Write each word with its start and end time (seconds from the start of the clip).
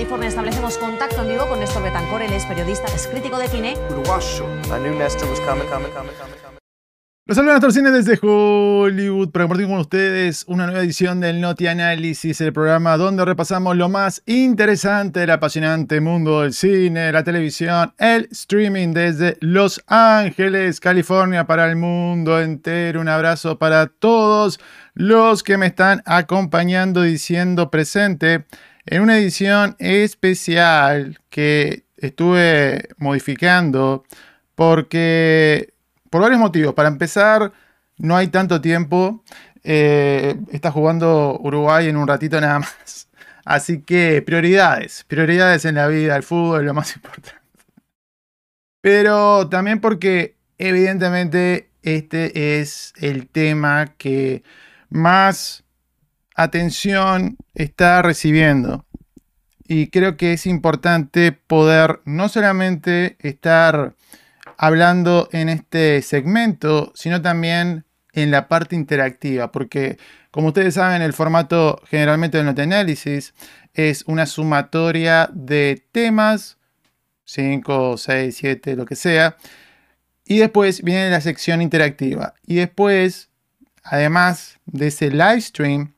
California, 0.00 0.28
establecemos 0.28 0.78
contacto 0.78 1.20
en 1.20 1.28
vivo 1.28 1.46
con 1.46 1.60
Néstor 1.60 1.82
Betancor, 1.82 2.22
él 2.22 2.32
es 2.32 2.46
periodista, 2.46 2.86
es 2.86 3.06
crítico 3.06 3.38
de 3.38 3.48
cine. 3.48 3.74
Uruguayo. 3.90 4.46
I 4.74 4.80
knew 4.80 4.94
Nestor 4.98 5.28
was 5.28 5.38
coming, 5.40 5.66
coming, 5.68 5.92
coming, 5.92 6.14
coming, 6.14 6.36
coming. 6.42 6.58
Los 7.26 7.36
saludos 7.36 7.56
Néstor 7.56 7.72
Cine 7.74 7.90
desde 7.90 8.18
Hollywood 8.20 9.30
para 9.30 9.44
compartir 9.44 9.66
con 9.66 9.76
ustedes 9.76 10.44
una 10.48 10.64
nueva 10.64 10.80
edición 10.80 11.20
del 11.20 11.42
Noti 11.42 11.66
Análisis, 11.66 12.40
el 12.40 12.54
programa 12.54 12.96
donde 12.96 13.26
repasamos 13.26 13.76
lo 13.76 13.90
más 13.90 14.22
interesante 14.24 15.20
del 15.20 15.32
apasionante 15.32 16.00
mundo 16.00 16.40
del 16.40 16.54
cine, 16.54 17.12
la 17.12 17.22
televisión, 17.22 17.92
el 17.98 18.26
streaming 18.30 18.94
desde 18.94 19.36
Los 19.40 19.82
Ángeles, 19.86 20.80
California, 20.80 21.46
para 21.46 21.68
el 21.68 21.76
mundo 21.76 22.40
entero. 22.40 23.02
Un 23.02 23.08
abrazo 23.08 23.58
para 23.58 23.86
todos 23.86 24.58
los 24.94 25.42
que 25.42 25.58
me 25.58 25.66
están 25.66 26.02
acompañando 26.06 27.02
diciendo 27.02 27.70
presente 27.70 28.46
en 28.86 29.02
una 29.02 29.18
edición 29.18 29.76
especial 29.78 31.18
que 31.28 31.84
estuve 31.96 32.88
modificando 32.98 34.04
porque 34.54 35.72
por 36.10 36.22
varios 36.22 36.40
motivos. 36.40 36.74
Para 36.74 36.88
empezar, 36.88 37.52
no 37.98 38.16
hay 38.16 38.28
tanto 38.28 38.60
tiempo. 38.60 39.22
Eh, 39.62 40.36
está 40.50 40.70
jugando 40.70 41.38
Uruguay 41.40 41.88
en 41.88 41.96
un 41.96 42.08
ratito 42.08 42.40
nada 42.40 42.58
más. 42.58 43.08
Así 43.44 43.82
que 43.82 44.22
prioridades, 44.22 45.04
prioridades 45.04 45.64
en 45.64 45.76
la 45.76 45.86
vida, 45.86 46.16
el 46.16 46.22
fútbol 46.22 46.60
es 46.60 46.66
lo 46.66 46.74
más 46.74 46.94
importante. 46.96 47.40
Pero 48.80 49.48
también 49.48 49.80
porque 49.80 50.36
evidentemente 50.58 51.70
este 51.82 52.60
es 52.60 52.92
el 52.96 53.28
tema 53.28 53.94
que 53.96 54.42
más 54.88 55.64
atención 56.42 57.36
está 57.54 58.02
recibiendo. 58.02 58.86
Y 59.66 59.88
creo 59.88 60.16
que 60.16 60.32
es 60.32 60.46
importante 60.46 61.32
poder 61.32 62.00
no 62.04 62.28
solamente 62.28 63.16
estar 63.20 63.94
hablando 64.58 65.28
en 65.32 65.48
este 65.48 66.02
segmento, 66.02 66.92
sino 66.94 67.22
también 67.22 67.84
en 68.12 68.30
la 68.30 68.48
parte 68.48 68.74
interactiva, 68.74 69.52
porque 69.52 69.96
como 70.30 70.48
ustedes 70.48 70.74
saben, 70.74 71.02
el 71.02 71.12
formato 71.12 71.80
generalmente 71.88 72.36
del 72.36 72.46
Note 72.46 72.62
Análisis 72.62 73.34
es 73.74 74.04
una 74.06 74.26
sumatoria 74.26 75.28
de 75.32 75.84
temas, 75.92 76.58
5, 77.24 77.96
6, 77.96 78.36
7, 78.36 78.76
lo 78.76 78.86
que 78.86 78.96
sea, 78.96 79.36
y 80.24 80.38
después 80.38 80.82
viene 80.82 81.10
la 81.10 81.20
sección 81.20 81.62
interactiva. 81.62 82.34
Y 82.46 82.56
después, 82.56 83.30
además 83.82 84.58
de 84.66 84.88
ese 84.88 85.10
live 85.10 85.40
stream, 85.40 85.94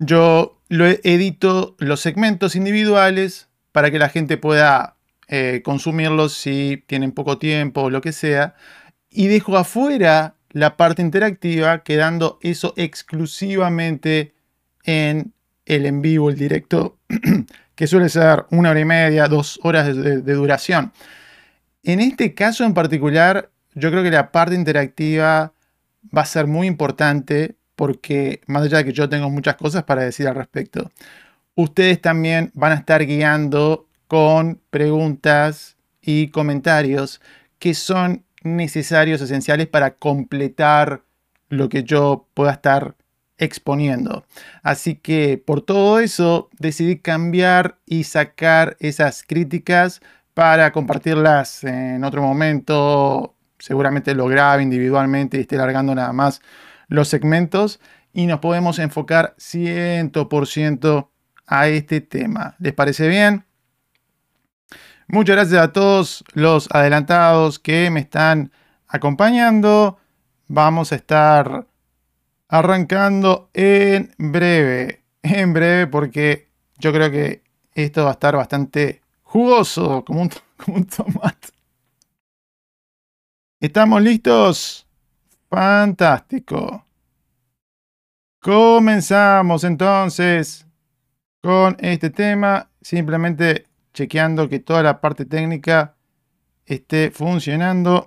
yo 0.00 0.58
edito 0.70 1.76
los 1.78 2.00
segmentos 2.00 2.56
individuales 2.56 3.48
para 3.70 3.90
que 3.90 3.98
la 3.98 4.08
gente 4.08 4.38
pueda 4.38 4.96
eh, 5.28 5.60
consumirlos 5.62 6.32
si 6.32 6.82
tienen 6.86 7.12
poco 7.12 7.38
tiempo 7.38 7.82
o 7.82 7.90
lo 7.90 8.00
que 8.00 8.12
sea. 8.12 8.54
Y 9.10 9.28
dejo 9.28 9.56
afuera 9.56 10.34
la 10.50 10.76
parte 10.76 11.02
interactiva, 11.02 11.84
quedando 11.84 12.38
eso 12.42 12.72
exclusivamente 12.76 14.34
en 14.84 15.32
el 15.66 15.86
en 15.86 16.02
vivo, 16.02 16.30
el 16.30 16.36
directo, 16.36 16.98
que 17.74 17.86
suele 17.86 18.08
ser 18.08 18.46
una 18.50 18.70
hora 18.70 18.80
y 18.80 18.84
media, 18.84 19.28
dos 19.28 19.60
horas 19.62 19.94
de 19.94 20.34
duración. 20.34 20.92
En 21.82 22.00
este 22.00 22.34
caso 22.34 22.64
en 22.64 22.74
particular, 22.74 23.50
yo 23.74 23.90
creo 23.90 24.02
que 24.02 24.10
la 24.10 24.32
parte 24.32 24.54
interactiva 24.54 25.52
va 26.16 26.22
a 26.22 26.26
ser 26.26 26.46
muy 26.46 26.66
importante 26.66 27.56
porque 27.80 28.42
más 28.46 28.64
allá 28.64 28.76
de 28.76 28.84
que 28.84 28.92
yo 28.92 29.08
tengo 29.08 29.30
muchas 29.30 29.56
cosas 29.56 29.84
para 29.84 30.02
decir 30.02 30.28
al 30.28 30.34
respecto, 30.34 30.90
ustedes 31.54 31.98
también 31.98 32.50
van 32.52 32.72
a 32.72 32.74
estar 32.74 33.06
guiando 33.06 33.88
con 34.06 34.60
preguntas 34.68 35.78
y 36.02 36.28
comentarios 36.28 37.22
que 37.58 37.72
son 37.72 38.22
necesarios, 38.42 39.22
esenciales 39.22 39.66
para 39.66 39.94
completar 39.94 41.04
lo 41.48 41.70
que 41.70 41.82
yo 41.82 42.26
pueda 42.34 42.52
estar 42.52 42.96
exponiendo. 43.38 44.26
Así 44.62 44.96
que 44.96 45.42
por 45.42 45.62
todo 45.62 46.00
eso 46.00 46.50
decidí 46.58 46.98
cambiar 46.98 47.78
y 47.86 48.04
sacar 48.04 48.76
esas 48.80 49.22
críticas 49.22 50.02
para 50.34 50.70
compartirlas 50.70 51.64
en 51.64 52.04
otro 52.04 52.20
momento. 52.20 53.36
Seguramente 53.58 54.14
lo 54.14 54.26
grabe 54.26 54.62
individualmente 54.62 55.38
y 55.38 55.40
esté 55.40 55.56
largando 55.56 55.94
nada 55.94 56.12
más 56.12 56.42
los 56.90 57.08
segmentos 57.08 57.80
y 58.12 58.26
nos 58.26 58.40
podemos 58.40 58.78
enfocar 58.78 59.34
100% 59.38 61.08
a 61.46 61.68
este 61.68 62.02
tema. 62.02 62.56
¿Les 62.58 62.74
parece 62.74 63.08
bien? 63.08 63.46
Muchas 65.08 65.36
gracias 65.36 65.62
a 65.62 65.72
todos 65.72 66.24
los 66.34 66.68
adelantados 66.70 67.58
que 67.58 67.90
me 67.90 68.00
están 68.00 68.52
acompañando. 68.86 69.98
Vamos 70.46 70.92
a 70.92 70.96
estar 70.96 71.66
arrancando 72.48 73.50
en 73.54 74.12
breve. 74.18 75.04
En 75.22 75.52
breve 75.52 75.86
porque 75.86 76.48
yo 76.78 76.92
creo 76.92 77.10
que 77.10 77.42
esto 77.74 78.04
va 78.04 78.10
a 78.10 78.12
estar 78.12 78.36
bastante 78.36 79.02
jugoso 79.22 80.04
como 80.04 80.22
un, 80.22 80.30
como 80.56 80.76
un 80.76 80.84
tomate. 80.84 81.48
¿Estamos 83.60 84.02
listos? 84.02 84.86
Fantástico. 85.50 86.86
Comenzamos 88.40 89.64
entonces 89.64 90.66
con 91.42 91.76
este 91.80 92.10
tema. 92.10 92.70
Simplemente 92.80 93.66
chequeando 93.92 94.48
que 94.48 94.60
toda 94.60 94.82
la 94.82 95.00
parte 95.00 95.24
técnica 95.26 95.96
esté 96.64 97.10
funcionando. 97.10 98.06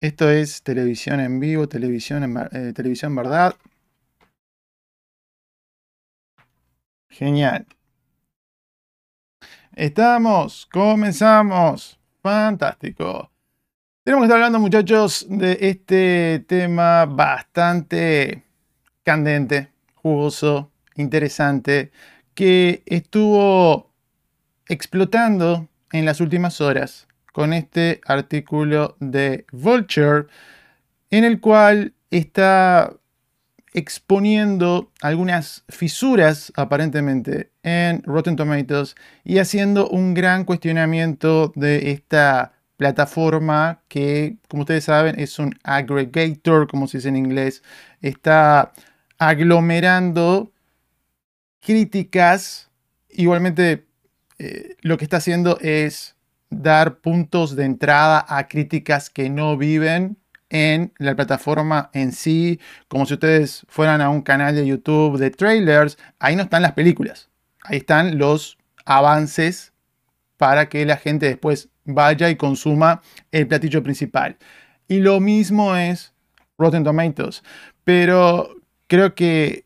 Esto 0.00 0.30
es 0.30 0.62
televisión 0.62 1.20
en 1.20 1.40
vivo, 1.40 1.68
televisión 1.68 2.22
en 2.24 2.36
eh, 2.52 2.72
televisión 2.74 3.14
verdad. 3.16 3.56
Genial. 7.08 7.66
Estamos, 9.74 10.66
comenzamos. 10.66 11.98
Fantástico. 12.22 13.33
Tenemos 14.04 14.24
que 14.24 14.26
estar 14.26 14.36
hablando, 14.36 14.58
muchachos, 14.58 15.24
de 15.30 15.56
este 15.62 16.44
tema 16.46 17.06
bastante 17.06 18.44
candente, 19.02 19.70
jugoso, 19.94 20.70
interesante, 20.96 21.90
que 22.34 22.82
estuvo 22.84 23.94
explotando 24.68 25.70
en 25.90 26.04
las 26.04 26.20
últimas 26.20 26.60
horas 26.60 27.08
con 27.32 27.54
este 27.54 28.02
artículo 28.04 28.94
de 29.00 29.46
Vulture 29.52 30.26
en 31.08 31.24
el 31.24 31.40
cual 31.40 31.94
está 32.10 32.92
exponiendo 33.72 34.92
algunas 35.00 35.64
fisuras 35.70 36.52
aparentemente 36.56 37.52
en 37.62 38.02
Rotten 38.02 38.36
Tomatoes 38.36 38.96
y 39.24 39.38
haciendo 39.38 39.88
un 39.88 40.12
gran 40.12 40.44
cuestionamiento 40.44 41.54
de 41.56 41.90
esta 41.90 42.53
plataforma 42.76 43.82
que, 43.88 44.36
como 44.48 44.62
ustedes 44.62 44.84
saben, 44.84 45.18
es 45.18 45.38
un 45.38 45.58
aggregator, 45.62 46.68
como 46.68 46.86
se 46.86 46.98
dice 46.98 47.08
en 47.08 47.16
inglés, 47.16 47.62
está 48.00 48.72
aglomerando 49.18 50.52
críticas. 51.60 52.70
Igualmente 53.08 53.86
eh, 54.38 54.76
lo 54.80 54.96
que 54.98 55.04
está 55.04 55.18
haciendo 55.18 55.58
es 55.60 56.16
dar 56.50 56.98
puntos 56.98 57.56
de 57.56 57.64
entrada 57.64 58.24
a 58.28 58.48
críticas 58.48 59.10
que 59.10 59.30
no 59.30 59.56
viven 59.56 60.18
en 60.50 60.92
la 60.98 61.16
plataforma 61.16 61.90
en 61.94 62.12
sí, 62.12 62.60
como 62.88 63.06
si 63.06 63.14
ustedes 63.14 63.64
fueran 63.68 64.00
a 64.00 64.10
un 64.10 64.22
canal 64.22 64.54
de 64.54 64.66
YouTube 64.66 65.18
de 65.18 65.30
trailers, 65.30 65.98
ahí 66.20 66.36
no 66.36 66.44
están 66.44 66.62
las 66.62 66.72
películas, 66.72 67.28
ahí 67.62 67.78
están 67.78 68.18
los 68.18 68.56
avances 68.84 69.72
para 70.36 70.68
que 70.68 70.84
la 70.84 70.96
gente 70.96 71.26
después 71.26 71.70
vaya 71.84 72.30
y 72.30 72.36
consuma 72.36 73.02
el 73.30 73.46
platillo 73.46 73.82
principal. 73.82 74.36
Y 74.88 74.98
lo 74.98 75.20
mismo 75.20 75.76
es 75.76 76.12
Rotten 76.58 76.84
Tomatoes, 76.84 77.42
pero 77.84 78.56
creo 78.86 79.14
que 79.14 79.64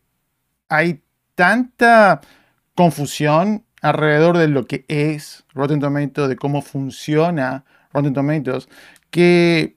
hay 0.68 1.02
tanta 1.34 2.20
confusión 2.74 3.64
alrededor 3.82 4.38
de 4.38 4.48
lo 4.48 4.66
que 4.66 4.84
es 4.88 5.44
Rotten 5.54 5.80
Tomatoes, 5.80 6.28
de 6.28 6.36
cómo 6.36 6.62
funciona 6.62 7.64
Rotten 7.92 8.14
Tomatoes, 8.14 8.68
que 9.10 9.76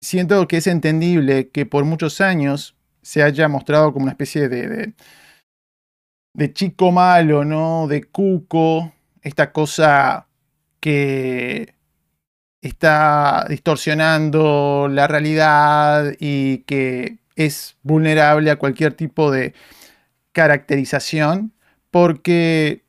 siento 0.00 0.46
que 0.48 0.58
es 0.58 0.66
entendible 0.66 1.48
que 1.48 1.64
por 1.66 1.84
muchos 1.84 2.20
años 2.20 2.76
se 3.02 3.22
haya 3.22 3.48
mostrado 3.48 3.92
como 3.92 4.04
una 4.04 4.12
especie 4.12 4.48
de, 4.48 4.94
de, 6.34 6.52
chico 6.52 6.92
malo, 6.92 7.44
¿no? 7.44 7.86
De 7.88 8.04
cuco, 8.04 8.92
esta 9.22 9.52
cosa 9.52 10.28
que 10.82 11.76
está 12.60 13.46
distorsionando 13.48 14.88
la 14.90 15.06
realidad 15.06 16.12
y 16.18 16.58
que 16.58 17.18
es 17.36 17.76
vulnerable 17.84 18.50
a 18.50 18.56
cualquier 18.56 18.94
tipo 18.94 19.30
de 19.30 19.54
caracterización 20.32 21.52
porque 21.92 22.84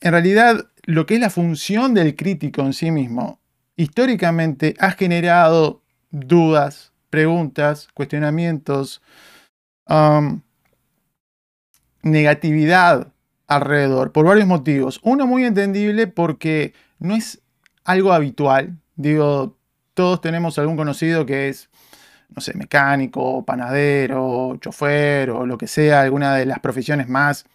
en 0.00 0.12
realidad 0.12 0.66
lo 0.82 1.06
que 1.06 1.14
es 1.14 1.20
la 1.20 1.30
función 1.30 1.94
del 1.94 2.16
crítico 2.16 2.60
en 2.60 2.74
sí 2.74 2.90
mismo, 2.90 3.40
históricamente 3.76 4.74
ha 4.78 4.90
generado 4.90 5.82
dudas, 6.10 6.92
preguntas, 7.08 7.88
cuestionamientos, 7.94 9.00
um, 9.88 10.42
negatividad 12.02 13.10
alrededor, 13.46 14.12
por 14.12 14.26
varios 14.26 14.46
motivos. 14.46 15.00
Uno 15.02 15.26
muy 15.26 15.44
entendible 15.44 16.08
porque 16.08 16.74
no 16.98 17.14
es 17.14 17.40
algo 17.84 18.12
habitual. 18.12 18.78
Digo, 18.96 19.56
todos 19.94 20.20
tenemos 20.20 20.58
algún 20.58 20.76
conocido 20.76 21.26
que 21.26 21.48
es, 21.48 21.70
no 22.34 22.40
sé, 22.40 22.54
mecánico, 22.54 23.44
panadero, 23.44 24.56
chofer 24.60 25.30
o 25.30 25.46
lo 25.46 25.58
que 25.58 25.66
sea, 25.66 26.02
alguna 26.02 26.36
de 26.36 26.46
las 26.46 26.60
profesiones 26.60 27.08
más 27.08 27.46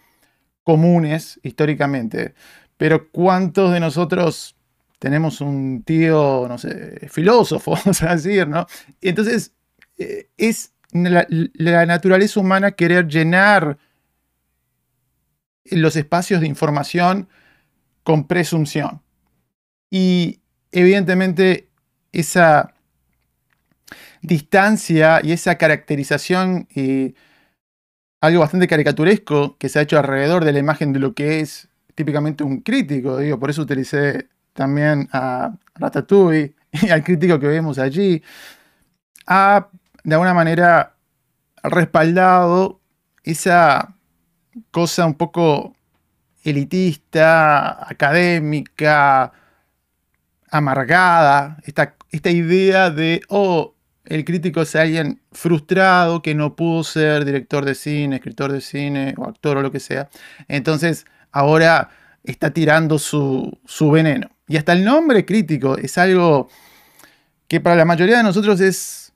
comunes 0.63 1.39
históricamente. 1.43 2.33
Pero 2.77 3.09
¿cuántos 3.11 3.71
de 3.71 3.79
nosotros 3.79 4.55
tenemos 5.03 5.41
un 5.41 5.83
tío, 5.83 6.45
no 6.47 6.57
sé, 6.57 7.09
filósofo, 7.09 7.71
vamos 7.85 8.01
a 8.03 8.15
decir, 8.15 8.47
¿no? 8.47 8.65
Entonces 9.01 9.53
eh, 9.97 10.29
es 10.37 10.73
la, 10.93 11.85
naturaleza 11.85 12.39
humana 12.39 12.71
querer 12.71 13.07
llenar 13.07 13.77
los 15.65 15.95
espacios 15.95 16.41
de 16.41 16.47
información 16.47 17.27
con 18.03 18.27
presunción. 18.27 19.02
Y 19.93 20.39
evidentemente 20.71 21.69
esa 22.11 22.73
distancia 24.23 25.21
y 25.21 25.33
esa 25.33 25.59
caracterización 25.59 26.67
y 26.73 27.13
algo 28.19 28.39
bastante 28.39 28.67
caricaturesco 28.67 29.55
que 29.59 29.69
se 29.69 29.77
ha 29.77 29.83
hecho 29.83 29.99
alrededor 29.99 30.45
de 30.45 30.51
la 30.51 30.57
imagen 30.57 30.93
de 30.93 30.99
lo 30.99 31.13
que 31.13 31.41
es 31.41 31.67
típicamente 31.93 32.43
un 32.43 32.61
crítico, 32.61 33.19
digo, 33.19 33.39
por 33.39 33.51
eso 33.51 33.61
utilicé 33.61 34.29
también 34.53 35.09
a 35.11 35.55
Ratatouille 35.75 36.55
y 36.71 36.89
al 36.89 37.03
crítico 37.03 37.39
que 37.39 37.47
vemos 37.47 37.77
allí, 37.77 38.23
ha 39.27 39.67
de 40.03 40.15
alguna 40.15 40.33
manera 40.33 40.95
respaldado 41.61 42.81
esa 43.23 43.95
cosa 44.71 45.05
un 45.05 45.13
poco 45.13 45.75
elitista, 46.43 47.87
académica, 47.87 49.31
amargada, 50.53 51.57
esta, 51.65 51.95
esta 52.11 52.29
idea 52.29 52.91
de, 52.91 53.21
oh, 53.27 53.73
el 54.05 54.23
crítico 54.23 54.61
es 54.61 54.75
alguien 54.75 55.21
frustrado 55.31 56.21
que 56.21 56.35
no 56.35 56.55
pudo 56.55 56.83
ser 56.83 57.25
director 57.25 57.65
de 57.65 57.73
cine, 57.73 58.17
escritor 58.17 58.51
de 58.51 58.61
cine 58.61 59.15
o 59.17 59.25
actor 59.25 59.57
o 59.57 59.61
lo 59.61 59.71
que 59.71 59.79
sea. 59.79 60.09
Entonces, 60.47 61.05
ahora 61.31 61.89
está 62.23 62.51
tirando 62.51 62.99
su, 62.99 63.59
su 63.65 63.89
veneno. 63.89 64.29
Y 64.47 64.57
hasta 64.57 64.73
el 64.73 64.85
nombre 64.85 65.25
crítico 65.25 65.77
es 65.77 65.97
algo 65.97 66.49
que 67.47 67.59
para 67.59 67.75
la 67.75 67.85
mayoría 67.85 68.17
de 68.17 68.23
nosotros 68.23 68.61
es 68.61 69.11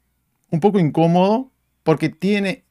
un 0.49 0.59
poco 0.59 0.79
incómodo 0.79 1.51
porque 1.83 2.09
tiene 2.09 2.63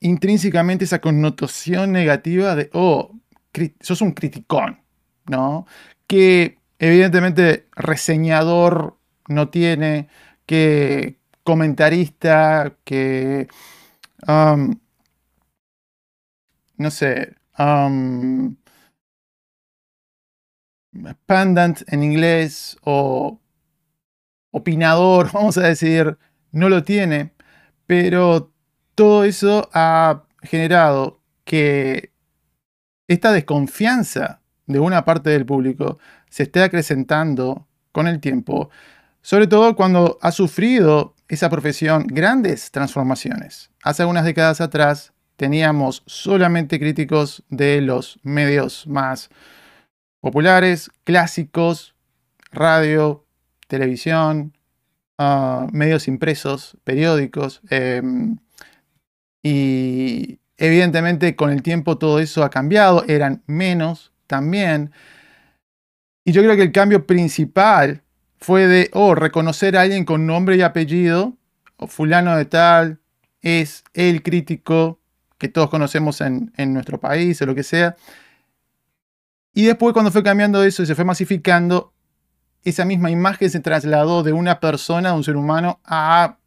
intrínsecamente 0.00 0.86
esa 0.86 1.00
connotación 1.00 1.92
negativa 1.92 2.54
de, 2.54 2.70
oh, 2.72 3.12
sos 3.80 4.00
un 4.00 4.12
criticón, 4.12 4.80
¿no? 5.26 5.66
Que 6.06 6.58
evidentemente 6.78 7.68
reseñador 7.76 8.96
no 9.28 9.48
tiene, 9.48 10.08
que 10.46 11.18
comentarista, 11.42 12.76
que, 12.84 13.48
um, 14.26 14.74
no 16.76 16.90
sé, 16.90 17.36
um, 17.58 18.56
pandant 21.26 21.82
en 21.88 22.02
inglés 22.02 22.76
o 22.82 23.40
opinador, 24.50 25.30
vamos 25.32 25.58
a 25.58 25.62
decir, 25.62 26.16
no 26.52 26.68
lo 26.68 26.84
tiene, 26.84 27.32
pero 27.86 28.52
todo 28.94 29.24
eso 29.24 29.68
ha 29.72 30.24
generado 30.42 31.20
que 31.44 32.12
esta 33.08 33.32
desconfianza 33.32 34.40
de 34.66 34.78
una 34.78 35.04
parte 35.04 35.30
del 35.30 35.44
público 35.44 35.98
se 36.34 36.42
esté 36.42 36.64
acrecentando 36.64 37.68
con 37.92 38.08
el 38.08 38.18
tiempo, 38.18 38.68
sobre 39.22 39.46
todo 39.46 39.76
cuando 39.76 40.18
ha 40.20 40.32
sufrido 40.32 41.14
esa 41.28 41.48
profesión 41.48 42.08
grandes 42.08 42.72
transformaciones. 42.72 43.70
Hace 43.84 44.02
algunas 44.02 44.24
décadas 44.24 44.60
atrás 44.60 45.12
teníamos 45.36 46.02
solamente 46.06 46.80
críticos 46.80 47.44
de 47.50 47.80
los 47.82 48.18
medios 48.24 48.84
más 48.88 49.30
populares, 50.20 50.90
clásicos, 51.04 51.94
radio, 52.50 53.24
televisión, 53.68 54.56
ah, 55.18 55.68
medios 55.70 56.08
impresos, 56.08 56.76
periódicos. 56.82 57.60
Em, 57.70 58.38
y 59.40 60.40
evidentemente 60.56 61.36
con 61.36 61.50
el 61.50 61.62
tiempo 61.62 61.96
todo 61.96 62.18
eso 62.18 62.42
ha 62.42 62.50
cambiado, 62.50 63.04
eran 63.06 63.44
menos 63.46 64.10
también. 64.26 64.90
Y 66.24 66.32
yo 66.32 66.42
creo 66.42 66.56
que 66.56 66.62
el 66.62 66.72
cambio 66.72 67.06
principal 67.06 68.02
fue 68.38 68.66
de, 68.66 68.90
oh, 68.92 69.14
reconocer 69.14 69.76
a 69.76 69.82
alguien 69.82 70.04
con 70.04 70.26
nombre 70.26 70.56
y 70.56 70.62
apellido, 70.62 71.36
o 71.76 71.86
fulano 71.86 72.36
de 72.36 72.44
tal, 72.44 73.00
es 73.42 73.84
el 73.92 74.22
crítico 74.22 75.00
que 75.38 75.48
todos 75.48 75.68
conocemos 75.68 76.20
en, 76.20 76.52
en 76.56 76.72
nuestro 76.72 76.98
país 76.98 77.40
o 77.42 77.46
lo 77.46 77.54
que 77.54 77.62
sea. 77.62 77.96
Y 79.52 79.64
después 79.64 79.92
cuando 79.92 80.10
fue 80.10 80.22
cambiando 80.22 80.64
eso 80.64 80.82
y 80.82 80.86
se 80.86 80.94
fue 80.94 81.04
masificando, 81.04 81.92
esa 82.64 82.84
misma 82.84 83.10
imagen 83.10 83.50
se 83.50 83.60
trasladó 83.60 84.22
de 84.22 84.32
una 84.32 84.60
persona, 84.60 85.10
de 85.10 85.16
un 85.16 85.24
ser 85.24 85.36
humano, 85.36 85.80
a 85.84 86.38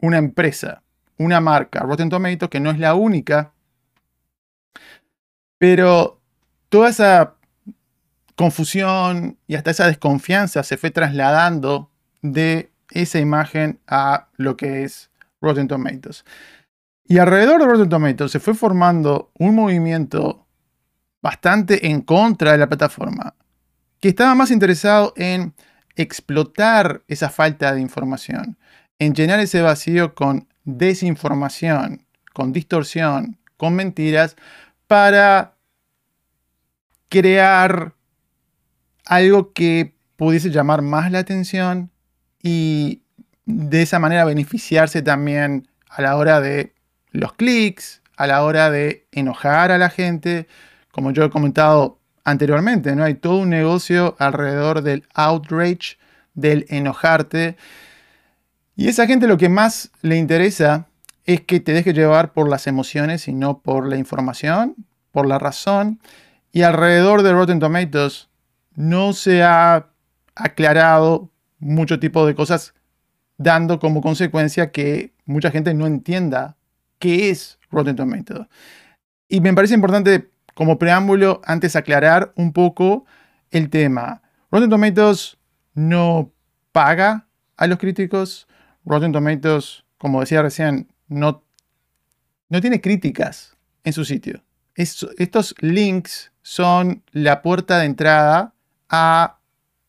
una 0.00 0.18
empresa 0.18 0.82
una 1.18 1.40
marca, 1.40 1.80
Rotten 1.80 2.08
Tomatoes, 2.08 2.48
que 2.48 2.60
no 2.60 2.70
es 2.70 2.78
la 2.78 2.94
única, 2.94 3.52
pero 5.58 6.20
toda 6.68 6.88
esa 6.88 7.34
confusión 8.38 9.36
y 9.48 9.56
hasta 9.56 9.72
esa 9.72 9.88
desconfianza 9.88 10.62
se 10.62 10.76
fue 10.76 10.92
trasladando 10.92 11.90
de 12.22 12.70
esa 12.92 13.18
imagen 13.18 13.80
a 13.88 14.28
lo 14.36 14.56
que 14.56 14.84
es 14.84 15.10
Rotten 15.40 15.66
Tomatoes. 15.66 16.24
Y 17.04 17.18
alrededor 17.18 17.60
de 17.60 17.66
Rotten 17.66 17.88
Tomatoes 17.88 18.30
se 18.30 18.38
fue 18.38 18.54
formando 18.54 19.32
un 19.40 19.56
movimiento 19.56 20.46
bastante 21.20 21.88
en 21.88 22.00
contra 22.02 22.52
de 22.52 22.58
la 22.58 22.68
plataforma, 22.68 23.34
que 23.98 24.10
estaba 24.10 24.36
más 24.36 24.52
interesado 24.52 25.14
en 25.16 25.52
explotar 25.96 27.02
esa 27.08 27.30
falta 27.30 27.74
de 27.74 27.80
información, 27.80 28.56
en 29.00 29.14
llenar 29.14 29.40
ese 29.40 29.62
vacío 29.62 30.14
con 30.14 30.46
desinformación, 30.62 32.06
con 32.32 32.52
distorsión, 32.52 33.36
con 33.56 33.74
mentiras, 33.74 34.36
para 34.86 35.56
crear 37.08 37.97
algo 39.08 39.52
que 39.54 39.94
pudiese 40.16 40.50
llamar 40.50 40.82
más 40.82 41.10
la 41.10 41.20
atención 41.20 41.90
y 42.42 43.02
de 43.46 43.82
esa 43.82 43.98
manera 43.98 44.26
beneficiarse 44.26 45.00
también 45.00 45.66
a 45.88 46.02
la 46.02 46.16
hora 46.16 46.40
de 46.40 46.74
los 47.10 47.32
clics, 47.32 48.02
a 48.16 48.26
la 48.26 48.44
hora 48.44 48.70
de 48.70 49.06
enojar 49.10 49.72
a 49.72 49.78
la 49.78 49.88
gente. 49.88 50.46
Como 50.92 51.10
yo 51.10 51.24
he 51.24 51.30
comentado 51.30 51.98
anteriormente, 52.22 52.94
¿no? 52.94 53.04
Hay 53.04 53.14
todo 53.14 53.38
un 53.38 53.48
negocio 53.48 54.14
alrededor 54.18 54.82
del 54.82 55.08
outrage, 55.14 55.96
del 56.34 56.66
enojarte. 56.68 57.56
Y 58.76 58.88
esa 58.88 59.06
gente 59.06 59.26
lo 59.26 59.38
que 59.38 59.48
más 59.48 59.90
le 60.02 60.16
interesa 60.18 60.86
es 61.24 61.40
que 61.40 61.60
te 61.60 61.72
deje 61.72 61.94
llevar 61.94 62.34
por 62.34 62.50
las 62.50 62.66
emociones 62.66 63.26
y 63.26 63.32
no 63.32 63.60
por 63.60 63.88
la 63.88 63.96
información, 63.96 64.74
por 65.12 65.26
la 65.26 65.38
razón. 65.38 65.98
Y 66.52 66.62
alrededor 66.62 67.22
de 67.22 67.32
Rotten 67.32 67.58
Tomatoes 67.58 68.27
no 68.78 69.12
se 69.12 69.42
ha 69.42 69.90
aclarado 70.36 71.32
mucho 71.58 71.98
tipo 71.98 72.24
de 72.24 72.36
cosas, 72.36 72.74
dando 73.36 73.80
como 73.80 74.00
consecuencia 74.00 74.70
que 74.70 75.12
mucha 75.24 75.50
gente 75.50 75.74
no 75.74 75.88
entienda 75.88 76.56
qué 77.00 77.28
es 77.28 77.58
Rotten 77.72 77.96
Tomatoes. 77.96 78.46
Y 79.28 79.40
me 79.40 79.52
parece 79.52 79.74
importante 79.74 80.30
como 80.54 80.78
preámbulo 80.78 81.40
antes 81.44 81.74
aclarar 81.74 82.32
un 82.36 82.52
poco 82.52 83.04
el 83.50 83.68
tema. 83.68 84.22
Rotten 84.52 84.70
Tomatoes 84.70 85.38
no 85.74 86.30
paga 86.70 87.26
a 87.56 87.66
los 87.66 87.78
críticos, 87.78 88.46
Rotten 88.84 89.10
Tomatoes, 89.10 89.84
como 89.98 90.20
decía 90.20 90.40
recién, 90.40 90.86
no, 91.08 91.42
no 92.48 92.60
tiene 92.60 92.80
críticas 92.80 93.56
en 93.82 93.92
su 93.92 94.04
sitio. 94.04 94.44
estos 94.76 95.56
links 95.58 96.30
son 96.42 97.02
la 97.10 97.42
puerta 97.42 97.80
de 97.80 97.86
entrada 97.86 98.54
a 98.88 99.38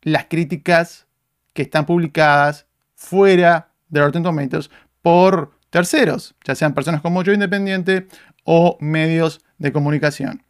las 0.01 0.25
críticas 0.25 1.08
que 1.53 1.63
están 1.63 1.86
publicadas 1.86 2.65
fuera 2.96 3.72
de 3.89 4.01
Rotten 4.01 4.24
Tomatoes 4.24 4.70
por 5.01 5.51
terceros, 5.70 6.36
ya 6.44 6.56
sean 6.56 6.74
personas 6.74 7.01
como 7.01 7.24
yo 7.24 7.34
independiente 7.34 8.08
o 8.44 8.77
medios 8.79 9.41
de 9.58 9.72
comunicación. 9.72 10.44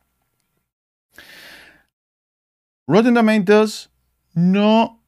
Rotten 2.87 3.13
Tomatoes 3.13 3.91
no 4.33 5.03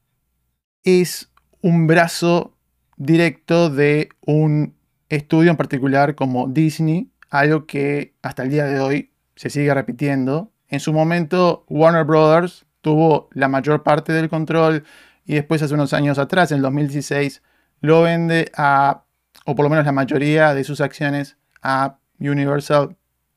es 0.84 1.30
un 1.60 1.86
brazo 1.86 2.56
directo 2.96 3.70
de 3.70 4.08
un 4.20 4.74
estudio 5.08 5.50
en 5.50 5.56
particular 5.56 6.14
como 6.14 6.48
Disney, 6.48 7.10
algo 7.30 7.66
que 7.66 8.14
hasta 8.22 8.42
el 8.42 8.50
día 8.50 8.64
de 8.64 8.80
hoy 8.80 9.10
se 9.36 9.50
sigue 9.50 9.74
repitiendo. 9.74 10.52
En 10.68 10.80
su 10.80 10.92
momento, 10.92 11.64
Warner 11.68 12.04
Brothers 12.04 12.64
tuvo 12.82 13.30
la 13.32 13.48
mayor 13.48 13.82
parte 13.82 14.12
del 14.12 14.28
control 14.28 14.84
y 15.24 15.34
después, 15.34 15.62
hace 15.62 15.74
unos 15.74 15.92
años 15.92 16.18
atrás, 16.18 16.50
en 16.50 16.56
el 16.56 16.62
2016, 16.62 17.42
lo 17.80 18.02
vende 18.02 18.50
a, 18.56 19.04
o 19.46 19.54
por 19.54 19.64
lo 19.64 19.70
menos 19.70 19.86
la 19.86 19.92
mayoría 19.92 20.54
de 20.54 20.64
sus 20.64 20.80
acciones, 20.80 21.36
a 21.62 21.98
Universal, 22.18 22.96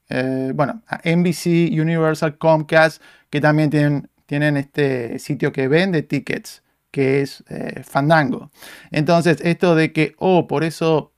eh, 0.09 0.51
bueno, 0.53 0.81
a 0.87 1.01
NBC, 1.03 1.69
Universal, 1.79 2.37
Comcast, 2.37 3.01
que 3.29 3.39
también 3.39 3.69
tienen, 3.69 4.09
tienen 4.25 4.57
este 4.57 5.19
sitio 5.19 5.51
que 5.51 5.67
vende 5.67 6.03
tickets, 6.03 6.63
que 6.91 7.21
es 7.21 7.43
eh, 7.49 7.83
Fandango. 7.83 8.51
Entonces, 8.91 9.39
esto 9.41 9.75
de 9.75 9.93
que, 9.93 10.15
oh, 10.17 10.47
por 10.47 10.63
eso 10.63 11.13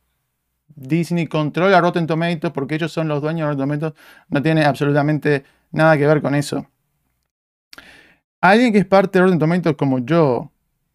Disney 0.76 1.28
controla 1.28 1.80
Rotten 1.82 2.08
Tomatoes, 2.08 2.54
porque 2.54 2.76
ellos 2.76 2.92
son 2.92 3.08
los 3.08 3.22
dueños 3.22 3.48
de 3.48 3.54
Rotten 3.54 3.80
Tomatoes, 3.80 3.94
no 4.30 4.42
tiene 4.42 4.66
absolutamente 4.66 5.44
nada 5.72 5.98
que 5.98 6.08
ver 6.08 6.22
con 6.22 6.36
eso. 6.36 6.68
Alguien 8.42 8.72
que 8.72 8.80
es 8.80 8.86
parte 8.86 9.20
de 9.20 9.26
Rotten 9.26 9.40
Tomatoes 9.40 9.76
como 9.76 10.00
yo, 10.00 10.52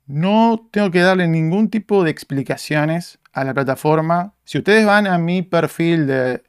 no 0.07 0.69
tengo 0.71 0.91
que 0.91 1.01
darle 1.01 1.27
ningún 1.29 1.71
tipo 1.71 2.05
de 2.05 2.11
explicaciones 2.11 3.19
a 3.33 3.45
la 3.45 3.55
plataforma. 3.55 4.35
Si 4.45 4.59
ustedes 4.59 4.87
van 4.87 5.07
a 5.07 5.19
mi 5.19 5.43
perfil 5.43 6.07
de 6.07 6.43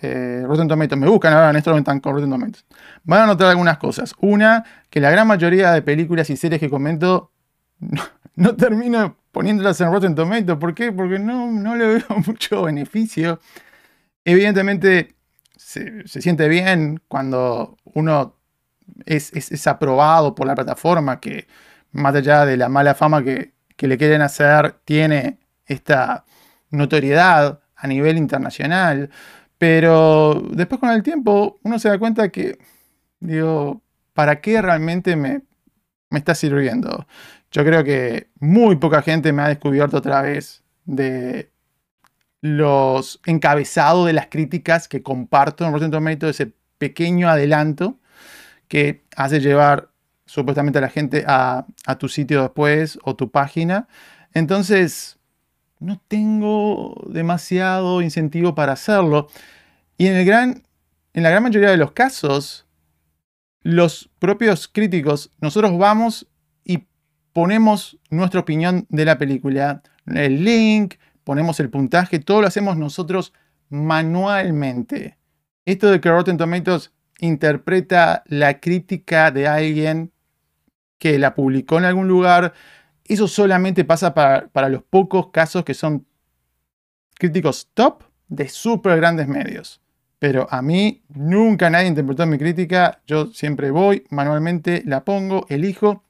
eh, 0.00 0.42
Rotten 0.46 0.68
Tomatoes, 0.68 1.00
me 1.00 1.08
buscan 1.08 1.32
ahora 1.32 1.52
Néstor 1.52 1.82
con 1.84 2.14
Rotten 2.14 2.30
Tomatoes, 2.30 2.64
van 3.04 3.22
a 3.22 3.26
notar 3.26 3.48
algunas 3.48 3.78
cosas. 3.78 4.14
Una, 4.20 4.64
que 4.90 5.00
la 5.00 5.10
gran 5.10 5.26
mayoría 5.26 5.72
de 5.72 5.82
películas 5.82 6.30
y 6.30 6.36
series 6.36 6.60
que 6.60 6.70
comento 6.70 7.32
no, 8.36 8.56
termino 8.56 9.16
poniéndolas 9.32 9.80
en 9.80 9.92
Rotten 9.92 10.14
Tomatoes. 10.14 10.58
¿Por 10.58 10.74
qué? 10.74 10.92
Porque 10.92 11.18
no, 11.18 11.50
no 11.50 11.76
le 11.76 11.86
veo 11.86 12.06
mucho 12.26 12.62
beneficio. 12.62 13.40
Evidentemente 14.24 15.16
se, 15.56 16.06
siente 16.06 16.48
bien 16.48 17.00
cuando 17.08 17.76
uno 17.84 18.36
es, 19.04 19.32
es 19.34 19.66
aprobado 19.66 20.34
por 20.34 20.46
la 20.46 20.54
plataforma 20.54 21.20
que 21.20 21.46
más 21.92 22.14
allá 22.14 22.44
de 22.46 22.56
la 22.56 22.68
mala 22.68 22.94
fama 22.94 23.22
que, 23.22 23.52
le 23.78 23.98
quieren 23.98 24.22
hacer, 24.22 24.72
tiene 24.84 25.38
esta 25.66 26.24
notoriedad 26.70 27.60
a 27.76 27.86
nivel 27.86 28.18
internacional. 28.18 29.10
Pero 29.58 30.42
después 30.52 30.80
con 30.80 30.90
el 30.90 31.02
tiempo 31.02 31.58
uno 31.62 31.78
se 31.78 31.88
da 31.88 31.98
cuenta 31.98 32.28
que, 32.30 32.58
digo, 33.20 33.82
¿para 34.14 34.40
qué 34.40 34.60
realmente 34.62 35.16
me, 35.16 35.42
me 36.10 36.18
está 36.18 36.34
sirviendo? 36.34 37.06
Yo 37.50 37.64
creo 37.64 37.84
que 37.84 38.30
muy 38.40 38.76
poca 38.76 39.02
gente 39.02 39.32
me 39.32 39.42
ha 39.42 39.48
descubierto 39.48 39.98
otra 39.98 40.22
vez 40.22 40.62
de 40.84 41.50
los 42.40 43.20
encabezados 43.26 44.06
de 44.06 44.12
las 44.12 44.26
críticas 44.26 44.88
que 44.88 45.02
comparto 45.02 45.64
en 45.64 45.72
Rotten 45.72 45.90
Tomatoes, 45.90 46.40
ese 46.40 46.52
pequeño 46.78 47.28
adelanto 47.28 47.98
que 48.68 49.04
hace 49.16 49.40
llevar 49.40 49.90
supuestamente 50.26 50.78
a 50.78 50.82
la 50.82 50.90
gente 50.90 51.24
a, 51.26 51.66
tu 51.98 52.08
sitio 52.08 52.42
después 52.42 52.98
o 53.02 53.16
tu 53.16 53.30
página. 53.30 53.88
Entonces, 54.34 55.18
no 55.80 56.00
tengo 56.06 57.02
demasiado 57.08 58.02
incentivo 58.02 58.54
para 58.54 58.74
hacerlo. 58.74 59.28
Y 59.96 60.06
en, 60.06 60.16
el 60.16 60.26
gran, 60.26 60.62
en 61.14 61.22
la 61.22 61.30
gran 61.30 61.42
mayoría 61.42 61.70
de 61.70 61.78
los 61.78 61.92
casos, 61.92 62.66
los 63.62 64.10
propios 64.18 64.68
críticos, 64.68 65.30
nosotros 65.40 65.76
vamos 65.78 66.28
y 66.62 66.86
ponemos 67.32 67.98
nuestra 68.10 68.40
opinión 68.40 68.86
de 68.90 69.04
la 69.06 69.18
película, 69.18 69.82
el 70.06 70.44
link, 70.44 70.94
ponemos 71.24 71.58
el 71.60 71.70
puntaje, 71.70 72.18
todo 72.18 72.42
lo 72.42 72.46
hacemos 72.46 72.76
nosotros 72.76 73.32
manualmente. 73.70 75.18
Esto 75.64 75.90
de 75.90 76.00
que 76.00 76.10
Rotten 76.10 76.36
Tomatoes 76.38 76.92
interpreta 77.18 78.22
la 78.26 78.60
crítica 78.60 79.30
de 79.30 79.46
alguien 79.46 80.12
que 80.98 81.18
la 81.18 81.34
publicó 81.34 81.78
en 81.78 81.84
algún 81.84 82.08
lugar. 82.08 82.54
Eso 83.04 83.28
solamente 83.28 83.84
pasa 83.84 84.14
para, 84.14 84.68
los 84.68 84.82
pocos 84.82 85.30
casos 85.30 85.64
que 85.64 85.74
son 85.74 86.06
críticos 87.14 87.70
top 87.74 88.04
de 88.28 88.48
súper 88.48 88.96
grandes 88.96 89.28
medios. 89.28 89.80
Pero 90.18 90.48
a 90.50 90.62
mí 90.62 91.02
nunca 91.08 91.70
nadie 91.70 91.86
interpretó 91.86 92.26
mi 92.26 92.38
crítica. 92.38 93.00
Yo 93.06 93.26
siempre 93.26 93.70
voy, 93.70 94.04
manualmente 94.10 94.82
la 94.84 95.04
pongo, 95.04 95.46
elijo. 95.48 96.02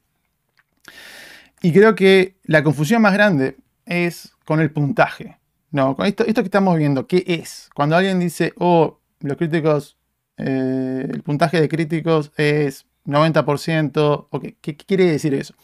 Y 1.60 1.72
creo 1.72 1.94
que 1.94 2.36
la 2.44 2.62
confusión 2.62 3.02
más 3.02 3.12
grande 3.12 3.56
es 3.84 4.32
con 4.44 4.60
el 4.60 4.70
puntaje. 4.70 5.38
No, 5.70 5.94
con 5.94 6.06
esto, 6.06 6.24
esto 6.24 6.40
que 6.40 6.46
estamos 6.46 6.78
viendo, 6.78 7.06
¿qué 7.06 7.24
es? 7.26 7.68
Cuando 7.74 7.96
alguien 7.96 8.18
dice, 8.18 8.54
oh, 8.56 9.00
los 9.20 9.36
críticos, 9.36 9.97
eh, 10.38 11.08
el 11.12 11.22
puntaje 11.22 11.60
de 11.60 11.68
críticos 11.68 12.32
es 12.36 12.86
90%. 13.04 14.28
¿qué, 14.60 14.76
quiere 14.76 15.04
decir 15.04 15.34
eso? 15.34 15.54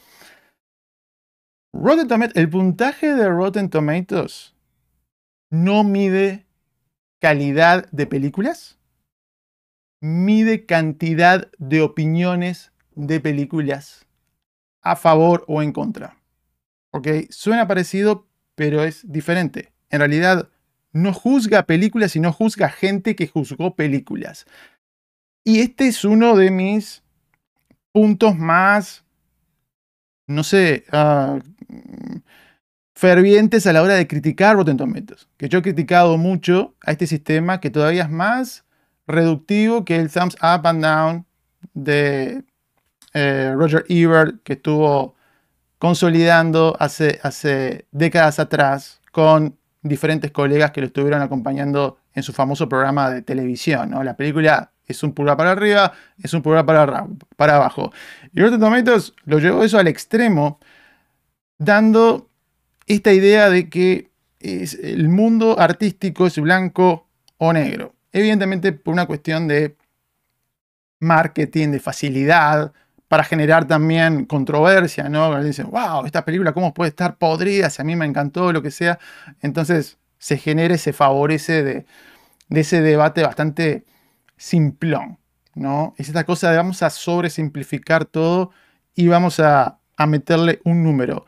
Rotten 1.72 2.08
Tomatoes, 2.08 2.36
el 2.36 2.48
puntaje 2.48 3.14
de 3.14 3.28
Rotten 3.28 3.68
Tomatoes 3.68 4.54
no 5.50 5.84
mide 5.84 6.46
calidad 7.20 7.88
de 7.90 8.06
películas, 8.06 8.78
mide 10.00 10.66
cantidad 10.66 11.50
de 11.58 11.82
opiniones 11.82 12.72
de 12.94 13.20
películas 13.20 14.06
a 14.82 14.96
favor 14.96 15.44
o 15.48 15.62
en 15.62 15.72
contra. 15.72 16.16
¿Ok? 16.92 17.08
Suena 17.30 17.66
parecido, 17.66 18.28
pero 18.54 18.84
es 18.84 19.10
diferente. 19.10 19.72
En 19.90 19.98
realidad, 19.98 20.48
no 20.94 21.12
juzga 21.12 21.64
películas, 21.66 22.12
sino 22.12 22.32
juzga 22.32 22.70
gente 22.70 23.16
que 23.16 23.26
juzgó 23.26 23.74
películas. 23.74 24.46
Y 25.44 25.60
este 25.60 25.88
es 25.88 26.04
uno 26.04 26.36
de 26.36 26.50
mis 26.50 27.02
puntos 27.92 28.38
más, 28.38 29.04
no 30.26 30.44
sé, 30.44 30.84
ah, 30.92 31.40
fervientes 32.94 33.66
a 33.66 33.72
la 33.72 33.82
hora 33.82 33.94
de 33.94 34.06
criticar 34.06 34.56
Rotten 34.56 34.76
Tomatoes. 34.76 35.28
Que 35.36 35.48
yo 35.48 35.58
he 35.58 35.62
criticado 35.62 36.16
mucho 36.16 36.74
a 36.80 36.92
este 36.92 37.08
sistema 37.08 37.60
que 37.60 37.70
todavía 37.70 38.04
es 38.04 38.10
más 38.10 38.64
reductivo 39.08 39.84
que 39.84 39.96
el 39.96 40.10
thumbs 40.10 40.36
up 40.36 40.66
and 40.66 40.82
down 40.82 41.26
de 41.74 42.44
eh, 43.14 43.52
Roger 43.56 43.84
Ebert 43.88 44.42
que 44.44 44.54
estuvo 44.54 45.16
consolidando 45.78 46.76
hace, 46.78 47.18
hace 47.24 47.86
décadas 47.90 48.38
atrás 48.38 49.00
con 49.10 49.58
diferentes 49.84 50.32
colegas 50.32 50.72
que 50.72 50.80
lo 50.80 50.88
estuvieron 50.88 51.22
acompañando 51.22 51.98
en 52.14 52.22
su 52.22 52.32
famoso 52.32 52.68
programa 52.68 53.10
de 53.10 53.22
televisión. 53.22 53.90
¿no? 53.90 54.02
La 54.02 54.16
película 54.16 54.72
es 54.86 55.02
un 55.02 55.12
pulgar 55.12 55.36
para 55.36 55.52
arriba, 55.52 55.92
es 56.22 56.32
un 56.32 56.42
pulgar 56.42 56.64
para, 56.64 57.06
para 57.36 57.56
abajo. 57.56 57.92
Y 58.32 58.40
Rotten 58.40 58.60
Tomatoes 58.60 59.12
lo 59.26 59.38
llevó 59.38 59.62
eso 59.62 59.78
al 59.78 59.86
extremo, 59.86 60.58
dando 61.58 62.30
esta 62.86 63.12
idea 63.12 63.50
de 63.50 63.68
que 63.68 64.10
el 64.40 65.08
mundo 65.08 65.60
artístico 65.60 66.26
es 66.26 66.38
blanco 66.38 67.06
o 67.36 67.52
negro. 67.52 67.94
Evidentemente 68.10 68.72
por 68.72 68.94
una 68.94 69.06
cuestión 69.06 69.48
de 69.48 69.76
marketing, 70.98 71.68
de 71.68 71.80
facilidad, 71.80 72.72
para 73.14 73.22
generar 73.22 73.64
también 73.68 74.24
controversia, 74.24 75.08
¿no? 75.08 75.40
Dicen, 75.40 75.70
wow, 75.70 76.04
esta 76.04 76.24
película, 76.24 76.52
¿cómo 76.52 76.74
puede 76.74 76.88
estar 76.88 77.16
podrida? 77.16 77.70
Si 77.70 77.80
a 77.80 77.84
mí 77.84 77.94
me 77.94 78.06
encantó, 78.06 78.52
lo 78.52 78.60
que 78.60 78.72
sea. 78.72 78.98
Entonces 79.40 79.98
se 80.18 80.36
genera, 80.36 80.76
se 80.78 80.92
favorece 80.92 81.62
de, 81.62 81.86
ese 82.50 82.80
debate 82.80 83.22
bastante 83.22 83.84
simplón, 84.36 85.20
¿no? 85.54 85.94
Es 85.96 86.08
esta 86.08 86.24
cosa 86.24 86.50
de 86.50 86.56
vamos 86.56 86.82
a 86.82 86.90
sobresimplificar 86.90 88.04
todo 88.04 88.50
y 88.96 89.06
vamos 89.06 89.38
a, 89.38 89.78
meterle 90.08 90.60
un 90.64 90.82
número. 90.82 91.24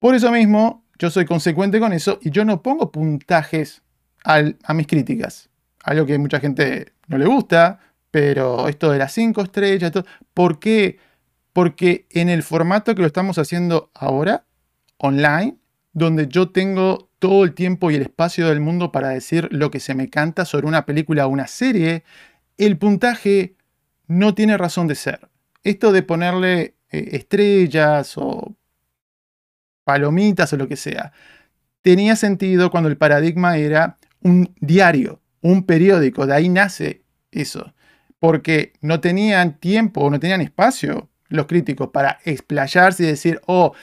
Por 0.00 0.14
eso 0.14 0.30
mismo, 0.30 0.84
yo 0.98 1.08
soy 1.08 1.24
consecuente 1.24 1.80
con 1.80 1.94
eso 1.94 2.18
y 2.20 2.30
yo 2.32 2.44
no 2.44 2.60
pongo 2.60 2.92
puntajes 2.92 3.80
a 4.24 4.74
mis 4.74 4.86
críticas. 4.86 5.48
Algo 5.84 6.04
que 6.04 6.18
mucha 6.18 6.38
gente 6.38 6.92
no 7.06 7.16
le 7.16 7.24
gusta, 7.24 7.80
pero 8.10 8.68
esto 8.68 8.90
de 8.90 8.98
las 8.98 9.12
cinco 9.12 9.42
estrellas, 9.42 9.92
¿por 10.34 10.58
qué? 10.58 10.98
Porque 11.52 12.06
en 12.10 12.28
el 12.28 12.42
formato 12.42 12.94
que 12.94 13.02
lo 13.02 13.06
estamos 13.06 13.38
haciendo 13.38 13.90
ahora, 13.94 14.44
online, 14.98 15.56
donde 15.92 16.28
yo 16.28 16.50
tengo 16.50 17.10
todo 17.18 17.44
el 17.44 17.54
tiempo 17.54 17.90
y 17.90 17.96
el 17.96 18.02
espacio 18.02 18.48
del 18.48 18.60
mundo 18.60 18.92
para 18.92 19.08
decir 19.08 19.48
lo 19.50 19.70
que 19.70 19.80
se 19.80 19.94
me 19.94 20.08
canta 20.08 20.44
sobre 20.44 20.66
una 20.66 20.86
película 20.86 21.26
o 21.26 21.30
una 21.30 21.46
serie, 21.46 22.04
el 22.56 22.78
puntaje 22.78 23.56
no 24.06 24.34
tiene 24.34 24.56
razón 24.56 24.86
de 24.86 24.94
ser. 24.94 25.28
Esto 25.64 25.92
de 25.92 26.02
ponerle 26.02 26.76
eh, 26.90 27.08
estrellas 27.12 28.14
o 28.16 28.54
palomitas 29.84 30.52
o 30.52 30.56
lo 30.56 30.68
que 30.68 30.76
sea, 30.76 31.12
tenía 31.82 32.16
sentido 32.16 32.70
cuando 32.70 32.88
el 32.88 32.98
paradigma 32.98 33.56
era 33.56 33.98
un 34.20 34.54
diario, 34.60 35.22
un 35.40 35.64
periódico, 35.64 36.26
de 36.26 36.34
ahí 36.34 36.48
nace 36.48 37.04
eso, 37.30 37.72
porque 38.18 38.72
no 38.80 39.00
tenían 39.00 39.58
tiempo 39.58 40.02
o 40.02 40.10
no 40.10 40.18
tenían 40.20 40.40
espacio 40.40 41.08
los 41.28 41.46
críticos 41.46 41.90
para 41.92 42.18
explayarse 42.24 43.04
y 43.04 43.06
decir, 43.06 43.40
oh, 43.46 43.74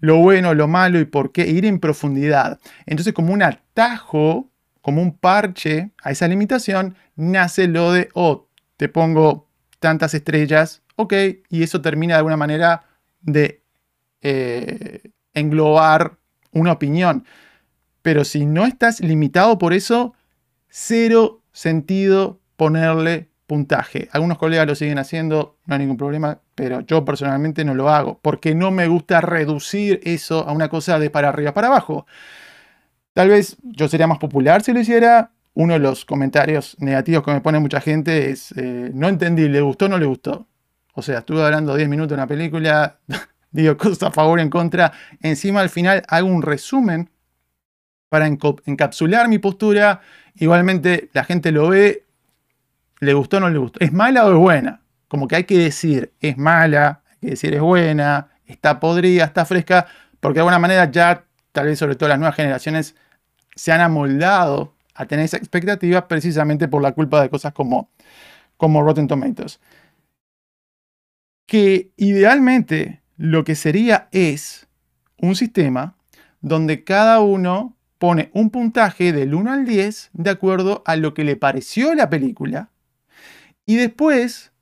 lo 0.00 0.18
bueno, 0.18 0.54
lo 0.54 0.68
malo 0.68 0.98
y 0.98 1.04
por 1.04 1.32
qué, 1.32 1.42
e 1.42 1.50
ir 1.50 1.64
en 1.64 1.80
profundidad. 1.80 2.58
Entonces, 2.86 3.12
como 3.12 3.32
un 3.32 3.42
atajo, 3.42 4.50
como 4.80 5.02
un 5.02 5.16
parche 5.16 5.90
a 6.02 6.10
esa 6.10 6.28
limitación, 6.28 6.96
nace 7.16 7.68
lo 7.68 7.92
de, 7.92 8.08
oh, 8.14 8.48
te 8.76 8.88
pongo 8.88 9.48
tantas 9.78 10.14
estrellas, 10.14 10.82
ok, 10.96 11.14
y 11.48 11.62
eso 11.62 11.80
termina 11.80 12.14
de 12.14 12.18
alguna 12.18 12.36
manera 12.36 12.84
de 13.20 13.62
eh, 14.22 15.10
englobar 15.34 16.18
una 16.52 16.72
opinión. 16.72 17.24
Pero 18.02 18.24
si 18.24 18.46
no 18.46 18.66
estás 18.66 19.00
limitado 19.00 19.58
por 19.58 19.72
eso, 19.72 20.14
cero 20.68 21.42
sentido 21.52 22.40
ponerle 22.56 23.29
puntaje. 23.50 24.08
Algunos 24.12 24.38
colegas 24.38 24.64
lo 24.64 24.76
siguen 24.76 24.98
haciendo, 24.98 25.58
no 25.66 25.74
hay 25.74 25.80
ningún 25.80 25.96
problema, 25.96 26.38
pero 26.54 26.82
yo 26.82 27.04
personalmente 27.04 27.64
no 27.64 27.74
lo 27.74 27.90
hago, 27.90 28.20
porque 28.22 28.54
no 28.54 28.70
me 28.70 28.86
gusta 28.86 29.20
reducir 29.20 30.00
eso 30.04 30.48
a 30.48 30.52
una 30.52 30.68
cosa 30.68 31.00
de 31.00 31.10
para 31.10 31.30
arriba 31.30 31.52
para 31.52 31.66
abajo. 31.66 32.06
Tal 33.12 33.28
vez 33.28 33.56
yo 33.64 33.88
sería 33.88 34.06
más 34.06 34.18
popular 34.18 34.62
si 34.62 34.72
lo 34.72 34.78
hiciera. 34.78 35.32
Uno 35.54 35.72
de 35.72 35.80
los 35.80 36.04
comentarios 36.04 36.76
negativos 36.78 37.24
que 37.24 37.32
me 37.32 37.40
pone 37.40 37.58
mucha 37.58 37.80
gente 37.80 38.30
es, 38.30 38.52
eh, 38.52 38.92
no 38.94 39.08
entendí, 39.08 39.48
¿le 39.48 39.60
gustó 39.60 39.86
o 39.86 39.88
no 39.88 39.98
le 39.98 40.06
gustó? 40.06 40.46
O 40.94 41.02
sea, 41.02 41.18
estuve 41.18 41.42
hablando 41.42 41.74
10 41.74 41.88
minutos 41.88 42.10
de 42.10 42.14
una 42.14 42.28
película, 42.28 43.00
digo 43.50 43.76
cosas 43.76 44.04
a 44.04 44.10
favor 44.12 44.38
y 44.38 44.42
en 44.42 44.50
contra. 44.50 44.92
Encima 45.22 45.60
al 45.60 45.70
final 45.70 46.04
hago 46.06 46.28
un 46.28 46.42
resumen 46.42 47.10
para 48.08 48.28
encapsular 48.28 49.26
mi 49.26 49.40
postura. 49.40 50.02
Igualmente 50.36 51.10
la 51.12 51.24
gente 51.24 51.50
lo 51.50 51.70
ve, 51.70 52.04
le 53.00 53.14
gustó 53.14 53.38
o 53.38 53.40
no 53.40 53.50
le 53.50 53.58
gustó. 53.58 53.80
¿Es 53.80 53.92
mala 53.92 54.26
o 54.26 54.30
es 54.30 54.38
buena? 54.38 54.82
Como 55.08 55.26
que 55.26 55.36
hay 55.36 55.44
que 55.44 55.58
decir, 55.58 56.12
es 56.20 56.38
mala, 56.38 57.02
hay 57.10 57.16
que 57.20 57.26
decir 57.30 57.54
es 57.54 57.60
buena, 57.60 58.28
está 58.46 58.78
podrida, 58.78 59.24
está 59.24 59.44
fresca, 59.44 59.86
porque 60.20 60.36
de 60.36 60.40
alguna 60.40 60.58
manera 60.58 60.90
ya, 60.90 61.24
tal 61.52 61.66
vez 61.66 61.78
sobre 61.78 61.96
todo 61.96 62.08
las 62.08 62.18
nuevas 62.18 62.36
generaciones, 62.36 62.94
se 63.56 63.72
han 63.72 63.80
amoldado 63.80 64.74
a 64.94 65.06
tener 65.06 65.24
esa 65.24 65.38
expectativa 65.38 66.06
precisamente 66.06 66.68
por 66.68 66.82
la 66.82 66.92
culpa 66.92 67.20
de 67.22 67.30
cosas 67.30 67.52
como, 67.52 67.90
como 68.56 68.82
Rotten 68.82 69.08
Tomatoes. 69.08 69.60
Que 71.46 71.90
idealmente 71.96 73.00
lo 73.16 73.44
que 73.44 73.54
sería 73.54 74.08
es 74.12 74.68
un 75.18 75.34
sistema 75.34 75.96
donde 76.40 76.84
cada 76.84 77.20
uno 77.20 77.76
pone 77.98 78.30
un 78.32 78.50
puntaje 78.50 79.12
del 79.12 79.34
1 79.34 79.52
al 79.52 79.66
10 79.66 80.10
de 80.12 80.30
acuerdo 80.30 80.82
a 80.86 80.96
lo 80.96 81.12
que 81.12 81.24
le 81.24 81.36
pareció 81.36 81.94
la 81.94 82.08
película 82.08 82.69
y 83.66 83.76
después, 83.76 84.52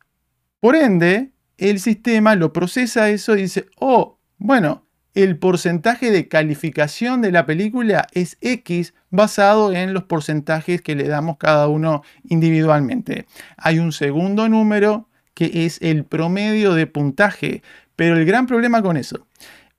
por 0.61 0.77
ende, 0.77 1.33
el 1.57 1.81
sistema 1.81 2.35
lo 2.35 2.53
procesa 2.53 3.11
eso 3.11 3.37
y 3.37 3.43
dice, 3.43 3.67
oh, 3.79 4.19
bueno, 4.39 4.87
el 5.15 5.37
porcentaje 5.37 6.13
de 6.13 6.29
calificación 6.29 7.23
de 7.23 7.33
la 7.33 7.45
película 7.45 8.07
es 8.13 8.39
X 8.41 8.95
basado 9.11 9.73
en 9.73 9.93
los 9.93 10.05
porcentajes 10.05 10.81
que 10.81 10.95
le 10.95 11.09
damos 11.09 11.39
cada 11.39 11.67
uno 11.67 12.03
individualmente. 12.25 13.27
Hay 13.57 13.81
un 13.81 13.91
segundo 13.91 14.49
número 14.49 15.09
que 15.35 15.67
es 15.67 15.79
el 15.83 16.05
promedio 16.05 16.75
de 16.75 16.87
puntaje, 16.87 17.63
pero 17.97 18.17
el 18.17 18.25
gran 18.25 18.47
problema 18.47 18.83
con 18.83 18.97
eso 18.97 19.27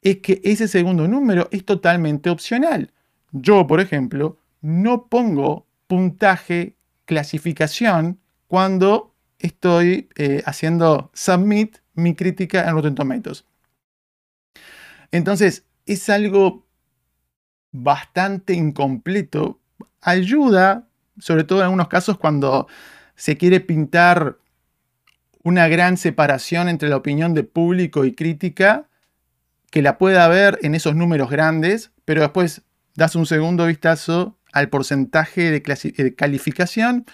es 0.01 0.17
que 0.17 0.41
ese 0.43 0.67
segundo 0.67 1.07
número 1.07 1.47
es 1.51 1.65
totalmente 1.65 2.29
opcional. 2.29 2.91
Yo, 3.31 3.67
por 3.67 3.79
ejemplo, 3.79 4.37
no 4.61 5.07
pongo 5.07 5.67
puntaje 5.87 6.75
clasificación 7.05 8.19
cuando 8.49 9.13
estoy 9.37 10.09
eh, 10.17 10.41
haciendo 10.45 11.11
submit 11.13 11.77
mi 11.93 12.15
crítica 12.15 12.67
en 12.67 12.73
Rotten 12.73 12.95
Tomatoes. 12.95 13.45
Entonces, 15.11 15.65
es 15.85 16.09
algo 16.09 16.65
bastante 17.71 18.53
incompleto. 18.53 19.59
Ayuda, 20.01 20.87
sobre 21.19 21.43
todo 21.43 21.59
en 21.59 21.65
algunos 21.65 21.89
casos, 21.89 22.17
cuando 22.17 22.67
se 23.15 23.37
quiere 23.37 23.59
pintar 23.59 24.39
una 25.43 25.67
gran 25.67 25.95
separación 25.95 26.69
entre 26.69 26.89
la 26.89 26.97
opinión 26.97 27.35
de 27.35 27.43
público 27.43 28.03
y 28.03 28.15
crítica, 28.15 28.89
que 29.69 29.83
la 29.83 29.99
pueda 29.99 30.25
haber 30.25 30.57
en 30.63 30.73
esos 30.73 30.95
números 30.95 31.29
grandes, 31.29 31.91
pero 32.03 32.21
después 32.21 32.63
das 32.95 33.15
un 33.15 33.27
segundo 33.27 33.67
vistazo 33.67 34.39
al 34.51 34.69
porcentaje 34.69 35.51
de 35.51 36.15
calificación 36.15 37.05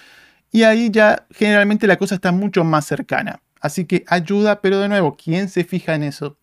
y 0.51 0.63
ahí 0.63 0.89
ya 0.91 1.25
generalmente 1.31 1.87
la 1.87 1.97
cosa 1.97 2.15
está 2.15 2.31
mucho 2.31 2.63
más 2.63 2.85
cercana. 2.85 3.41
Así 3.59 3.85
que 3.85 4.03
ayuda, 4.07 4.61
pero 4.61 4.79
de 4.79 4.87
nuevo, 4.87 5.17
¿quién 5.17 5.49
se 5.49 5.63
fija 5.63 5.95
en 5.95 6.03
eso? 6.03 6.37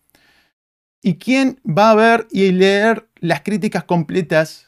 ¿Y 1.01 1.15
quién 1.15 1.59
va 1.65 1.91
a 1.91 1.95
ver 1.95 2.27
y 2.31 2.51
leer 2.51 3.07
las 3.19 3.41
críticas 3.41 3.83
completas 3.83 4.67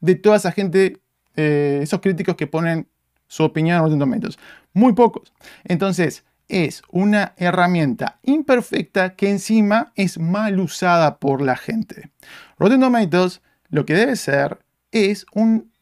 de 0.00 0.14
toda 0.14 0.36
esa 0.36 0.52
gente, 0.52 1.00
eh, 1.36 1.80
esos 1.82 2.00
críticos 2.00 2.36
que 2.36 2.46
ponen 2.46 2.88
su 3.26 3.42
opinión 3.42 3.76
en 3.76 3.82
Rotten 3.82 3.98
Tomatoes? 3.98 4.38
Muy 4.72 4.92
pocos. 4.92 5.32
Entonces, 5.64 6.24
es 6.48 6.82
una 6.90 7.34
herramienta 7.36 8.18
imperfecta 8.22 9.14
que 9.16 9.30
encima 9.30 9.92
es 9.94 10.18
mal 10.18 10.60
usada 10.60 11.18
por 11.18 11.40
la 11.42 11.56
gente. 11.56 12.10
Rotten 12.58 12.80
Tomatoes 12.80 13.40
lo 13.68 13.84
que 13.86 13.94
debe 13.94 14.16
ser 14.16 14.58
es 14.92 15.26
un, 15.32 15.72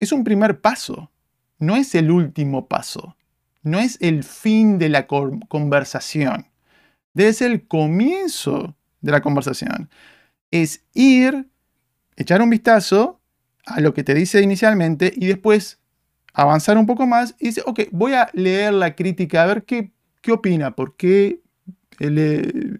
es 0.00 0.12
un 0.12 0.24
primer 0.24 0.60
paso 0.60 1.10
no 1.64 1.76
es 1.76 1.94
el 1.94 2.10
último 2.10 2.68
paso, 2.68 3.16
no 3.62 3.78
es 3.78 3.98
el 4.00 4.24
fin 4.24 4.78
de 4.78 4.88
la 4.88 5.06
conversación, 5.06 6.46
debe 7.14 7.32
ser 7.32 7.50
el 7.50 7.66
comienzo 7.66 8.76
de 9.00 9.12
la 9.12 9.22
conversación. 9.22 9.88
Es 10.50 10.84
ir, 10.92 11.48
echar 12.16 12.42
un 12.42 12.50
vistazo 12.50 13.20
a 13.66 13.80
lo 13.80 13.94
que 13.94 14.04
te 14.04 14.14
dice 14.14 14.42
inicialmente 14.42 15.12
y 15.14 15.26
después 15.26 15.80
avanzar 16.32 16.76
un 16.76 16.86
poco 16.86 17.06
más 17.06 17.34
y 17.38 17.46
decir, 17.46 17.62
ok, 17.66 17.80
voy 17.92 18.12
a 18.12 18.28
leer 18.34 18.74
la 18.74 18.94
crítica 18.94 19.42
a 19.42 19.46
ver 19.46 19.64
qué, 19.64 19.92
qué 20.20 20.32
opina, 20.32 20.74
por 20.74 20.96
qué 20.96 21.40
le, 21.98 22.78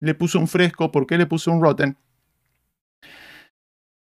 le 0.00 0.14
puso 0.14 0.38
un 0.38 0.46
fresco, 0.46 0.92
por 0.92 1.06
qué 1.06 1.18
le 1.18 1.26
puso 1.26 1.50
un 1.50 1.62
rotten. 1.62 1.96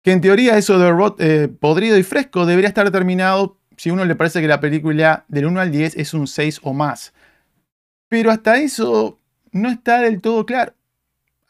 Que 0.03 0.13
en 0.13 0.21
teoría 0.21 0.57
eso 0.57 0.79
de 0.79 1.13
eh, 1.19 1.49
podrido 1.49 1.99
y 1.99 2.03
fresco 2.03 2.47
debería 2.47 2.69
estar 2.69 2.85
determinado 2.85 3.59
si 3.79 3.91
a 3.91 3.93
uno 3.93 4.05
le 4.05 4.17
parece 4.17 4.41
que 4.41 4.49
la 4.49 4.61
película 4.61 5.25
del 5.29 5.47
1 5.47 5.61
al 5.61 5.71
10 5.71 5.97
es 5.97 6.13
un 6.13 6.27
6 6.27 6.61
o 6.65 6.75
más. 6.75 7.15
Pero 8.09 8.31
hasta 8.31 8.59
eso 8.59 9.21
no 9.53 9.71
está 9.71 10.01
del 10.01 10.21
todo 10.21 10.45
claro. 10.45 10.75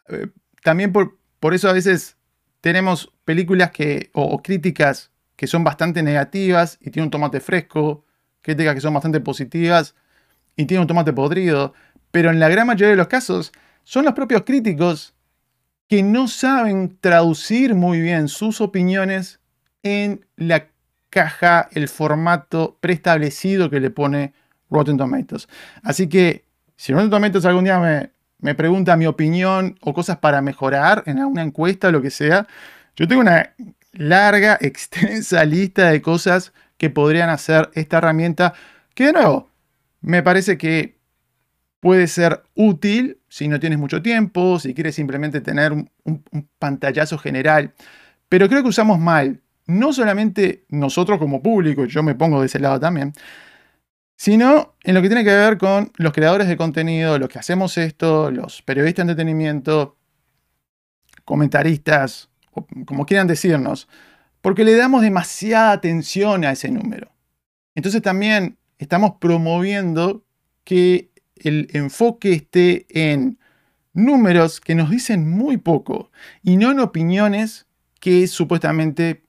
Eh, 0.09 0.29
también 0.62 0.93
por, 0.93 1.19
por 1.41 1.55
eso 1.55 1.71
a 1.71 1.73
veces 1.73 2.17
tenemos 2.61 3.12
películas 3.25 3.71
que, 3.71 4.11
o, 4.12 4.43
críticas 4.43 5.11
que 5.37 5.47
son 5.47 5.64
bastante 5.64 6.03
negativas 6.03 6.77
y 6.81 6.91
tienen 6.91 7.07
un 7.07 7.11
tomate 7.11 7.41
fresco, 7.41 8.05
críticas 8.43 8.75
que 8.75 8.81
son 8.83 8.93
bastante 8.93 9.21
positivas 9.21 9.95
y 10.55 10.67
tienen 10.67 10.83
un 10.83 10.88
tomate 10.88 11.14
podrido, 11.14 11.73
pero 12.11 12.31
en 12.31 12.41
la 12.41 12.49
gran 12.49 12.67
mayoría 12.67 12.91
de 12.91 12.97
los 12.97 13.09
casos 13.09 13.53
son 13.85 14.05
los 14.05 14.12
propios 14.12 14.43
críticos 14.43 15.14
que 15.88 16.03
no 16.03 16.29
saben 16.29 16.99
traducir 17.01 17.75
muy 17.75 18.01
bien 18.01 18.29
sus 18.29 18.61
opiniones 18.61 19.41
en 19.83 20.27
la 20.37 20.69
caja, 21.11 21.68
el 21.73 21.88
formato 21.88 22.77
preestablecido 22.81 23.71
que 23.71 23.81
le 23.81 23.90
pone 23.90 24.33
Rotten 24.71 24.97
Tomatoes. 24.97 25.49
Así 25.83 26.09
que 26.09 26.44
si 26.77 26.92
Rotten 26.92 27.11
Tomatoes 27.11 27.44
algún 27.44 27.64
día 27.64 27.79
me, 27.79 28.11
me 28.40 28.55
pregunta 28.55 28.97
mi 28.97 29.07
opinión 29.07 29.77
o 29.81 29.92
cosas 29.92 30.18
para 30.18 30.40
mejorar 30.40 31.03
en 31.07 31.18
alguna 31.18 31.42
encuesta 31.42 31.88
o 31.88 31.92
lo 31.92 32.03
que 32.03 32.11
sea, 32.11 32.47
yo 32.97 33.09
tengo 33.09 33.21
una 33.21 33.55
larga, 33.92 34.59
extensa 34.61 35.44
lista 35.44 35.90
de 35.90 36.03
cosas 36.03 36.53
que 36.77 36.90
podrían 36.90 37.31
hacer 37.31 37.71
esta 37.75 37.99
herramienta, 37.99 38.55
que 38.94 39.07
de 39.07 39.12
nuevo, 39.14 39.51
me 40.01 40.23
parece 40.23 40.57
que 40.59 40.99
puede 41.81 42.07
ser 42.07 42.42
útil 42.55 43.18
si 43.29 43.49
no 43.49 43.61
tienes 43.61 43.79
mucho 43.79 44.03
tiempo, 44.03 44.59
si 44.59 44.75
quieres 44.75 44.94
simplemente 44.94 45.40
tener 45.40 45.73
un 45.73 45.90
pantallazo 46.59 47.18
general, 47.18 47.75
pero 48.29 48.49
creo 48.49 48.62
que 48.62 48.68
usamos 48.68 48.99
mal 48.99 49.40
no 49.68 49.92
solamente 49.92 50.64
nosotros 50.70 51.18
como 51.18 51.42
público, 51.42 51.85
yo 51.85 52.02
me 52.02 52.14
pongo 52.14 52.40
de 52.40 52.46
ese 52.46 52.59
lado 52.59 52.81
también, 52.81 53.12
sino 54.16 54.74
en 54.83 54.94
lo 54.94 55.02
que 55.02 55.09
tiene 55.09 55.22
que 55.22 55.31
ver 55.31 55.59
con 55.59 55.92
los 55.96 56.12
creadores 56.12 56.48
de 56.48 56.57
contenido, 56.57 57.18
los 57.18 57.28
que 57.28 57.38
hacemos 57.38 57.78
esto, 57.78 58.31
los 58.31 58.62
periodistas 58.62 59.07
de 59.07 59.12
entretenimiento, 59.12 59.96
comentaristas, 61.24 62.31
como 62.87 63.07
quieran 63.07 63.26
decirnos, 63.26 63.88
porque 64.40 64.64
le 64.64 64.74
damos 64.74 65.02
demasiada 65.02 65.72
atención 65.72 66.44
a 66.44 66.52
ese 66.52 66.70
número. 66.70 67.12
Entonces 67.74 68.02
también 68.02 68.59
estamos 68.78 69.12
promoviendo 69.20 70.24
que 70.64 71.11
el 71.37 71.68
enfoque 71.74 72.33
esté 72.33 72.87
en 72.88 73.38
números 73.92 74.61
que 74.61 74.74
nos 74.74 74.90
dicen 74.90 75.31
muy 75.31 75.59
poco 75.59 76.11
y 76.42 76.57
no 76.57 76.70
en 76.70 76.81
opiniones 76.81 77.66
que 78.00 78.26
supuestamente 78.26 79.28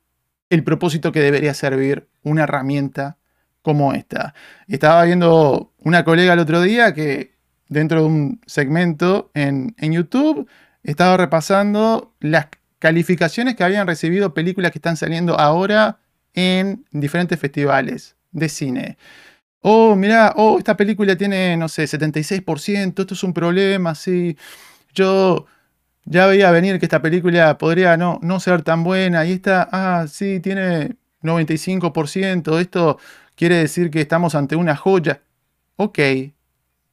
el 0.50 0.64
propósito 0.64 1.12
que 1.12 1.22
debería 1.22 1.54
servir 1.54 2.08
una 2.24 2.44
herramienta 2.44 3.18
como 3.62 3.94
esta. 3.94 4.34
Estaba 4.68 5.04
viendo 5.04 5.74
una 5.80 6.04
colega 6.04 6.34
el 6.34 6.40
otro 6.40 6.62
día 6.62 6.94
que 6.94 7.40
dentro 7.70 8.02
de 8.02 8.08
un 8.08 8.42
segmento 8.46 9.32
en, 9.34 9.74
YouTube, 9.80 10.48
estaba 10.84 11.16
repasando 11.18 12.14
las 12.20 12.48
calificaciones 12.80 13.56
que 13.56 13.64
habían 13.64 13.88
recibido 13.88 14.34
películas 14.34 14.72
que 14.72 14.80
están 14.80 14.98
saliendo 14.98 15.40
ahora 15.40 16.00
en 16.34 16.86
diferentes 16.92 17.40
festivales 17.40 18.16
de 18.32 18.50
cine. 18.50 18.98
Oh, 19.62 19.96
mira, 19.96 20.34
oh, 20.36 20.58
esta 20.58 20.76
película 20.76 21.16
tiene, 21.16 21.58
no 21.58 21.68
sé, 21.68 21.84
76%, 21.84 23.02
esto 23.02 23.14
es 23.14 23.24
un 23.24 23.34
problema, 23.34 23.94
sí. 23.94 24.38
Yo 24.94 25.46
ya 26.06 26.26
veía 26.28 26.52
venir 26.52 26.80
que 26.80 26.86
esta 26.86 27.02
película 27.02 27.58
podría 27.58 27.98
no, 27.98 28.20
no 28.22 28.40
ser 28.40 28.64
tan 28.64 28.84
buena 28.84 29.26
y 29.26 29.34
esta, 29.34 29.68
ah, 29.72 30.08
sí, 30.08 30.40
tiene 30.40 30.96
95%, 31.22 32.60
esto 32.60 32.98
quiere 33.36 33.58
decir 33.58 33.90
que 33.92 34.02
estamos 34.02 34.36
ante 34.36 34.56
una 34.56 34.76
joya. 34.76 35.22
Ok, 35.76 36.00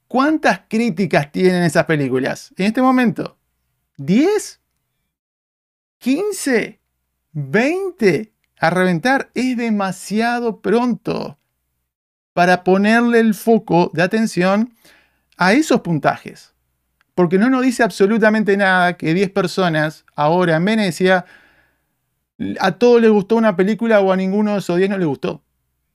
¿cuántas 0.09 0.61
críticas 0.69 1.33
tienen 1.33 1.62
esas 1.64 1.85
películas 1.85 2.53
en 2.57 2.66
este 2.66 2.83
momento? 2.83 3.37
¿10? 3.99 4.59
¿15? 6.03 6.79
¿20? 7.35 8.33
A 8.59 8.71
reventar 8.71 9.31
es 9.35 9.57
demasiado 9.57 10.61
pronto 10.61 11.38
para 12.33 12.64
ponerle 12.64 13.21
el 13.21 13.35
foco 13.35 13.90
de 13.95 14.03
atención 14.03 14.75
a 15.37 15.53
esos 15.53 15.81
puntajes. 15.81 16.56
Porque 17.16 17.38
no 17.38 17.48
nos 17.48 17.62
dice 17.62 17.83
absolutamente 17.83 18.57
nada 18.59 18.98
que 18.98 19.14
10 19.14 19.31
personas 19.31 20.05
ahora 20.14 20.57
en 20.57 20.64
Venecia 20.66 21.24
a 22.61 22.72
todos 22.72 23.00
les 23.00 23.11
gustó 23.11 23.37
una 23.37 23.57
película 23.57 24.00
o 24.00 24.12
a 24.12 24.16
ninguno 24.16 24.52
de 24.52 24.59
esos 24.59 24.76
10 24.76 24.90
no 24.90 24.98
les 24.98 25.07
gustó. 25.09 25.42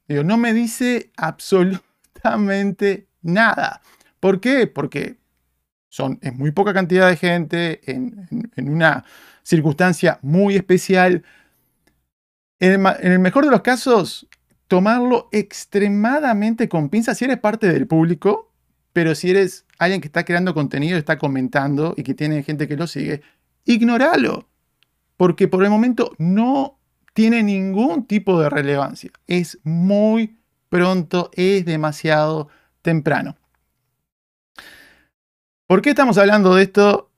Digo, 0.08 0.24
no 0.24 0.38
me 0.38 0.52
dice 0.52 1.12
absolutamente 1.16 3.08
nada. 3.22 3.82
¿Por 4.20 4.42
qué? 4.42 4.66
Porque 4.66 5.18
son, 5.90 6.18
es 6.24 6.34
muy 6.36 6.50
poca 6.50 6.74
cantidad 6.74 7.08
de 7.08 7.18
gente 7.18 7.82
en, 7.86 8.28
una 8.58 9.06
circunstancia 9.44 10.18
muy 10.24 10.56
especial. 10.56 11.24
En 12.60 12.84
el, 13.04 13.20
mejor 13.20 13.46
de 13.46 13.52
los 13.52 13.62
casos, 13.62 14.28
tomarlo 14.68 15.30
extremadamente 15.32 16.68
con 16.68 16.90
pinzas 16.90 17.20
si 17.20 17.26
eres 17.26 17.38
parte 17.38 17.72
del 17.72 17.86
público, 17.86 18.51
pero 18.94 19.16
si 19.16 19.30
eres 19.30 19.66
alguien 19.78 20.02
que 20.02 20.08
está 20.08 20.26
creando 20.26 20.54
contenido, 20.54 20.98
está 20.98 21.18
comentando 21.18 21.94
y 21.98 22.04
que 22.04 22.14
tiene 22.14 22.44
gente 22.44 22.68
que 22.68 22.78
lo 22.78 22.88
sigue, 22.88 23.22
ignoralo. 23.66 24.48
Porque 25.18 25.48
por 25.48 25.64
el 25.64 25.70
momento 25.70 26.14
no 26.18 26.80
tiene 27.14 27.44
ningún 27.44 28.06
tipo 28.06 28.42
de 28.42 28.50
relevancia. 28.50 29.12
Es 29.28 29.60
muy 29.64 30.40
pronto, 30.70 31.30
es 31.34 31.66
demasiado 31.66 32.50
temprano. 32.82 33.38
¿Por 35.68 35.82
qué 35.82 35.92
estamos 35.92 36.18
hablando 36.18 36.56
de 36.56 36.64
esto? 36.64 37.12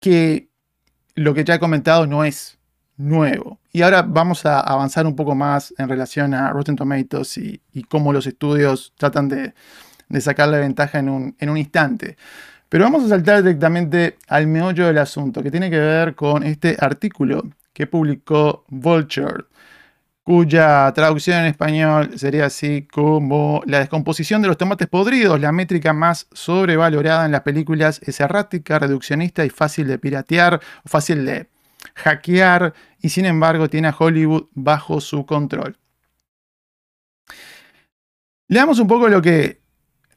Que 0.00 0.50
lo 1.14 1.34
que 1.34 1.44
ya 1.44 1.54
he 1.54 1.60
comentado 1.60 2.06
no 2.06 2.24
es 2.24 2.58
nuevo. 2.96 3.60
Y 3.72 3.82
ahora 3.82 4.02
vamos 4.02 4.44
a 4.44 4.60
avanzar 4.60 5.06
un 5.06 5.16
poco 5.16 5.34
más 5.34 5.72
en 5.78 5.88
relación 5.88 6.34
a 6.34 6.50
Rotten 6.50 6.76
Tomatoes 6.76 7.38
y, 7.38 7.62
cómo 7.88 8.12
los 8.12 8.26
estudios 8.26 8.92
tratan 8.96 9.28
de, 9.28 9.54
sacarle 10.20 10.58
ventaja 10.58 10.98
en 10.98 11.08
un, 11.08 11.36
en 11.38 11.50
un 11.50 11.56
instante. 11.56 12.16
Pero 12.68 12.84
vamos 12.84 13.04
a 13.04 13.08
saltar 13.08 13.42
directamente 13.42 14.16
al 14.28 14.46
meollo 14.46 14.86
del 14.86 14.98
asunto, 14.98 15.42
que 15.42 15.50
tiene 15.50 15.70
que 15.70 15.78
ver 15.78 16.14
con 16.14 16.44
este 16.44 16.76
artículo 16.78 17.42
que 17.72 17.86
publicó 17.86 18.64
Vulture, 18.68 19.44
cuya 20.22 20.92
traducción 20.94 21.40
en 21.40 21.46
español 21.46 22.18
sería 22.18 22.46
así 22.46 22.86
como 22.86 23.62
la 23.66 23.80
descomposición 23.80 24.42
de 24.42 24.48
los 24.48 24.56
tomates 24.58 24.86
podridos, 24.86 25.40
la 25.40 25.50
métrica 25.50 25.92
más 25.92 26.28
sobrevalorada 26.32 27.26
en 27.26 27.32
las 27.32 27.40
películas 27.40 28.00
es 28.04 28.20
errática, 28.20 28.78
reduccionista 28.78 29.44
y 29.44 29.50
fácil 29.50 29.88
de 29.88 29.98
piratear, 29.98 30.60
fácil 30.84 31.24
de 31.24 31.48
hackear 31.94 32.74
y 33.00 33.08
sin 33.08 33.24
embargo 33.26 33.68
tiene 33.68 33.88
a 33.88 33.96
Hollywood 33.98 34.44
bajo 34.52 35.00
su 35.00 35.26
control. 35.26 35.76
Leamos 38.46 38.78
un 38.78 38.86
poco 38.86 39.08
lo 39.08 39.22
que, 39.22 39.60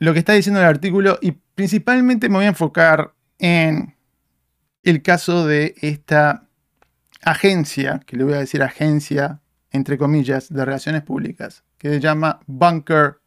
lo 0.03 0.13
que 0.13 0.19
está 0.19 0.33
diciendo 0.33 0.59
el 0.59 0.65
artículo 0.65 1.17
y 1.21 1.31
principalmente 1.31 2.29
me 2.29 2.35
voy 2.35 2.45
a 2.45 2.49
enfocar 2.49 3.13
en 3.39 3.95
el 4.83 5.01
caso 5.01 5.45
de 5.47 5.75
esta 5.81 6.47
agencia, 7.21 8.01
que 8.05 8.17
le 8.17 8.25
voy 8.25 8.33
a 8.33 8.39
decir 8.39 8.61
agencia 8.61 9.43
entre 9.73 9.97
comillas, 9.97 10.53
de 10.53 10.63
relaciones 10.63 11.01
públicas, 11.01 11.63
que 11.77 11.89
se 11.89 11.99
llama 11.99 12.39
Bunker 12.45 13.19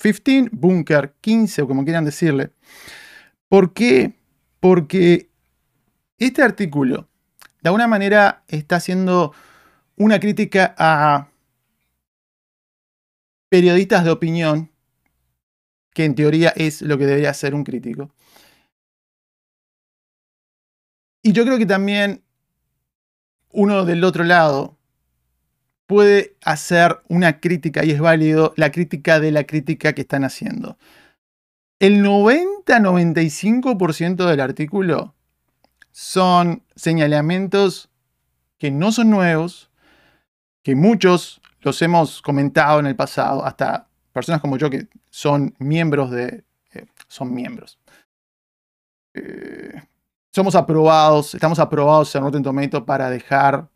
15, 0.00 0.50
Bunker 0.52 1.14
15 1.20 1.62
o 1.62 1.68
como 1.68 1.84
quieran 1.84 2.04
decirle. 2.04 2.52
¿Por 3.48 3.74
qué? 3.74 4.14
Porque 4.60 5.28
este 6.18 6.42
artículo 6.42 7.08
de 7.60 7.68
alguna 7.68 7.88
manera 7.88 8.44
está 8.48 8.76
haciendo 8.76 9.34
una 9.96 10.20
crítica 10.20 10.74
a 10.78 11.28
periodistas 13.48 14.04
de 14.04 14.10
opinión, 14.10 14.71
que 15.92 16.04
en 16.04 16.14
teoría 16.14 16.50
es 16.50 16.82
lo 16.82 16.98
que 16.98 17.06
debería 17.06 17.34
ser 17.34 17.54
un 17.54 17.64
crítico. 17.64 18.10
Y 21.22 21.32
yo 21.32 21.44
creo 21.44 21.58
que 21.58 21.66
también 21.66 22.22
uno 23.50 23.84
del 23.84 24.04
otro 24.04 24.22
lado 24.24 24.78
puede 25.86 26.36
hacer 26.42 27.02
una 27.08 27.38
crítica, 27.38 27.84
y 27.84 27.90
es 27.90 28.00
válido, 28.00 28.54
la 28.56 28.72
crítica 28.72 29.20
de 29.20 29.30
la 29.30 29.44
crítica 29.44 29.92
que 29.92 30.00
están 30.02 30.24
haciendo. 30.24 30.78
El 31.78 32.02
90-95% 32.02 34.26
del 34.26 34.40
artículo 34.40 35.14
son 35.90 36.62
señalamientos 36.74 37.90
que 38.58 38.70
no 38.70 38.92
son 38.92 39.10
nuevos, 39.10 39.70
que 40.62 40.74
muchos 40.74 41.42
los 41.60 41.82
hemos 41.82 42.22
comentado 42.22 42.80
en 42.80 42.86
el 42.86 42.96
pasado, 42.96 43.44
hasta 43.44 43.88
personas 44.12 44.40
como 44.40 44.56
yo 44.56 44.70
que 44.70 44.88
son 45.10 45.54
miembros 45.58 46.10
de... 46.10 46.44
Eh, 46.74 46.86
son 47.08 47.34
miembros. 47.34 47.78
Eh, 49.14 49.82
somos 50.30 50.54
aprobados, 50.54 51.34
estamos 51.34 51.58
aprobados 51.58 52.14
en 52.14 52.22
Rotten 52.22 52.42
Tomato 52.42 52.86
para 52.86 53.10
dejar 53.10 53.68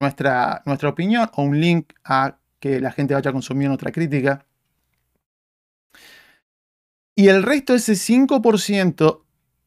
nuestra, 0.00 0.62
nuestra 0.64 0.88
opinión 0.88 1.28
o 1.34 1.42
un 1.42 1.60
link 1.60 1.92
a 2.04 2.38
que 2.60 2.80
la 2.80 2.92
gente 2.92 3.14
vaya 3.14 3.30
a 3.30 3.32
consumir 3.32 3.68
nuestra 3.68 3.92
crítica. 3.92 4.46
Y 7.14 7.28
el 7.28 7.42
resto, 7.42 7.74
ese 7.74 7.94
5%, 7.94 9.22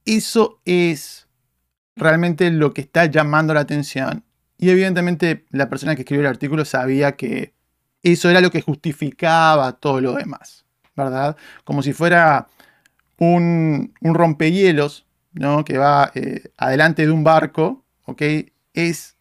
eso 0.05 0.61
es 0.65 1.27
realmente 1.95 2.49
lo 2.49 2.73
que 2.73 2.81
está 2.81 3.05
llamando 3.05 3.53
la 3.53 3.59
atención. 3.59 4.23
Y 4.57 4.69
evidentemente 4.69 5.45
la 5.49 5.69
persona 5.69 5.95
que 5.95 6.01
escribió 6.01 6.21
el 6.21 6.27
artículo 6.27 6.65
sabía 6.65 7.15
que 7.15 7.53
eso 8.03 8.29
era 8.29 8.41
lo 8.41 8.51
que 8.51 8.61
justificaba 8.61 9.73
todo 9.73 10.01
lo 10.01 10.13
demás, 10.13 10.65
¿verdad? 10.95 11.37
Como 11.63 11.83
si 11.83 11.93
fuera 11.93 12.47
un, 13.17 13.93
rompehielos, 14.01 15.05
¿no? 15.33 15.63
Que 15.63 15.77
va 15.77 16.11
eh, 16.15 16.51
adelante 16.57 17.05
de 17.05 17.11
un 17.11 17.23
barco, 17.23 17.85
¿ok? 18.05 18.21
Es, 18.73 19.17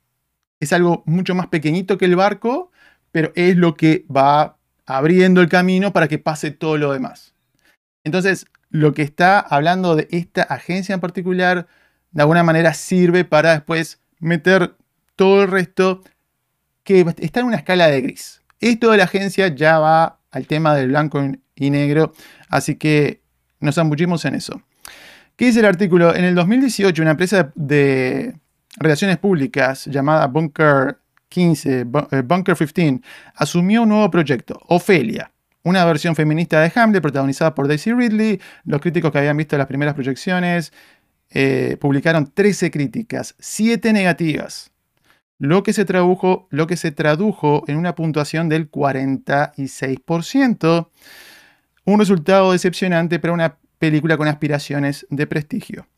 es 0.61 0.73
algo 0.73 1.03
mucho 1.07 1.35
más 1.35 1.49
pequeñito 1.49 1.99
que 1.99 2.07
el 2.07 2.17
barco, 2.17 2.71
pero 3.13 3.33
es 3.35 3.57
lo 3.57 3.75
que 3.75 4.07
va 4.15 4.57
abriendo 4.87 5.41
el 5.41 5.49
camino 5.49 5.93
para 5.93 6.09
que 6.09 6.19
pase 6.19 6.51
todo 6.51 6.79
lo 6.79 6.93
demás. 6.93 7.35
Entonces, 8.05 8.47
lo 8.71 8.95
que 8.95 9.03
está 9.03 9.39
hablando 9.41 9.97
de 9.97 10.09
esta 10.11 10.43
agencia 10.43 10.95
en 10.95 11.01
particular 11.01 11.67
de 12.13 12.23
alguna 12.23 12.43
manera 12.43 12.75
sirve 12.75 13.25
para 13.25 13.53
después 13.53 14.01
meter 14.19 14.77
todo 15.17 15.43
el 15.43 15.51
resto 15.51 16.03
que 16.83 17.05
está 17.19 17.41
en 17.41 17.47
una 17.47 17.57
escala 17.57 17.89
de 17.89 18.01
gris. 18.01 18.40
Esto 18.61 18.91
de 18.91 18.99
la 18.99 19.05
agencia 19.05 19.49
ya 19.49 19.79
va 19.79 20.21
al 20.31 20.47
tema 20.47 20.75
del 20.75 20.89
blanco 20.89 21.23
y 21.55 21.71
negro, 21.71 22.13
así 22.49 22.77
que 22.77 23.23
nos 23.59 23.75
zambullimos 23.75 24.25
en 24.25 24.35
eso. 24.35 24.63
¿Qué 25.37 25.47
dice 25.47 25.61
el 25.61 25.67
artículo? 25.67 26.15
En 26.15 26.25
el 26.25 26.35
2018, 26.35 27.01
una 27.01 27.13
empresa 27.13 27.51
de 27.55 28.35
relaciones 28.77 29.19
públicas 29.19 29.87
llamada 29.87 30.27
Bunker 30.27 30.99
15, 31.31 31.81
eh, 31.81 31.85
Bunker 32.23 32.55
15, 32.57 33.01
asumió 33.35 33.83
un 33.83 33.89
nuevo 33.89 34.11
proyecto, 34.11 34.61
Ofelia, 34.67 35.33
una 35.63 35.85
versión 35.85 36.15
feminista 36.15 36.61
de 36.61 36.73
Hamlet 36.75 37.03
protagonizada 37.03 37.55
por 37.55 37.69
Daisy 37.69 37.93
Ridley. 37.93 38.41
Los 38.65 38.81
críticos 38.81 39.11
que 39.11 39.19
habían 39.19 39.37
visto 39.37 39.57
las 39.57 39.67
primeras 39.67 39.95
proyecciones 39.95 40.73
eh, 41.31 41.77
publicaron 41.81 42.31
13 42.33 42.71
críticas, 42.71 43.35
7 43.39 43.93
negativas, 43.93 44.70
lo 45.41 45.63
que, 45.63 45.73
se 45.73 45.87
tradujo, 45.87 46.49
en 47.67 47.77
una 47.79 47.95
puntuación 47.95 48.51
del 48.51 48.71
46%, 48.71 50.91
un 51.87 51.99
resultado 51.99 52.53
decepcionante 52.53 53.19
para 53.19 53.33
una 53.33 53.57
película 53.79 54.19
con 54.19 54.29
aspiraciones 54.29 55.07
de 55.09 55.27
prestigio. 55.27 55.89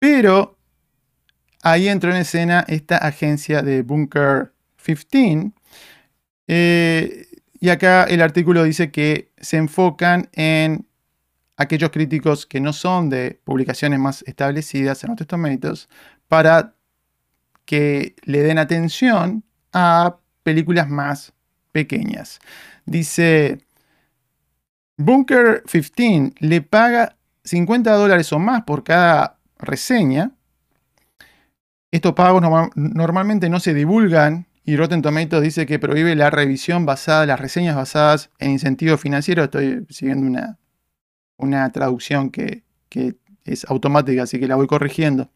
Pero 0.00 0.58
ahí 1.62 1.86
entró 1.88 2.10
en 2.10 2.16
escena 2.16 2.64
esta 2.66 2.96
agencia 2.98 3.62
de 3.62 3.82
Bunker 3.82 4.52
15. 4.84 5.52
Eh, 6.48 7.26
y 7.60 7.68
acá 7.68 8.02
el 8.04 8.20
artículo 8.20 8.64
dice 8.64 8.90
que 8.90 9.30
se 9.38 9.58
enfocan 9.58 10.28
en 10.32 10.88
aquellos 11.56 11.90
críticos 11.90 12.46
que 12.46 12.60
no 12.60 12.72
son 12.72 13.10
de 13.10 13.40
publicaciones 13.44 14.00
más 14.00 14.24
establecidas 14.26 15.04
en 15.04 15.10
Rotten 15.10 15.28
Tomatoes 15.28 15.88
para 16.26 16.74
que 17.64 18.14
le 18.22 18.42
den 18.42 18.58
atención 18.58 19.44
a 19.72 20.16
películas 20.42 20.88
más 20.88 21.32
pequeñas. 21.72 22.38
Dice, 22.86 23.58
Bunker 24.96 25.62
15 25.64 26.34
le 26.38 26.60
paga 26.62 27.16
50 27.44 27.92
dólares 27.92 28.32
o 28.32 28.38
más 28.38 28.62
por 28.64 28.84
cada 28.84 29.38
reseña. 29.58 30.32
Estos 31.90 32.14
pagos 32.14 32.42
normalmente 32.74 33.48
no 33.48 33.60
se 33.60 33.74
divulgan 33.74 34.46
y 34.64 34.76
Rotten 34.76 35.02
Tomatoes 35.02 35.42
dice 35.42 35.66
que 35.66 35.78
prohíbe 35.78 36.14
la 36.16 36.30
revisión 36.30 36.86
basada, 36.86 37.26
las 37.26 37.38
reseñas 37.38 37.76
basadas 37.76 38.30
en 38.38 38.52
incentivos 38.52 39.00
financieros. 39.00 39.44
Estoy 39.44 39.86
siguiendo 39.90 40.26
una, 40.26 40.58
una 41.36 41.70
traducción 41.70 42.30
que, 42.30 42.64
que 42.88 43.16
es 43.44 43.64
automática, 43.66 44.22
así 44.22 44.40
que 44.40 44.48
la 44.48 44.56
voy 44.56 44.66
corrigiendo. 44.66 45.30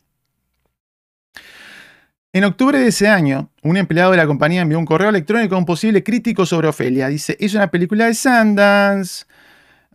En 2.33 2.45
octubre 2.45 2.79
de 2.79 2.88
ese 2.88 3.09
año, 3.09 3.51
un 3.62 3.77
empleado 3.77 4.11
de 4.11 4.19
la 4.19 4.27
compañía 4.27 4.61
envió 4.61 4.79
un 4.79 4.85
correo 4.85 5.09
electrónico 5.09 5.55
a 5.55 5.59
un 5.59 5.64
posible 5.64 6.03
crítico 6.05 6.45
sobre 6.47 6.69
Ofelia. 6.69 7.09
Dice, 7.09 7.37
es 7.41 7.55
una 7.55 7.71
película 7.71 8.07
de 8.07 8.14
Sundance, 8.14 9.25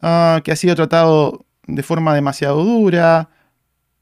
Ah, 0.06 0.42
que 0.44 0.52
ha 0.52 0.58
sido 0.58 0.76
tratado 0.76 1.46
de 1.66 1.82
forma 1.82 2.14
demasiado 2.14 2.62
dura, 2.66 3.30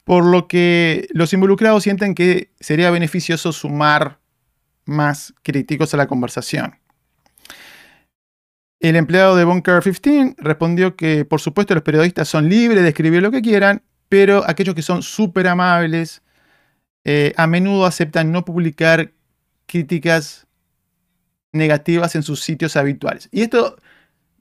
por 0.03 0.25
lo 0.25 0.47
que 0.47 1.07
los 1.13 1.31
involucrados 1.31 1.83
sienten 1.83 2.15
que 2.15 2.49
sería 2.59 2.89
beneficioso 2.89 3.51
sumar 3.51 4.17
más 4.85 5.31
críticos 5.43 5.93
a 5.93 5.97
la 5.97 6.07
conversación. 6.07 6.79
El 8.79 8.95
empleado 8.95 9.35
de 9.35 9.43
Bunker 9.43 9.83
15 9.83 10.37
respondió 10.39 10.95
que 10.95 11.23
por 11.23 11.39
supuesto 11.39 11.75
los 11.75 11.83
periodistas 11.83 12.27
son 12.27 12.49
libres 12.49 12.81
de 12.81 12.89
escribir 12.89 13.21
lo 13.21 13.29
que 13.29 13.43
quieran, 13.43 13.83
pero 14.09 14.43
aquellos 14.49 14.73
que 14.73 14.81
son 14.81 15.03
súper 15.03 15.47
amables 15.47 16.23
eh, 17.03 17.33
a 17.37 17.47
menudo 17.47 17.85
aceptan 17.85 18.31
no 18.31 18.45
publicar 18.45 19.13
críticas 19.65 20.47
negativas 21.51 22.15
en 22.15 22.23
sus 22.23 22.41
sitios 22.41 22.75
habituales. 22.75 23.29
Y 23.31 23.41
esto 23.41 23.77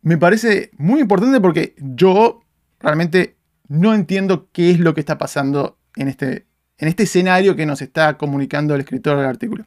me 0.02 0.18
parece 0.18 0.70
muy 0.76 1.00
importante 1.00 1.40
porque 1.40 1.74
yo 1.78 2.42
realmente 2.78 3.36
no 3.68 3.94
entiendo 3.94 4.48
qué 4.52 4.70
es 4.70 4.80
lo 4.80 4.94
que 4.94 5.00
está 5.00 5.18
pasando 5.18 5.78
en 5.96 6.08
este, 6.08 6.46
en 6.78 6.88
este 6.88 7.04
escenario 7.04 7.56
que 7.56 7.66
nos 7.66 7.82
está 7.82 8.16
comunicando 8.16 8.74
el 8.74 8.80
escritor 8.80 9.16
del 9.16 9.26
artículo. 9.26 9.66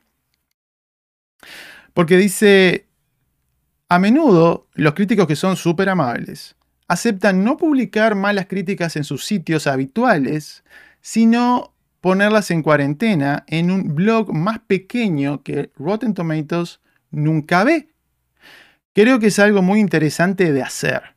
Porque 1.94 2.18
dice, 2.18 2.88
a 3.90 4.00
menudo 4.00 4.68
los 4.74 4.94
críticos 4.94 5.28
que 5.28 5.36
son 5.36 5.56
súper 5.56 5.90
amables 5.90 6.56
aceptan 6.88 7.44
no 7.44 7.58
publicar 7.58 8.16
malas 8.16 8.48
críticas 8.48 8.96
en 8.96 9.04
sus 9.04 9.26
sitios 9.26 9.68
habituales, 9.68 10.64
sino 11.02 11.73
ponerlas 12.04 12.52
en 12.52 12.64
cuarentena 12.64 13.46
en 13.48 13.72
un 13.72 13.96
blog 13.96 14.34
más 14.34 14.60
pequeño 14.60 15.42
que 15.42 15.72
Rotten 15.78 16.14
Tomatoes 16.14 16.82
nunca 17.12 17.64
ve. 17.64 17.94
Creo 18.94 19.20
que 19.20 19.28
es 19.28 19.40
algo 19.40 19.62
muy 19.62 19.80
interesante 19.80 20.52
de 20.52 20.62
hacer. 20.62 21.16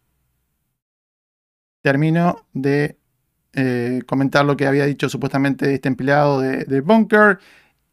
Termino 1.82 2.46
de 2.52 3.00
eh, 3.52 4.00
comentar 4.06 4.44
lo 4.44 4.56
que 4.56 4.68
había 4.68 4.86
dicho 4.86 5.08
supuestamente 5.08 5.74
este 5.74 5.88
empleado 5.88 6.40
de, 6.40 6.64
de 6.64 6.80
Bunker 6.82 7.40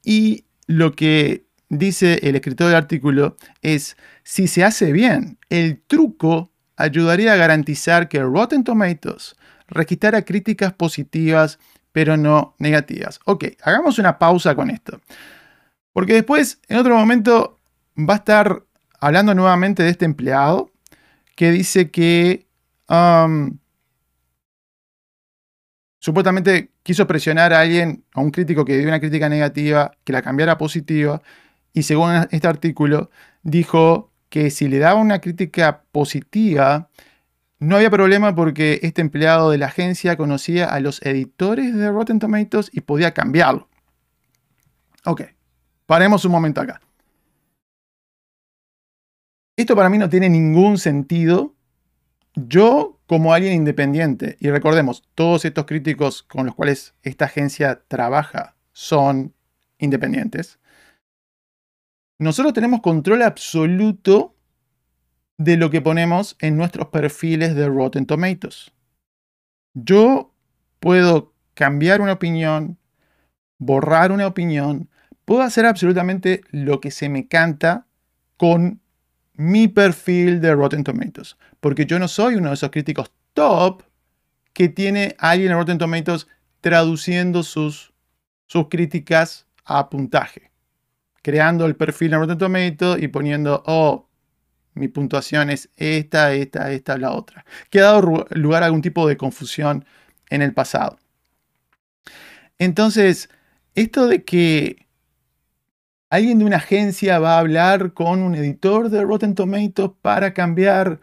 y 0.03 0.45
lo 0.67 0.91
que 0.91 1.47
dice 1.69 2.19
el 2.21 2.35
escritor 2.35 2.67
del 2.67 2.75
artículo 2.75 3.37
es, 3.63 3.97
si 4.21 4.47
se 4.47 4.63
hace 4.63 4.91
bien, 4.91 5.39
el 5.49 5.81
truco 5.87 6.51
ayudaría 6.75 7.33
a 7.33 7.37
garantizar 7.37 8.07
que 8.07 8.21
Rotten 8.21 8.63
Tomatoes 8.63 9.35
registrara 9.67 10.21
críticas 10.21 10.73
positivas, 10.73 11.57
pero 11.93 12.17
no 12.17 12.55
negativas. 12.59 13.19
Ok, 13.23 13.45
hagamos 13.61 13.97
una 13.99 14.19
pausa 14.19 14.55
con 14.55 14.69
esto. 14.69 14.99
Porque 15.93 16.13
después, 16.13 16.59
en 16.67 16.77
otro 16.77 16.97
momento, 16.97 17.59
va 17.97 18.15
a 18.15 18.17
estar 18.17 18.63
hablando 18.99 19.33
nuevamente 19.33 19.83
de 19.83 19.89
este 19.89 20.05
empleado 20.05 20.71
que 21.35 21.51
dice 21.51 21.91
que 21.91 22.47
um, 22.89 23.57
supuestamente 25.99 26.71
quiso 26.81 27.07
presionar 27.07 27.53
a 27.53 27.61
alguien, 27.61 28.03
a 28.13 28.21
un 28.21 28.31
crítico 28.31 28.65
que 28.65 28.77
dio 28.77 28.87
una 28.87 28.99
crítica 28.99 29.29
negativa, 29.29 29.91
que 30.03 30.13
la 30.13 30.21
cambiara 30.21 30.57
positiva, 30.57 31.21
y 31.73 31.83
según 31.83 32.27
este 32.31 32.47
artículo, 32.47 33.09
dijo 33.43 34.11
que 34.29 34.49
si 34.49 34.67
le 34.67 34.79
daba 34.79 34.99
una 34.99 35.19
crítica 35.19 35.83
positiva, 35.91 36.89
no 37.63 37.77
había 37.77 37.89
problema 37.89 38.35
porque 38.35 38.79
este 38.83 39.01
empleado 39.01 39.49
de 39.49 39.57
la 39.57 39.67
agencia 39.67 40.17
conocía 40.17 40.65
a 40.65 40.79
los 40.79 41.01
editores 41.01 41.73
de 41.73 41.89
Rotten 41.89 42.19
Tomatoes 42.19 42.69
y 42.73 42.81
podía 42.81 43.13
cambiarlo. 43.13 43.69
Ok, 45.05 45.21
paremos 45.85 46.25
un 46.25 46.31
momento 46.31 46.61
acá. 46.61 46.81
Esto 49.55 49.75
para 49.75 49.89
mí 49.89 49.97
no 49.97 50.09
tiene 50.09 50.29
ningún 50.29 50.77
sentido. 50.77 51.55
Yo, 52.35 52.99
como 53.05 53.33
alguien 53.33 53.53
independiente, 53.53 54.37
y 54.39 54.49
recordemos, 54.49 55.03
todos 55.15 55.45
estos 55.45 55.65
críticos 55.65 56.23
con 56.23 56.45
los 56.45 56.55
cuales 56.55 56.95
esta 57.01 57.25
agencia 57.25 57.83
trabaja 57.87 58.55
son 58.71 59.33
independientes, 59.77 60.59
nosotros 62.19 62.53
tenemos 62.53 62.81
control 62.81 63.21
absoluto 63.21 64.32
de 65.37 65.57
lo 65.57 65.69
que 65.69 65.81
ponemos 65.81 66.35
en 66.39 66.57
nuestros 66.57 66.87
perfiles 66.87 67.55
de 67.55 67.67
Rotten 67.67 68.05
Tomatoes. 68.05 68.71
Yo 69.73 70.33
puedo 70.79 71.33
cambiar 71.53 72.01
una 72.01 72.13
opinión, 72.13 72.77
borrar 73.57 74.11
una 74.11 74.27
opinión, 74.27 74.89
puedo 75.25 75.41
hacer 75.41 75.65
absolutamente 75.65 76.41
lo 76.51 76.79
que 76.79 76.91
se 76.91 77.09
me 77.09 77.27
canta 77.27 77.87
con 78.37 78.81
mi 79.35 79.67
perfil 79.67 80.41
de 80.41 80.53
Rotten 80.53 80.83
Tomatoes. 80.83 81.37
Porque 81.59 81.85
yo 81.85 81.99
no 81.99 82.07
soy 82.07 82.35
uno 82.35 82.49
de 82.49 82.55
esos 82.55 82.69
críticos 82.69 83.11
top 83.33 83.83
que 84.53 84.69
tiene 84.69 85.15
alguien 85.17 85.51
en 85.51 85.57
Rotten 85.57 85.77
Tomatoes 85.77 86.27
traduciendo 86.61 87.43
sus, 87.43 87.93
sus 88.45 88.69
críticas 88.69 89.47
a 89.65 89.89
puntaje. 89.89 90.51
Creando 91.21 91.65
el 91.65 91.75
perfil 91.75 92.13
en 92.13 92.19
Rotten 92.19 92.37
Tomatoes 92.37 93.01
y 93.01 93.07
poniendo, 93.07 93.63
oh, 93.65 94.07
mi 94.75 94.87
puntuación 94.87 95.49
es 95.49 95.69
esta, 95.77 96.33
esta, 96.33 96.71
esta, 96.71 96.97
la 96.97 97.11
otra. 97.11 97.45
Que 97.69 97.79
ha 97.79 97.83
dado 97.83 98.25
lugar 98.31 98.63
a 98.63 98.67
algún 98.67 98.81
tipo 98.81 99.07
de 99.07 99.17
confusión 99.17 99.85
en 100.29 100.41
el 100.41 100.53
pasado. 100.53 100.97
Entonces, 102.57 103.29
esto 103.75 104.07
de 104.07 104.23
que 104.23 104.87
alguien 106.09 106.39
de 106.39 106.45
una 106.45 106.57
agencia 106.57 107.19
va 107.19 107.35
a 107.35 107.39
hablar 107.39 107.93
con 107.93 108.21
un 108.21 108.35
editor 108.35 108.89
de 108.89 109.03
Rotten 109.03 109.35
Tomatoes 109.35 109.91
para 110.01 110.33
cambiar. 110.33 110.99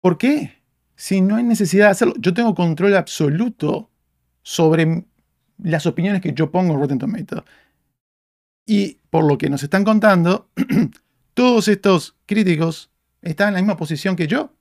¿Por 0.00 0.18
qué? 0.18 0.58
Si 0.96 1.20
no 1.20 1.36
hay 1.36 1.44
necesidad 1.44 1.86
de 1.86 1.90
hacerlo, 1.92 2.14
yo 2.18 2.34
tengo 2.34 2.54
control 2.54 2.96
absoluto 2.96 3.90
sobre 4.42 5.04
las 5.58 5.86
opiniones 5.86 6.20
que 6.20 6.32
yo 6.32 6.50
pongo 6.50 6.74
en 6.74 6.80
Rotten 6.80 6.98
Tomatoes. 6.98 7.44
Y 8.66 8.98
por 9.10 9.24
lo 9.24 9.38
que 9.38 9.48
nos 9.48 9.62
están 9.62 9.84
contando, 9.84 10.50
todos 11.38 11.68
estos 11.68 12.16
críticos 12.26 12.90
están 13.22 13.50
en 13.50 13.54
la 13.54 13.60
misma 13.60 13.76
posición 13.76 14.16
que 14.16 14.26
yo. 14.26 14.56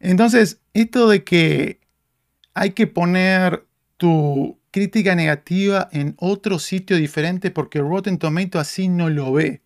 Entonces, 0.00 0.60
esto 0.74 1.08
de 1.08 1.22
que 1.22 1.78
hay 2.54 2.72
que 2.72 2.88
poner 2.88 3.68
tu 3.98 4.58
crítica 4.72 5.14
negativa 5.14 5.88
en 5.92 6.16
otro 6.18 6.58
sitio 6.58 6.96
diferente 6.96 7.52
porque 7.52 7.78
Rotten 7.78 8.18
Tomato 8.18 8.58
así 8.58 8.88
no 8.88 9.08
lo 9.08 9.32
ve. 9.32 9.62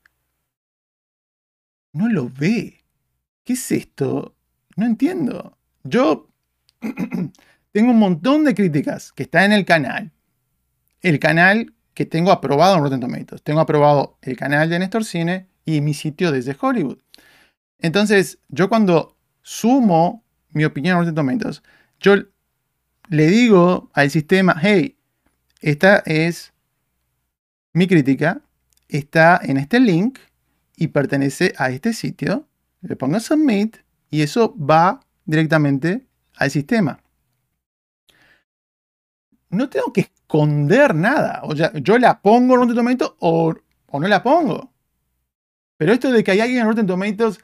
No 1.95 2.11
lo 2.11 2.29
ve. 2.29 2.85
¿Qué 3.43 3.55
es 3.55 3.73
esto? 3.73 4.37
No 4.77 4.85
entiendo. 4.85 5.57
Yo 5.85 6.29
tengo 7.73 7.93
un 7.93 7.99
montón 7.99 8.45
de 8.45 8.55
críticas 8.55 9.11
que 9.11 9.23
están 9.23 9.45
en 9.45 9.53
el 9.53 9.65
canal. 9.65 10.13
El 11.01 11.19
canal 11.19 11.73
que 11.95 12.07
tengo 12.07 12.31
aprobado 12.31 12.77
en 12.77 12.83
Rotten. 12.83 13.27
Tengo 13.43 13.61
aprobado 13.61 14.19
el 14.23 14.37
canal 14.37 14.69
de 14.69 14.79
Néstor 14.79 15.05
Cine 15.05 15.49
y 15.65 15.81
mi 15.81 15.95
sitio 15.95 16.33
desde 16.33 16.57
Hollywood. 16.59 16.99
Entonces, 17.79 18.39
yo 18.49 18.69
cuando 18.69 19.17
sumo 19.43 20.25
mi 20.51 20.65
opinión 20.65 20.95
en 20.97 21.01
Rotten 21.01 21.15
Tomatoes, 21.15 21.63
yo 21.99 22.15
le 23.09 23.27
digo 23.27 23.91
al 23.93 24.11
sistema, 24.11 24.57
hey, 24.61 24.97
esta 25.61 25.99
es 26.07 26.53
mi 27.73 27.87
crítica, 27.87 28.41
está 28.89 29.41
en 29.43 29.57
este 29.57 29.81
link 29.81 30.19
y 30.77 30.89
pertenece 30.89 31.53
a 31.59 31.71
este 31.71 31.93
sitio. 31.93 32.49
Le 32.81 32.97
pongo 32.97 33.21
submit 33.21 33.79
y 34.11 34.23
eso 34.23 34.57
va 34.57 35.01
directamente 35.25 36.07
al 36.37 36.51
sistema. 36.51 37.03
No 39.51 39.69
tengo 39.69 39.93
que 39.93 40.11
esconder 40.31 40.95
nada. 40.95 41.41
O 41.43 41.57
sea, 41.57 41.73
yo 41.75 41.99
la 41.99 42.21
pongo 42.23 42.55
en 42.55 42.61
Rotten 42.61 42.77
Tomatoes 42.77 43.13
o, 43.19 43.55
no 43.93 44.09
la 44.09 44.23
pongo. 44.23 44.73
Pero 45.77 45.93
esto 45.93 46.13
de 46.13 46.23
que 46.23 46.31
hay 46.31 46.41
alguien 46.41 46.61
en 46.61 46.69
Rotten 46.69 46.87
Tomatoes 46.87 47.41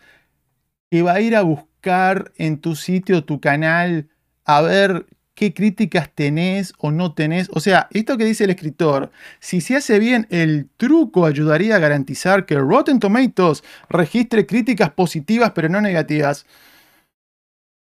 que 0.89 1.03
va 1.03 1.15
a 1.15 1.21
ir 1.21 1.35
a 1.35 1.43
buscar 1.43 2.33
en 2.37 2.61
tu 2.61 2.77
sitio, 2.77 3.25
tu 3.25 3.41
canal, 3.41 4.09
a 4.45 4.61
ver 4.63 5.07
qué 5.35 5.53
críticas 5.53 6.11
tenés 6.15 6.75
o 6.79 6.93
no 6.93 7.13
tenés. 7.13 7.49
O 7.53 7.59
sea, 7.59 7.89
esto 7.91 8.17
que 8.17 8.25
dice 8.25 8.45
el 8.45 8.51
escritor, 8.51 9.11
si 9.41 9.61
se 9.61 9.75
hace 9.75 9.99
bien, 9.99 10.29
el 10.31 10.69
truco 10.77 11.27
ayudaría 11.27 11.75
a 11.77 11.81
garantizar 11.81 12.47
que 12.47 12.57
Rotten 12.57 13.01
Tomatoes 13.01 13.65
registre 13.89 14.47
críticas 14.47 14.91
positivas 14.91 15.51
pero 15.55 15.69
no 15.69 15.81
negativas. 15.81 16.47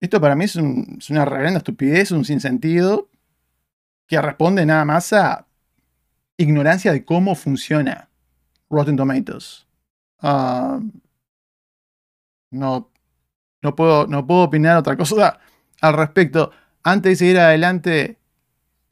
Esto 0.00 0.20
para 0.20 0.34
mí 0.34 0.46
es, 0.46 0.56
una 0.56 1.24
reverenda 1.26 1.58
estupidez, 1.58 2.10
un 2.10 2.24
sinsentido, 2.24 3.09
que 4.10 4.20
responde 4.20 4.66
nada 4.66 4.84
más 4.84 5.12
a 5.12 5.46
ignorancia 6.36 6.92
de 6.92 7.04
cómo 7.04 7.36
funciona 7.36 8.08
Rotten 8.68 8.96
Tomatoes. 8.96 9.68
Ah, 10.20 10.80
no, 12.50 12.90
no, 13.62 13.76
puedo, 13.76 14.08
no 14.08 14.26
puedo 14.26 14.40
opinar 14.42 14.76
otra 14.78 14.96
cosa 14.96 15.38
al 15.80 15.94
respecto. 15.94 16.50
Antes 16.82 17.12
de 17.12 17.16
seguir 17.16 17.38
adelante, 17.38 18.18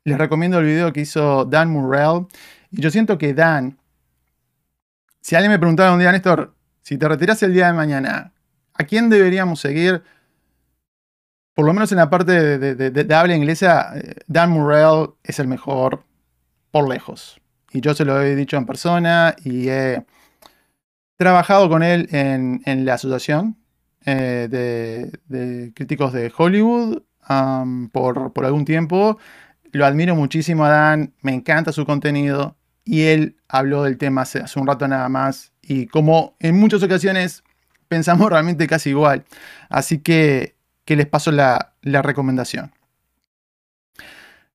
les 0.05 0.17
recomiendo 0.17 0.61
el 0.61 0.67
video 0.67 0.93
que 0.93 1.01
hizo 1.01 1.45
Dan 1.45 1.71
Murrell. 1.71 2.29
Y 2.71 2.81
yo 2.81 2.89
siento 2.93 3.19
que 3.19 3.35
Dan, 3.35 3.77
si 5.21 5.35
alguien 5.35 5.51
me 5.51 5.59
preguntara 5.59 5.93
un 5.93 5.99
día, 5.99 6.13
Néstor, 6.13 6.55
si 6.83 6.97
te 6.97 7.09
retiras 7.09 7.43
el 7.43 7.53
día 7.53 7.67
de 7.67 7.73
mañana, 7.73 8.35
¿a 8.73 8.85
quién 8.85 9.11
deberíamos 9.11 9.59
seguir? 9.59 10.05
Por 11.59 11.67
lo 11.67 11.75
menos 11.75 11.91
en 11.91 11.99
la 11.99 12.09
parte 12.09 12.57
de, 12.57 13.15
habla 13.17 13.35
inglesa, 13.35 13.91
eh, 13.97 14.15
Dan 14.29 14.51
Murrell 14.51 15.09
es 15.25 15.41
el 15.41 15.49
mejor 15.49 16.05
por 16.71 16.89
lejos. 16.89 17.41
Y 17.73 17.81
yo 17.81 17.95
se 17.95 18.05
lo 18.05 18.23
he 18.23 18.37
dicho 18.37 18.57
en 18.57 18.65
persona 18.65 19.35
y 19.43 19.69
he 19.69 20.05
trabajado 21.17 21.69
con 21.69 21.83
él 21.83 22.09
en, 22.13 22.85
la 22.85 22.95
asociación 22.95 23.57
eh, 24.07 24.47
de, 25.29 25.73
críticos 25.75 26.13
de 26.13 26.33
Hollywood 26.39 27.03
por, 27.91 28.45
algún 28.45 28.65
tiempo. 28.65 29.19
Lo 29.73 29.85
admiro 29.85 30.15
muchísimo 30.15 30.65
a 30.65 30.69
Dan, 30.69 31.13
me 31.23 31.35
encanta 31.35 31.73
su 31.73 31.85
contenido 31.85 32.57
y 32.85 33.03
él 33.07 33.37
habló 33.49 33.83
del 33.83 33.99
tema 33.99 34.21
hace, 34.21 34.45
un 34.55 34.69
rato 34.69 34.87
nada 34.87 35.09
más 35.09 35.53
y 35.61 35.89
como 35.89 36.37
en 36.39 36.57
muchas 36.57 36.85
ocasiones 36.85 37.43
pensamos 37.89 38.31
realmente 38.31 38.69
casi 38.69 38.91
igual. 38.91 39.25
Así 39.69 39.99
que, 39.99 40.58
que 40.89 40.97
les 40.97 41.07
paso 41.07 41.31
la, 41.31 41.75
recomendación. 41.83 42.73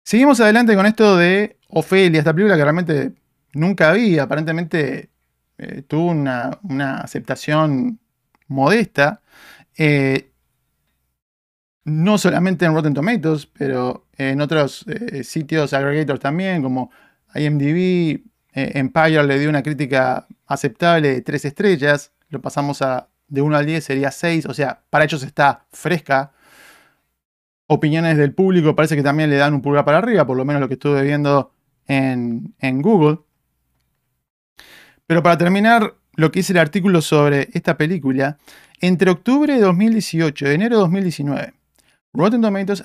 Seguimos 0.02 0.40
adelante 0.40 0.76
con 0.76 0.88
esto 0.88 1.16
de 1.16 1.60
Ofelia, 1.68 2.18
esta 2.18 2.34
película 2.34 2.58
que 2.58 2.64
realmente 2.64 3.14
nunca 3.54 3.92
vi, 3.92 4.18
aparentemente 4.18 5.12
eh, 5.60 5.84
tuvo 5.84 6.10
una, 6.10 6.98
aceptación 6.98 8.00
modesta. 8.48 9.22
Eh, 9.78 10.32
no 11.84 12.18
solamente 12.18 12.66
en 12.66 12.74
Rotten 12.74 12.96
Tomatoes, 12.96 13.46
pero 13.46 14.08
en 14.18 14.42
otros 14.42 14.86
eh, 14.88 15.24
sitios 15.24 15.72
aggregators 15.72 16.20
también, 16.20 16.64
como 16.64 16.90
IMDb, 17.36 18.24
Empire 18.54 19.24
le 19.24 19.38
dio 19.38 19.50
una 19.50 19.62
crítica 19.62 20.26
aceptable 20.48 21.14
de 21.14 21.22
3 21.22 21.46
estrellas, 21.46 22.12
lo 22.30 22.42
pasamos 22.42 22.82
a 22.82 23.08
de 23.34 23.42
1 23.42 23.58
al 23.58 23.66
10 23.66 23.84
sería 23.84 24.12
6, 24.12 24.46
o 24.46 24.54
sea, 24.54 24.84
para 24.92 25.06
ellos 25.06 25.24
está 25.24 25.66
fresca. 25.72 26.34
Opiniones 27.66 28.16
del 28.16 28.32
público 28.32 28.76
parece 28.76 28.96
que 28.96 29.02
también 29.02 29.32
le 29.32 29.38
dan 29.38 29.56
un 29.56 29.62
pulgar 29.64 29.84
para 29.86 29.98
arriba, 29.98 30.28
por 30.28 30.38
lo 30.38 30.46
menos 30.46 30.62
lo 30.62 30.68
que 30.68 30.76
estuve 30.76 31.02
viendo 31.02 31.52
en, 31.88 32.54
en 32.60 32.84
Google. 32.84 33.22
Pero 35.08 35.24
para 35.24 35.36
terminar, 35.40 35.96
lo 36.16 36.32
que 36.32 36.42
dice 36.42 36.54
el 36.54 36.60
artículo 36.60 37.02
sobre 37.02 37.50
esta 37.54 37.76
película, 37.76 38.38
entre 38.82 39.10
octubre 39.10 39.52
de 39.56 39.62
2018 39.62 40.46
y 40.46 40.54
enero 40.54 40.76
de 40.76 40.82
2019, 40.82 41.54
Rotten 42.14 42.42
Tomatoes 42.42 42.84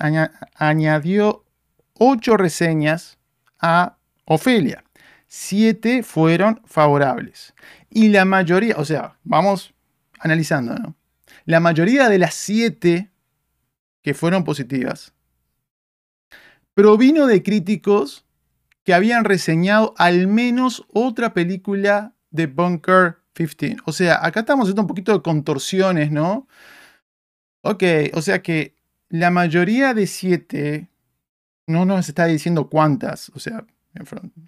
añadió 0.55 1.45
8 1.93 2.37
reseñas 2.37 3.19
a 3.59 3.97
Ofelia. 4.25 4.83
7 5.27 6.01
fueron 6.01 6.59
favorables. 6.65 7.53
Y 7.91 8.09
la 8.09 8.25
mayoría, 8.25 8.75
o 8.77 8.85
sea, 8.85 9.17
vamos 9.23 9.75
analizando, 10.19 10.75
¿no? 10.75 10.95
La 11.45 11.59
mayoría 11.59 12.09
de 12.09 12.19
las 12.19 12.33
7 12.35 13.09
que 14.01 14.13
fueron 14.13 14.43
positivas 14.43 15.13
provino 16.79 17.27
de 17.27 17.43
críticos 17.43 18.25
que 18.85 18.93
habían 18.93 19.25
reseñado 19.25 19.93
al 19.97 20.27
menos 20.27 20.85
otra 20.93 21.33
película 21.33 22.15
de 22.31 22.47
Bunker 22.47 23.17
15. 23.33 23.77
O 23.83 23.91
sea, 23.91 24.25
acá 24.25 24.39
estamos 24.39 24.63
haciendo 24.63 24.83
un 24.83 24.87
poquito 24.87 25.11
de 25.11 25.21
contorsiones, 25.21 26.09
¿no? 26.09 26.47
Ok, 27.63 27.83
o 28.13 28.21
sea 28.21 28.41
que 28.41 28.75
la 29.09 29.29
mayoría 29.29 29.93
de 29.93 30.07
siete, 30.07 30.89
no 31.67 31.83
nos 31.83 32.07
está 32.07 32.25
diciendo 32.27 32.69
cuántas, 32.69 33.29
o 33.35 33.39
sea, 33.39 33.65
la 33.93 34.05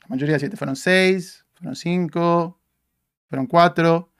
mayoría 0.08 0.36
de 0.36 0.40
siete 0.40 0.56
fueron 0.56 0.78
seis, 0.78 1.46
fueron 1.56 1.76
cinco, 1.76 2.62
fueron 3.28 3.46
cuatro. 3.46 4.11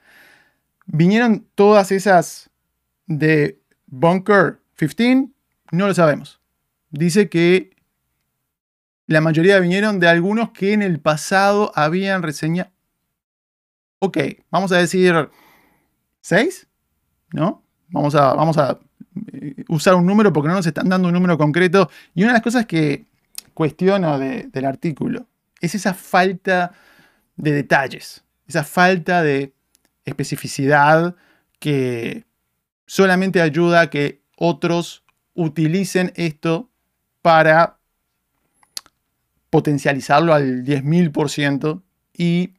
¿Vinieron 0.94 1.48
todas 1.56 1.94
esas 1.94 2.50
de 3.08 3.62
Bunker 3.88 4.60
15? 4.78 5.30
No 5.72 5.88
lo 5.88 5.94
sabemos. 5.94 6.42
Dice 6.90 7.30
que 7.30 7.70
la 9.08 9.22
mayoría 9.22 9.58
vinieron 9.60 10.02
de 10.02 10.10
algunos 10.10 10.52
que 10.52 10.74
en 10.74 10.82
el 10.82 11.00
pasado 11.00 11.72
habían 11.76 12.24
reseñado. 12.24 12.72
Ok, 14.00 14.18
vamos 14.50 14.74
a 14.74 14.80
decir 14.80 15.30
seis, 16.20 16.68
¿no? 17.32 17.64
Vamos 17.88 18.14
a, 18.16 18.34
vamos 18.34 18.58
a 18.58 18.78
eh, 19.32 19.64
usar 19.70 19.96
un 19.96 20.06
número 20.06 20.34
porque 20.34 20.50
no 20.50 20.56
nos 20.56 20.68
están 20.68 20.90
dando 20.90 21.08
un 21.08 21.14
número 21.14 21.38
concreto. 21.38 21.90
Y 22.14 22.24
una 22.24 22.34
de 22.34 22.38
las 22.38 22.44
cosas 22.44 22.66
que 22.66 23.06
cuestiono 23.54 24.20
del 24.20 24.66
artículo 24.66 25.26
es 25.62 25.74
esa 25.74 25.94
falta 25.94 26.74
de 27.38 27.54
detalles, 27.54 28.26
esa 28.46 28.66
falta 28.66 29.24
de 29.24 29.54
especificidad 30.06 31.16
que 31.60 32.26
solamente 32.86 33.42
ayuda 33.42 33.82
a 33.82 33.90
que 33.90 34.22
otros 34.36 35.04
utilicen 35.34 36.12
esto 36.16 36.70
para 37.22 37.78
potencializarlo 39.50 40.34
al 40.34 40.64
10.000% 40.64 41.82
y 42.18 42.54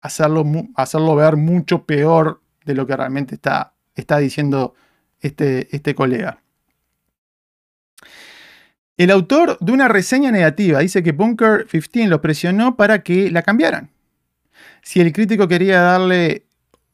hacerlo, 0.00 0.44
hacerlo 0.74 1.14
ver 1.14 1.36
mucho 1.36 1.84
peor 1.84 2.42
de 2.64 2.74
lo 2.74 2.86
que 2.86 2.96
realmente 2.96 3.36
está, 3.36 3.74
está 3.94 4.18
diciendo 4.18 4.74
este, 5.20 5.74
este 5.74 5.94
colega. 5.94 6.42
El 8.96 9.10
autor 9.10 9.58
de 9.60 9.72
una 9.72 9.88
reseña 9.88 10.30
negativa 10.30 10.80
dice 10.80 11.02
que 11.02 11.12
Bunker 11.12 11.66
15 11.66 12.06
lo 12.08 12.20
presionó 12.20 12.76
para 12.76 13.02
que 13.02 13.30
la 13.30 13.42
cambiaran. 13.42 13.90
Si 14.82 15.00
el 15.00 15.12
crítico 15.12 15.48
quería 15.48 15.80
darle 15.80 16.46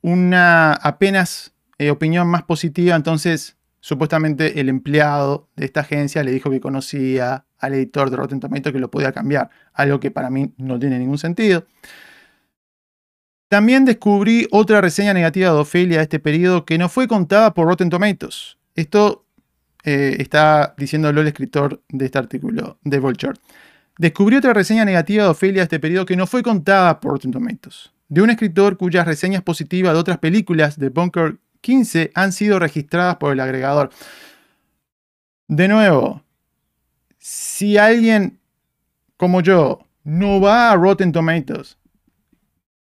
una 0.03 0.73
apenas 0.73 1.53
eh, 1.79 1.91
opinión 1.91 2.29
más 2.29 2.43
positiva, 2.43 2.97
entonces 2.97 3.57
supuestamente 3.81 4.61
el 4.61 4.69
empleado 4.69 5.49
de 5.57 5.65
esta 5.65 5.81
agencia 5.81 6.23
le 6.23 6.33
dijo 6.33 6.51
que 6.51 6.61
conocía 6.61 7.45
al 7.59 7.75
editor 7.75 8.11
de 8.11 8.17
Rotten 8.17 8.41
Tomatoes 8.41 8.73
que 8.73 8.81
lo 8.81 8.91
podía 8.91 9.13
cambiar, 9.13 9.51
algo 9.73 10.01
que 10.01 10.11
para 10.11 10.31
mí 10.31 10.53
no 10.57 10.79
tiene 10.79 10.99
ningún 10.99 11.19
sentido. 11.19 11.67
También 13.49 13.85
descubrí 13.85 14.47
otra 14.51 14.81
reseña 14.81 15.15
negativa 15.15 15.51
de 15.51 15.59
Ophelia 15.59 15.99
de 15.99 16.03
este 16.03 16.21
periodo 16.21 16.67
que 16.67 16.77
no 16.77 16.89
fue 16.89 17.09
contada 17.09 17.55
por 17.55 17.67
Rotten 17.67 17.89
Tomatoes. 17.89 18.59
Esto 18.75 19.25
eh, 19.85 20.17
está 20.19 20.75
diciéndolo 20.77 21.23
el 21.23 21.29
escritor 21.29 21.83
de 21.89 22.05
este 22.05 22.19
artículo, 22.19 22.79
de 22.83 22.99
Vulture. 22.99 23.39
Descubrí 23.97 24.37
otra 24.37 24.53
reseña 24.53 24.85
negativa 24.85 25.25
de 25.25 25.31
Ophelia 25.31 25.61
de 25.61 25.65
este 25.65 25.81
periodo 25.81 26.05
que 26.05 26.17
no 26.17 26.27
fue 26.27 26.43
contada 26.43 27.01
por 27.01 27.13
Rotten 27.13 27.31
Tomatoes. 27.31 27.91
De 28.09 28.23
un 28.23 28.31
escritor 28.31 28.77
cuyas 28.77 29.07
reseñas 29.07 29.43
positivas 29.43 29.93
de 29.93 29.99
otras 29.99 30.19
películas 30.19 30.79
de 30.79 30.89
Bunker 30.89 31.39
15 31.61 32.11
han 32.15 32.33
sido 32.33 32.59
registradas 32.59 33.17
por 33.17 33.33
el 33.33 33.41
agregador. 33.41 33.91
De 35.47 35.69
nuevo, 35.69 36.23
si 37.19 37.77
alguien 37.77 38.39
como 39.17 39.41
yo 39.41 39.81
no 40.05 40.41
va 40.41 40.71
a 40.71 40.77
Rotten 40.77 41.13
Tomatoes 41.13 41.77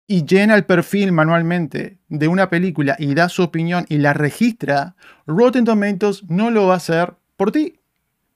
y 0.07 0.25
llena 0.25 0.55
el 0.55 0.65
perfil 0.65 1.11
manualmente 1.11 1.99
de 2.09 2.29
una 2.29 2.49
película 2.49 2.95
y 2.99 3.15
da 3.15 3.29
su 3.29 3.43
opinión 3.43 3.87
y 3.89 3.99
la 3.99 4.13
registra, 4.13 4.95
Rotten 5.27 5.65
Tomatoes 5.65 6.23
no 6.29 6.51
lo 6.51 6.67
va 6.67 6.75
a 6.75 6.77
hacer 6.77 7.15
por 7.37 7.51
ti. 7.51 7.81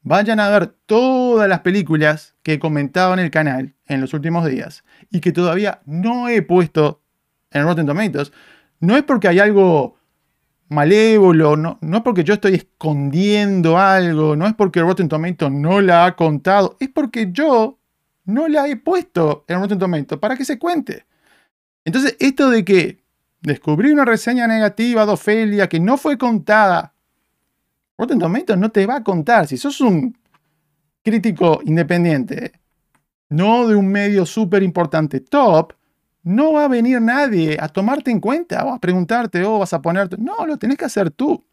Vayan 0.03 0.40
a 0.40 0.48
ver 0.48 0.74
todas 0.86 1.48
las 1.48 1.61
películas 1.61 2.34
que 2.42 2.55
he 2.55 2.59
comentado 2.59 3.12
en 3.12 3.18
el 3.18 3.30
canal 3.30 3.74
en 3.86 4.01
los 4.01 4.14
últimos 4.14 4.46
días 4.46 4.82
y 5.11 5.20
que 5.20 5.32
todavía 5.32 5.82
no 5.84 6.28
he 6.28 6.42
puesto 6.42 7.03
en 7.51 7.64
Rotten 7.64 7.86
Tomatoes. 7.86 8.32
No 8.80 8.96
es 8.96 9.03
porque 9.03 9.28
hay 9.28 9.38
algo 9.40 9.98
malévolo, 10.70 11.57
no, 11.57 11.78
es 11.80 12.01
porque 12.03 12.24
yo 12.24 12.34
estoy 12.34 12.55
escondiendo 12.55 13.76
algo, 13.76 14.36
no 14.36 14.46
es 14.46 14.55
porque 14.55 14.80
Rotten 14.80 15.09
Tomatoes 15.09 15.53
no 15.53 15.80
la 15.80 16.07
ha 16.07 16.16
contado, 16.16 16.76
es 16.80 16.88
porque 16.88 17.30
yo 17.32 17.78
no 18.24 18.48
la 18.48 18.68
he 18.68 18.76
puesto 18.76 19.44
en 19.48 19.61
Rotten 19.61 19.78
Tomatoes 19.78 20.20
para 20.20 20.36
que 20.36 20.44
se 20.44 20.59
cuente. 20.59 21.05
Entonces, 21.84 22.16
esto 22.20 22.48
de 22.51 22.64
que 22.64 23.03
descubrí 23.42 23.90
una 23.90 24.05
reseña 24.05 24.46
negativa 24.46 25.05
de 25.05 25.12
Ofelia 25.12 25.68
que 25.68 25.80
no 25.80 25.96
fue 25.96 26.16
contada. 26.16 26.94
Rotten 28.01 28.18
Tomatoes 28.18 28.59
no 28.59 28.70
te 28.70 28.86
va 28.86 28.96
a 28.96 29.05
contar. 29.05 29.46
Si 29.46 29.59
sos 29.59 29.78
un 29.82 30.16
crítico 31.03 31.61
independiente, 31.66 32.53
no 33.28 33.68
de 33.68 33.76
un 33.76 33.88
medio 33.88 34.24
súper 34.24 34.62
importante 34.62 35.20
top, 35.20 35.74
no 36.22 36.55
va 36.55 36.64
a 36.64 36.68
venir 36.68 36.98
nadie 37.03 37.59
a 37.61 37.68
tomarte 37.68 38.11
en 38.11 38.20
cuenta 38.20 38.64
o 38.64 38.72
a 38.72 38.78
preguntarte 38.78 39.44
o 39.44 39.59
vas 39.59 39.74
a 39.74 39.82
ponerte. 39.82 40.16
No, 40.16 40.46
lo 40.46 40.57
tenés 40.57 40.78
que 40.78 40.86
hacer 40.86 41.11
tú. 41.11 41.44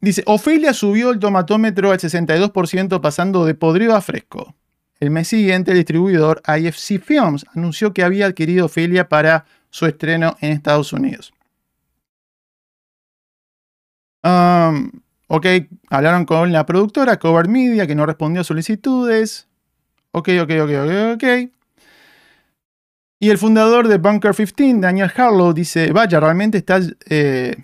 Dice, 0.00 0.22
Ofelia 0.26 0.72
subió 0.72 1.10
el 1.10 1.18
tomatómetro 1.18 1.90
al 1.90 1.98
62% 1.98 3.00
pasando 3.00 3.44
de 3.44 3.54
podrido 3.56 3.96
a 3.96 4.00
fresco. 4.00 4.54
El 5.00 5.10
mes 5.10 5.26
siguiente, 5.26 5.72
el 5.72 5.78
distribuidor 5.78 6.40
IFC 6.46 7.02
Films 7.02 7.44
anunció 7.52 7.92
que 7.92 8.04
había 8.04 8.26
adquirido 8.26 8.66
Ofelia 8.66 9.08
para 9.08 9.44
su 9.70 9.86
estreno 9.86 10.36
en 10.40 10.52
Estados 10.52 10.92
Unidos. 10.92 11.32
Um, 14.22 14.90
ok, 15.28 15.46
hablaron 15.88 16.24
con 16.24 16.52
la 16.52 16.66
productora 16.66 17.18
Cover 17.18 17.48
Media 17.48 17.86
que 17.86 17.94
no 17.94 18.06
respondió 18.06 18.42
a 18.42 18.44
solicitudes. 18.44 19.48
Ok, 20.12 20.28
ok, 20.42 20.50
ok, 20.62 20.70
ok, 20.70 21.14
ok. 21.14 21.24
Y 23.22 23.28
el 23.28 23.38
fundador 23.38 23.86
de 23.86 23.98
Bunker 23.98 24.34
15, 24.34 24.80
Daniel 24.80 25.12
Harlow, 25.14 25.52
dice, 25.52 25.92
vaya, 25.92 26.18
realmente 26.20 26.56
estás 26.56 26.96
eh, 27.06 27.54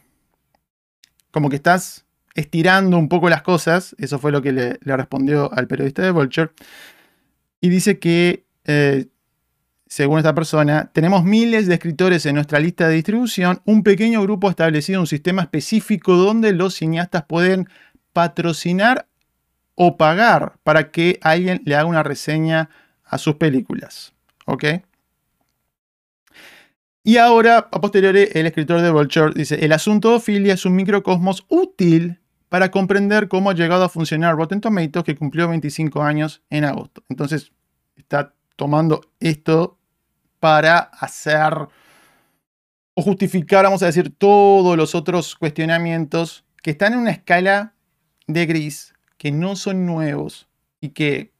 como 1.30 1.48
que 1.48 1.56
estás 1.56 2.04
estirando 2.34 2.98
un 2.98 3.08
poco 3.08 3.30
las 3.30 3.42
cosas. 3.42 3.96
Eso 3.98 4.18
fue 4.18 4.32
lo 4.32 4.42
que 4.42 4.52
le, 4.52 4.78
respondió 4.82 5.50
al 5.52 5.66
periodista 5.66 6.02
de 6.02 6.10
Vulture. 6.10 6.50
Y 7.60 7.70
dice 7.70 7.98
que, 7.98 8.44
eh, 8.64 9.06
según 9.86 10.18
esta 10.18 10.34
persona, 10.34 10.90
tenemos 10.92 11.22
miles 11.22 11.66
de 11.66 11.74
escritores 11.74 12.26
en 12.26 12.34
nuestra 12.34 12.58
lista 12.58 12.88
de 12.88 12.96
distribución. 12.96 13.60
Un 13.64 13.82
pequeño 13.84 14.20
grupo 14.22 14.48
ha 14.48 14.50
establecido 14.50 15.00
un 15.00 15.06
sistema 15.06 15.42
específico 15.42 16.16
donde 16.16 16.52
los 16.52 16.74
cineastas 16.74 17.24
pueden 17.24 17.68
patrocinar 18.12 19.06
o 19.76 19.96
pagar 19.96 20.54
para 20.64 20.90
que 20.90 21.20
alguien 21.22 21.62
le 21.64 21.76
haga 21.76 21.84
una 21.84 22.02
reseña 22.02 22.68
a 23.04 23.18
sus 23.18 23.36
películas. 23.36 24.12
¿Ok? 24.46 24.64
Y 27.04 27.18
ahora, 27.18 27.68
a 27.70 27.80
posteriori, 27.80 28.28
el 28.32 28.46
escritor 28.46 28.80
de 28.80 28.90
Vulture 28.90 29.32
dice, 29.32 29.64
el 29.64 29.72
asunto 29.72 30.10
de 30.10 30.16
Ophelia 30.16 30.54
es 30.54 30.66
un 30.66 30.74
microcosmos 30.74 31.44
útil 31.48 32.18
para 32.48 32.72
comprender 32.72 33.28
cómo 33.28 33.50
ha 33.50 33.54
llegado 33.54 33.84
a 33.84 33.88
funcionar 33.88 34.34
Rotten 34.34 34.60
Tomatoes, 34.60 35.04
que 35.04 35.14
cumplió 35.14 35.48
25 35.48 36.02
años 36.02 36.42
en 36.50 36.64
agosto. 36.64 37.04
Entonces, 37.08 37.52
está 37.96 38.34
tomando 38.56 39.02
esto 39.20 39.78
para 40.40 40.78
hacer 40.78 41.68
o 42.94 43.02
justificar, 43.02 43.64
vamos 43.64 43.82
a 43.82 43.86
decir, 43.86 44.14
todos 44.16 44.76
los 44.76 44.94
otros 44.94 45.36
cuestionamientos 45.36 46.44
que 46.62 46.70
están 46.70 46.94
en 46.94 47.00
una 47.00 47.10
escala 47.10 47.74
de 48.26 48.46
gris, 48.46 48.94
que 49.18 49.30
no 49.30 49.54
son 49.54 49.86
nuevos 49.86 50.48
y 50.80 50.90
que 50.90 51.32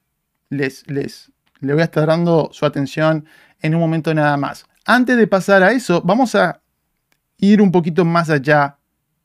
les, 0.51 0.87
les, 0.89 1.33
le 1.61 1.73
voy 1.73 1.83
a 1.83 1.87
estar 1.87 2.07
dando 2.07 2.51
su 2.53 2.67
atención 2.67 3.27
en 3.61 3.75
un 3.75 3.81
momento 3.81 4.15
nada 4.15 4.37
más 4.37 4.67
antes 4.87 5.17
de 5.17 5.27
pasar 5.27 5.63
a 5.65 5.73
eso, 5.73 6.01
vamos 6.03 6.35
a 6.37 6.63
ir 7.39 7.61
un 7.61 7.73
poquito 7.73 8.05
más 8.05 8.31
allá 8.31 8.79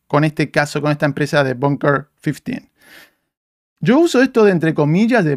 con 0.08 0.24
este 0.24 0.52
caso, 0.52 0.82
con 0.82 0.92
esta 0.92 1.06
empresa 1.06 1.44
de 1.44 1.54
Bunker 1.54 2.08
15. 2.22 2.70
Yo 3.80 4.00
uso 4.00 4.22
esto 4.22 4.44
de 4.44 4.52
entre 4.52 4.74
comillas 4.74 5.24
de 5.24 5.36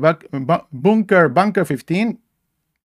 Bunker, 0.70 1.28
Bunker 1.28 1.66
15 1.66 2.18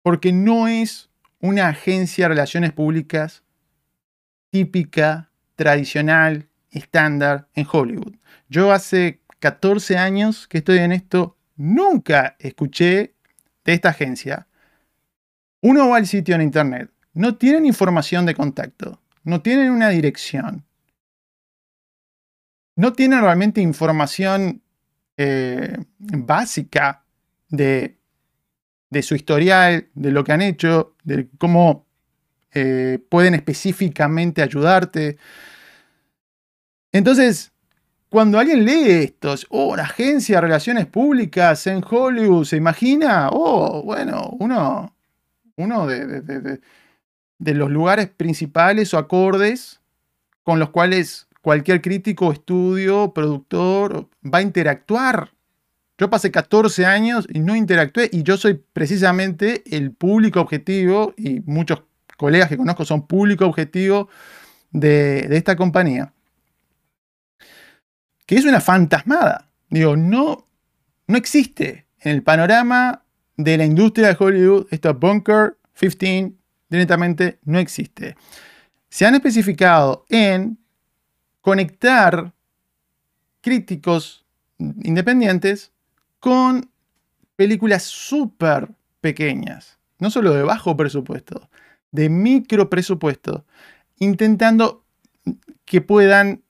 porque 0.05 0.35
no 0.35 0.69
es 0.69 1.09
una 1.41 1.69
agencia 1.69 2.27
de 2.27 2.29
relaciones 2.29 2.75
públicas 2.75 3.43
típica, 4.51 5.31
tradicional, 5.57 6.47
estándar 6.71 7.49
en 7.55 7.67
Hollywood. 7.73 8.15
Yo 8.51 8.71
hace 8.71 9.23
14 9.39 9.97
años 9.97 10.47
que 10.47 10.59
estoy 10.59 10.79
en 10.81 10.93
esto, 10.93 11.39
nunca 11.57 12.37
escuché 12.39 13.15
de 13.65 13.73
esta 13.73 13.89
agencia. 13.89 14.47
Uno 15.63 15.89
va 15.89 15.97
al 15.97 16.07
sitio 16.07 16.35
en 16.35 16.43
internet, 16.43 16.91
no 17.15 17.37
tienen 17.39 17.65
información 17.65 18.27
de 18.27 18.35
contacto, 18.35 19.01
no 19.23 19.41
tienen 19.41 19.71
una 19.71 19.89
dirección, 19.89 20.67
no 22.77 22.93
tienen 22.93 23.23
realmente 23.23 23.63
información 23.63 24.61
eh, 25.17 25.79
básica 25.99 27.07
de, 27.49 27.97
su 29.03 29.15
historial, 29.15 29.89
de 29.95 30.11
lo 30.11 30.25
que 30.25 30.33
han 30.33 30.43
hecho, 30.43 30.95
de 31.05 31.29
cómo 31.39 31.87
eh, 32.53 32.99
pueden 33.09 33.35
específicamente 33.35 34.43
ayudarte. 34.43 35.19
Entonces, 36.93 37.53
cuando 38.09 38.39
alguien 38.39 38.65
lee 38.65 38.91
estos, 38.91 39.47
oh, 39.51 39.75
la 39.77 39.85
agencia 39.85 40.37
de 40.37 40.43
relaciones 40.43 40.87
públicas 40.87 41.67
en 41.67 41.83
Hollywood, 41.89 42.45
se 42.45 42.57
imagina, 42.57 43.29
oh, 43.33 43.83
bueno, 43.83 44.37
uno, 44.39 44.95
uno 45.57 45.87
de 45.87 46.61
de 47.45 47.55
los 47.55 47.71
lugares 47.71 48.09
principales 48.09 48.95
o 48.95 48.99
acordes 48.99 49.81
con 50.43 50.59
los 50.59 50.71
cuales 50.71 51.29
cualquier 51.43 51.83
crítico, 51.83 52.33
estudio, 52.33 53.13
productor 53.13 54.09
va 54.23 54.39
a 54.39 54.43
interactuar. 54.43 55.34
Yo 55.97 56.11
pasé 56.11 56.31
14 56.31 56.87
años 56.87 57.27
y 57.33 57.39
no 57.39 57.55
interactué 57.55 58.11
y 58.13 58.25
yo 58.25 58.37
soy 58.37 58.61
precisamente 58.73 59.63
el 59.77 59.93
público 59.93 60.41
objetivo 60.41 61.15
y 61.17 61.41
muchos 61.41 61.83
colegas 62.17 62.49
que 62.49 62.57
conozco 62.57 62.85
son 62.85 63.07
público 63.07 63.47
objetivo 63.47 64.09
de, 64.73 65.29
esta 65.31 65.55
compañía. 65.55 66.13
Que 68.27 68.37
es 68.37 68.45
una 68.45 68.61
fantasmada. 68.61 69.49
Digo, 69.71 69.97
no, 69.97 70.49
no 71.07 71.17
existe 71.17 71.87
en 72.01 72.13
el 72.13 72.23
panorama 72.23 73.05
de 73.37 73.57
la 73.57 73.65
industria 73.65 74.09
de 74.09 74.17
Hollywood 74.19 74.67
esto 74.71 74.95
Bunker 74.95 75.57
15 75.79 76.33
directamente 76.69 77.39
no 77.45 77.59
existe. 77.59 78.17
Se 78.89 79.07
han 79.07 79.15
especificado 79.15 80.07
en 80.09 80.59
conectar 81.41 82.33
críticos 83.41 84.25
independientes 84.59 85.74
con 86.25 86.71
películas 87.37 87.83
súper 87.83 88.71
pequeñas, 89.03 89.79
no 89.99 90.09
solo 90.09 90.33
de 90.33 90.43
bajo 90.43 90.75
presupuesto, 90.75 91.51
de 91.91 92.09
micro 92.09 92.71
presupuesto, 92.71 93.45
intentando 93.99 94.87
que 95.67 95.83
puedan 95.83 96.43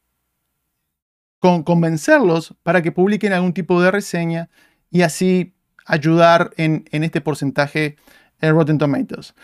convencerlos 1.40 2.54
para 2.62 2.82
que 2.82 2.92
publiquen 2.92 3.32
algún 3.32 3.52
tipo 3.52 3.82
de 3.82 3.90
reseña 3.90 4.48
y 4.92 5.02
así 5.02 5.56
ayudar 5.86 6.52
en, 6.56 6.84
en 6.92 7.02
este 7.02 7.20
porcentaje 7.20 7.96
en 8.40 8.54
Rotten 8.54 8.78
Tomatoes. 8.78 9.34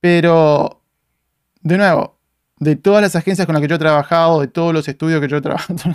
Pero, 0.00 0.82
de 1.60 1.78
nuevo, 1.78 2.18
de 2.58 2.74
todas 2.74 3.02
las 3.02 3.14
agencias 3.14 3.46
con 3.46 3.52
las 3.52 3.62
que 3.62 3.68
yo 3.68 3.76
he 3.76 3.78
trabajado, 3.78 4.40
de 4.40 4.48
todos 4.48 4.74
los 4.74 4.88
estudios 4.88 5.20
que 5.20 5.28
yo 5.28 5.36
he 5.36 5.42
trabajado, 5.42 5.94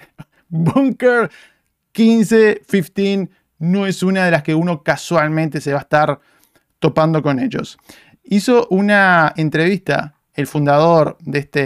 Bunker 0.48 1.28
15, 1.92 2.62
15 2.66 3.28
no 3.58 3.86
es 3.86 4.02
una 4.02 4.24
de 4.24 4.30
las 4.30 4.42
que 4.42 4.54
uno 4.54 4.82
casualmente 4.82 5.60
se 5.60 5.72
va 5.72 5.78
a 5.78 5.82
estar 5.82 6.20
topando 6.78 7.22
con 7.22 7.38
ellos. 7.38 7.78
Hizo 8.24 8.66
una 8.70 9.32
entrevista 9.36 10.14
el 10.34 10.46
fundador 10.46 11.16
de 11.20 11.38
este, 11.38 11.62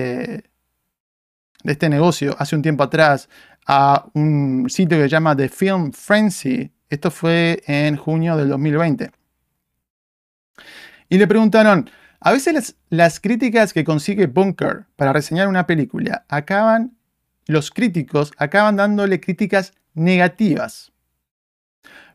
de 1.62 1.72
este 1.72 1.88
negocio 1.88 2.36
hace 2.38 2.56
un 2.56 2.62
tiempo 2.62 2.82
atrás 2.82 3.28
a 3.66 4.06
un 4.14 4.66
sitio 4.68 4.98
que 4.98 5.04
se 5.04 5.08
llama 5.08 5.36
The 5.36 5.48
Film 5.48 5.92
Frenzy. 5.92 6.70
Esto 6.88 7.10
fue 7.10 7.62
en 7.66 7.96
junio 7.96 8.36
del 8.36 8.48
2020. 8.48 9.10
Y 11.08 11.18
le 11.18 11.26
preguntaron, 11.26 11.88
a 12.20 12.32
veces 12.32 12.76
las, 12.88 13.20
críticas 13.20 13.72
que 13.72 13.84
consigue 13.84 14.26
Bunker 14.26 14.86
para 14.96 15.12
reseñar 15.12 15.48
una 15.48 15.66
película 15.66 16.24
acaban, 16.28 16.96
los 17.46 17.70
críticos 17.70 18.32
acaban 18.38 18.76
dándole 18.76 19.20
críticas 19.20 19.72
negativas. 19.96 20.92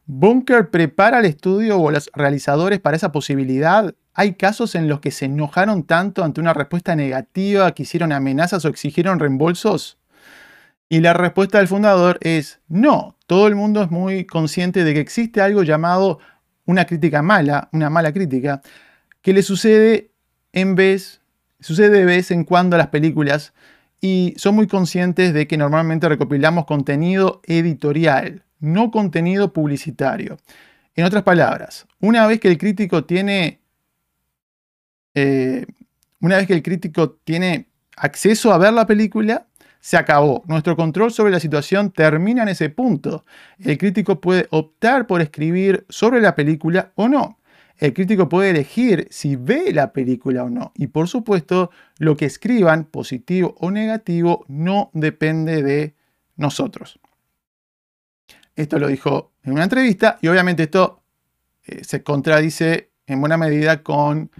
¿Bunker 0.06 0.70
prepara 0.70 1.20
el 1.20 1.26
estudio 1.26 1.80
o 1.80 1.92
los 1.92 2.10
realizadores 2.14 2.80
para 2.80 2.96
esa 2.96 3.12
posibilidad? 3.12 3.94
¿Hay 4.14 4.36
casos 4.36 4.76
en 4.76 4.88
los 4.88 5.00
que 5.00 5.12
se 5.12 5.26
enojaron 5.26 5.84
tanto 5.84 6.24
ante 6.24 6.42
una 6.42 6.54
respuesta 6.54 6.96
negativa 6.96 7.74
que 7.74 7.84
hicieron 7.84 8.12
amenazas 8.12 8.64
o 8.64 8.70
exigieron 8.70 9.20
reembolsos? 9.20 9.98
Y 10.90 11.00
la 11.00 11.14
respuesta 11.14 11.58
del 11.58 11.68
fundador 11.68 12.18
es 12.22 12.60
no, 12.68 13.16
todo 13.26 13.48
el 13.48 13.56
mundo 13.56 13.82
es 13.82 13.92
muy 13.92 14.26
consciente 14.26 14.84
de 14.84 14.94
que 14.94 15.00
existe 15.00 15.42
algo 15.42 15.64
llamado 15.64 16.20
una 16.66 16.86
crítica 16.86 17.22
mala, 17.22 17.70
una 17.72 17.90
mala 17.90 18.12
crítica, 18.12 18.62
que 19.22 19.34
le 19.34 19.44
sucede 19.44 20.12
en 20.52 20.76
vez, 20.76 21.22
sucede 21.60 21.90
de 21.90 22.06
vez 22.06 22.32
en 22.32 22.44
cuando 22.44 22.76
a 22.76 22.80
las 22.80 22.88
películas 22.88 23.54
y 24.02 24.34
son 24.38 24.56
muy 24.56 24.68
conscientes 24.68 25.34
de 25.34 25.47
que 25.47 25.58
normalmente 25.58 26.10
recopilamos 26.10 26.66
contenido 26.66 27.41
editorial, 27.45 28.43
no 28.60 28.91
contenido 28.91 29.54
publicitario. 29.54 30.38
En 30.95 31.06
otras 31.06 31.24
palabras, 31.24 31.88
una 31.99 32.28
vez 32.28 32.39
que 32.39 32.49
el 32.49 32.58
crítico 32.58 33.06
tiene 33.06 33.62
eh, 35.14 35.66
una 36.22 36.38
vez 36.38 36.47
que 36.47 36.54
el 36.54 36.64
crítico 36.64 37.12
tiene 37.24 37.68
acceso 37.97 38.54
a 38.54 38.58
ver 38.58 38.74
la 38.74 38.86
película, 38.86 39.47
se 39.80 39.97
acabó. 39.97 40.43
Nuestro 40.45 40.76
control 40.76 41.12
sobre 41.12 41.32
la 41.32 41.39
situación 41.39 41.91
termina 41.91 42.43
en 42.43 42.49
ese 42.49 42.70
punto. 42.70 43.26
El 43.60 43.78
crítico 43.78 44.22
puede 44.22 44.47
optar 44.52 45.08
por 45.08 45.22
escribir 45.22 45.86
sobre 45.89 46.22
la 46.22 46.36
película 46.36 46.91
o 46.95 47.08
no. 47.08 47.39
El 47.78 47.94
crítico 47.94 48.30
puede 48.30 48.52
elegir 48.52 49.08
si 49.10 49.36
ve 49.36 49.74
la 49.74 49.94
película 49.94 50.44
o 50.44 50.50
no. 50.50 50.72
Y 50.76 50.88
por 50.88 51.08
supuesto, 51.08 51.72
lo 51.98 52.16
que 52.16 52.26
escriban, 52.26 52.86
positivo 52.86 53.56
o 53.60 53.72
negativo, 53.72 54.46
no 54.48 54.92
depende 54.94 55.64
de 55.64 55.96
nosotros. 56.36 57.00
Esto 58.56 58.80
lo 58.80 58.88
dijo 58.88 59.32
en 59.44 59.54
una 59.54 59.64
entrevista 59.64 60.20
y 60.22 60.28
obviamente 60.28 60.64
esto 60.64 61.02
eh, 61.66 61.84
se 61.84 62.04
contradice 62.04 62.92
en 63.08 63.20
buena 63.20 63.38
medida 63.38 63.82
con 63.82 64.32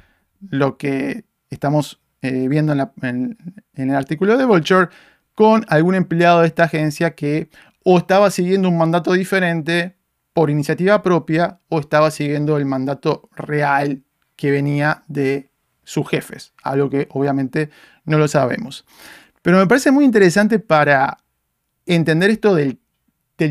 lo 0.50 0.78
que 0.78 1.26
estamos 1.50 2.02
eh, 2.22 2.48
viendo 2.48 2.74
en, 2.74 3.38
en 3.74 3.90
el 3.90 3.96
artículo 3.96 4.38
de 4.38 4.46
Vulture 4.46 4.90
con 5.34 5.66
algún 5.70 5.96
empleado 5.96 6.42
de 6.42 6.48
esta 6.48 6.66
agencia 6.66 7.16
que 7.16 7.50
o 7.84 7.98
estaba 7.98 8.30
siguiendo 8.30 8.70
un 8.70 8.78
mandato 8.78 9.14
diferente 9.14 9.96
por 10.34 10.50
iniciativa 10.50 11.02
propia 11.02 11.60
o 11.70 11.80
estaba 11.80 12.12
siguiendo 12.12 12.58
el 12.58 12.66
mandato 12.66 13.30
real 13.36 14.04
que 14.36 14.52
venía 14.52 15.04
de 15.08 15.50
sus 15.84 16.08
jefes, 16.08 16.54
algo 16.64 16.90
que 16.90 17.08
obviamente 17.12 17.70
no 18.06 18.18
lo 18.18 18.28
sabemos. 18.28 18.86
Pero 19.42 19.58
me 19.58 19.68
parece 19.68 19.92
muy 19.92 20.06
interesante 20.06 20.60
para 20.60 21.18
entender 21.86 22.30
esto 22.30 22.56
del, 22.56 22.80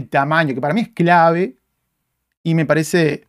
tamaño, 0.09 0.55
que 0.55 0.61
para 0.61 0.72
mí 0.72 0.83
es 0.83 0.91
clave 0.91 1.57
y 2.45 2.55
me 2.55 2.64
parece 2.64 3.26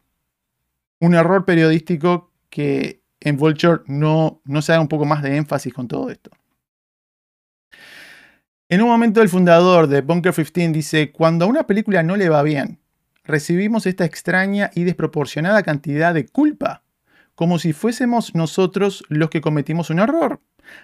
un 0.99 1.15
error 1.15 1.43
periodístico 1.43 2.31
que 2.51 3.01
en 3.19 3.35
Vulture 3.35 3.81
no, 3.87 4.41
no 4.45 4.61
se 4.61 4.71
haga 4.71 4.81
un 4.81 4.87
poco 4.87 5.05
más 5.05 5.23
de 5.23 5.37
énfasis 5.37 5.73
con 5.73 5.87
todo 5.87 6.11
esto. 6.11 6.29
En 8.69 8.81
un 8.83 8.89
momento 8.89 9.23
el 9.23 9.29
fundador 9.29 9.87
de 9.87 10.01
Bunker 10.01 10.33
15 10.33 10.69
dice, 10.69 11.11
cuando 11.11 11.45
a 11.45 11.47
una 11.47 11.65
película 11.65 12.03
no 12.03 12.15
le 12.15 12.29
va 12.29 12.43
bien, 12.43 12.80
recibimos 13.31 13.85
esta 13.85 14.05
extraña 14.05 14.69
y 14.75 14.83
desproporcionada 14.83 15.63
cantidad 15.63 16.13
de 16.13 16.27
culpa, 16.27 16.83
como 17.33 17.57
si 17.57 17.73
fuésemos 17.73 18.35
nosotros 18.35 19.03
los 19.09 19.29
que 19.29 19.41
cometimos 19.41 19.89
un 19.89 19.99
error. 19.99 20.41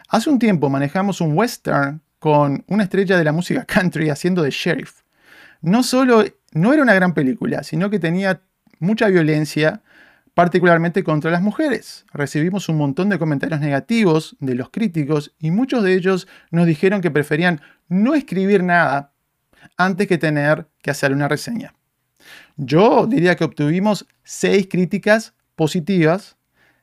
Hace 0.10 0.30
un 0.30 0.40
tiempo 0.40 0.70
manejamos 0.70 1.22
un 1.22 1.38
western 1.38 2.02
con 2.20 2.64
una 2.68 2.84
estrella 2.84 3.18
de 3.18 3.24
la 3.24 3.32
música 3.32 3.66
country 3.66 4.10
haciendo 4.10 4.42
de 4.42 4.50
sheriff. 4.50 5.02
No 5.62 5.84
solo 5.84 6.24
no 6.54 6.74
era 6.74 6.82
una 6.82 6.94
gran 6.94 7.14
película, 7.14 7.64
sino 7.64 7.90
que 7.90 8.00
tenía 8.00 8.42
mucha 8.80 9.08
violencia, 9.08 9.82
particularmente 10.34 11.04
contra 11.04 11.32
las 11.32 11.42
mujeres. 11.42 12.06
Recibimos 12.14 12.70
un 12.70 12.78
montón 12.78 13.10
de 13.10 13.20
comentarios 13.20 13.60
negativos 13.60 14.36
de 14.40 14.56
los 14.56 14.70
críticos 14.70 15.34
y 15.40 15.52
muchos 15.52 15.84
de 15.84 15.94
ellos 15.94 16.28
nos 16.52 16.66
dijeron 16.66 17.02
que 17.02 17.12
preferían 17.12 17.62
no 17.88 18.16
escribir 18.16 18.64
nada 18.64 19.12
antes 19.78 20.08
que 20.08 20.18
tener 20.18 20.68
que 20.82 20.92
hacer 20.92 21.12
una 21.12 21.28
reseña. 21.28 21.74
Yo 22.56 23.06
diría 23.08 23.36
que 23.36 23.44
obtuvimos 23.44 24.08
seis 24.24 24.68
críticas 24.70 25.34
positivas, 25.56 26.38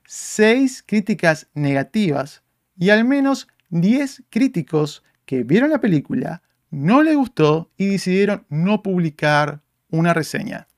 seis 0.07 0.82
críticas 0.87 1.49
negativas 1.55 2.43
y 2.76 2.91
al 2.91 3.05
menos 3.05 3.49
10 3.70 4.24
críticos 4.30 5.03
que 5.24 5.43
vieron 5.43 5.70
la 5.70 5.80
película, 5.80 6.43
no 6.70 7.03
les 7.03 7.16
gustó 7.16 7.70
y 7.76 7.87
decidieron 7.87 8.47
no 8.49 8.82
publicar 8.82 9.62
una 9.91 10.14
reseña. 10.14 10.68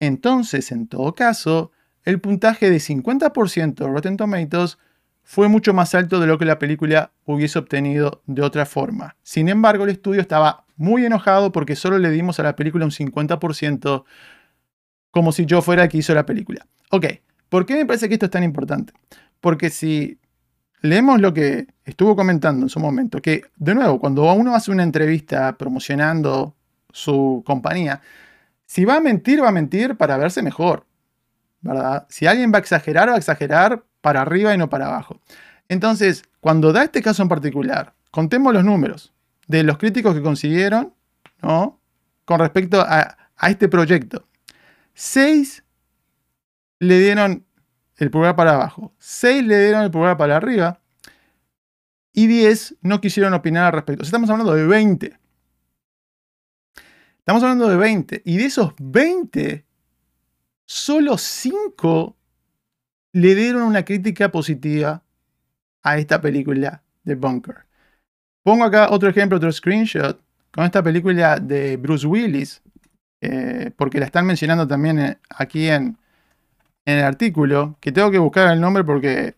Entonces, 0.00 0.72
en 0.72 0.86
todo 0.86 1.14
caso, 1.14 1.72
el 2.04 2.20
puntaje 2.20 2.70
de 2.70 2.78
50% 2.78 3.74
de 3.74 3.86
Rotten 3.86 4.16
Tomatoes 4.16 4.78
fue 5.22 5.48
mucho 5.48 5.72
más 5.72 5.94
alto 5.94 6.20
de 6.20 6.26
lo 6.26 6.38
que 6.38 6.44
la 6.44 6.58
película 6.58 7.12
hubiese 7.24 7.58
obtenido 7.58 8.22
de 8.26 8.42
otra 8.42 8.66
forma. 8.66 9.16
Sin 9.22 9.48
embargo, 9.48 9.84
el 9.84 9.90
estudio 9.90 10.20
estaba 10.20 10.64
muy 10.76 11.04
enojado 11.04 11.52
porque 11.52 11.76
solo 11.76 11.98
le 11.98 12.10
dimos 12.10 12.40
a 12.40 12.42
la 12.42 12.56
película 12.56 12.84
un 12.84 12.90
50% 12.90 14.04
como 15.10 15.32
si 15.32 15.46
yo 15.46 15.62
fuera 15.62 15.84
el 15.84 15.88
que 15.88 15.98
hizo 15.98 16.14
la 16.14 16.26
película. 16.26 16.66
Ok, 16.90 17.06
¿por 17.48 17.66
qué 17.66 17.74
me 17.74 17.86
parece 17.86 18.08
que 18.08 18.14
esto 18.14 18.26
es 18.26 18.32
tan 18.32 18.42
importante? 18.42 18.92
Porque 19.40 19.70
si 19.70 20.18
leemos 20.80 21.20
lo 21.20 21.32
que 21.32 21.66
estuvo 21.84 22.16
comentando 22.16 22.64
en 22.64 22.68
su 22.68 22.80
momento, 22.80 23.20
que 23.20 23.42
de 23.56 23.74
nuevo, 23.74 24.00
cuando 24.00 24.30
uno 24.32 24.54
hace 24.54 24.70
una 24.70 24.82
entrevista 24.82 25.56
promocionando 25.56 26.56
su 26.92 27.42
compañía, 27.46 28.00
si 28.66 28.84
va 28.84 28.96
a 28.96 29.00
mentir, 29.00 29.42
va 29.42 29.48
a 29.48 29.52
mentir 29.52 29.96
para 29.96 30.16
verse 30.16 30.42
mejor. 30.42 30.86
¿verdad? 31.60 32.06
Si 32.08 32.26
alguien 32.26 32.52
va 32.52 32.56
a 32.56 32.60
exagerar, 32.60 33.08
va 33.08 33.14
a 33.14 33.18
exagerar 33.18 33.84
para 34.02 34.20
arriba 34.20 34.54
y 34.54 34.58
no 34.58 34.68
para 34.68 34.86
abajo. 34.86 35.18
Entonces, 35.68 36.24
cuando 36.40 36.72
da 36.72 36.84
este 36.84 37.00
caso 37.00 37.22
en 37.22 37.30
particular, 37.30 37.94
contemos 38.10 38.52
los 38.52 38.64
números 38.64 39.14
de 39.46 39.62
los 39.62 39.78
críticos 39.78 40.14
que 40.14 40.20
consiguieron, 40.20 40.92
¿no? 41.40 41.80
Con 42.26 42.40
respecto 42.40 42.80
a, 42.80 43.16
este 43.48 43.68
proyecto. 43.68 44.28
Seis 44.94 45.64
le 46.78 47.00
dieron 47.00 47.44
el 47.96 48.10
pulgar 48.10 48.36
para 48.36 48.54
abajo, 48.54 48.92
seis 48.98 49.44
le 49.44 49.58
dieron 49.58 49.82
el 49.82 49.90
pulgar 49.90 50.16
para 50.16 50.36
arriba 50.36 50.78
y 52.12 52.26
10 52.26 52.76
no 52.82 53.00
quisieron 53.00 53.32
opinar 53.34 53.66
al 53.66 53.72
respecto. 53.72 54.04
estamos 54.04 54.28
hablando 54.28 54.54
de 54.54 54.66
20. 54.66 55.18
Estamos 57.18 57.42
hablando 57.42 57.68
de 57.68 57.76
20. 57.76 58.22
Y 58.24 58.36
de 58.36 58.44
esos 58.44 58.74
20, 58.78 59.64
solo 60.66 61.16
5 61.16 62.16
le 63.12 63.34
dieron 63.34 63.62
una 63.62 63.84
crítica 63.84 64.30
positiva 64.30 65.02
a 65.82 65.98
esta 65.98 66.20
película 66.20 66.82
de 67.04 67.14
Bunker. 67.14 67.66
Pongo 68.42 68.64
acá 68.64 68.88
otro 68.90 69.08
ejemplo, 69.08 69.36
otro 69.36 69.52
screenshot, 69.52 70.20
con 70.50 70.64
esta 70.64 70.82
película 70.82 71.38
de 71.38 71.76
Bruce 71.76 72.06
Willis, 72.06 72.62
eh, 73.20 73.70
porque 73.76 74.00
la 74.00 74.06
están 74.06 74.26
mencionando 74.26 74.66
también 74.66 74.98
eh, 74.98 75.18
aquí 75.30 75.68
en, 75.68 75.96
en 76.84 76.98
el 76.98 77.04
artículo, 77.04 77.76
que 77.80 77.92
tengo 77.92 78.10
que 78.10 78.18
buscar 78.18 78.52
el 78.52 78.60
nombre 78.60 78.84
porque 78.84 79.34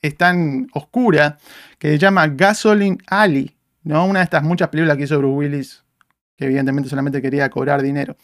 es 0.00 0.16
tan 0.16 0.68
oscura, 0.72 1.38
que 1.78 1.90
se 1.90 1.98
llama 1.98 2.26
Gasoline 2.26 2.98
Alley, 3.06 3.56
¿no? 3.84 4.04
Una 4.06 4.20
de 4.20 4.24
estas 4.24 4.42
muchas 4.42 4.68
películas 4.68 4.96
que 4.96 5.04
hizo 5.04 5.18
Bruce 5.18 5.36
Willis, 5.36 5.84
que 6.36 6.46
evidentemente 6.46 6.90
solamente 6.90 7.22
quería 7.22 7.48
cobrar 7.50 7.82
dinero. 7.82 8.16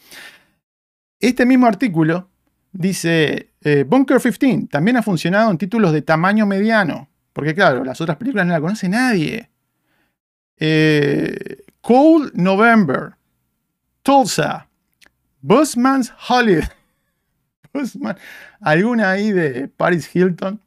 Este 1.21 1.45
mismo 1.45 1.67
artículo 1.67 2.28
Dice, 2.71 3.53
eh, 3.61 3.83
Bunker 3.87 4.21
15 4.21 4.67
también 4.67 4.97
ha 4.97 5.03
funcionado 5.03 5.49
en 5.51 5.57
títulos 5.57 5.91
de 5.91 6.01
tamaño 6.01 6.45
mediano, 6.45 7.09
porque 7.33 7.55
claro, 7.55 7.83
las 7.83 7.99
otras 7.99 8.17
películas 8.17 8.45
no 8.45 8.53
la 8.53 8.61
conoce 8.61 8.87
nadie. 8.87 9.49
Eh, 10.57 11.63
Cold 11.81 12.33
November, 12.35 13.15
Tulsa, 14.03 14.67
Busman's 15.41 16.13
Holiday, 16.27 16.67
Busman, 17.73 18.17
alguna 18.59 19.11
ahí 19.11 19.31
de 19.31 19.67
Paris 19.67 20.13
Hilton, 20.13 20.61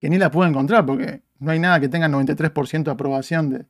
que 0.00 0.10
ni 0.10 0.18
la 0.18 0.30
puedo 0.30 0.48
encontrar 0.48 0.84
porque 0.84 1.22
no 1.38 1.50
hay 1.50 1.58
nada 1.58 1.80
que 1.80 1.88
tenga 1.88 2.08
93% 2.08 2.84
de 2.84 2.90
aprobación 2.90 3.68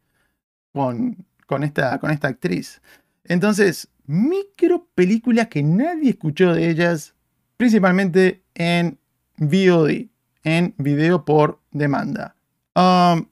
con, 0.72 1.26
con, 1.46 1.62
esta, 1.62 1.98
con 1.98 2.10
esta 2.10 2.28
actriz. 2.28 2.82
Entonces, 3.24 3.88
micro 4.06 4.88
películas 4.94 5.48
que 5.48 5.62
nadie 5.62 6.10
escuchó 6.10 6.54
de 6.54 6.70
ellas, 6.70 7.14
principalmente 7.56 8.42
en 8.54 8.98
VOD, 9.38 10.08
en 10.44 10.74
video 10.78 11.24
por 11.24 11.60
demanda. 11.70 12.36
Um, 12.74 13.26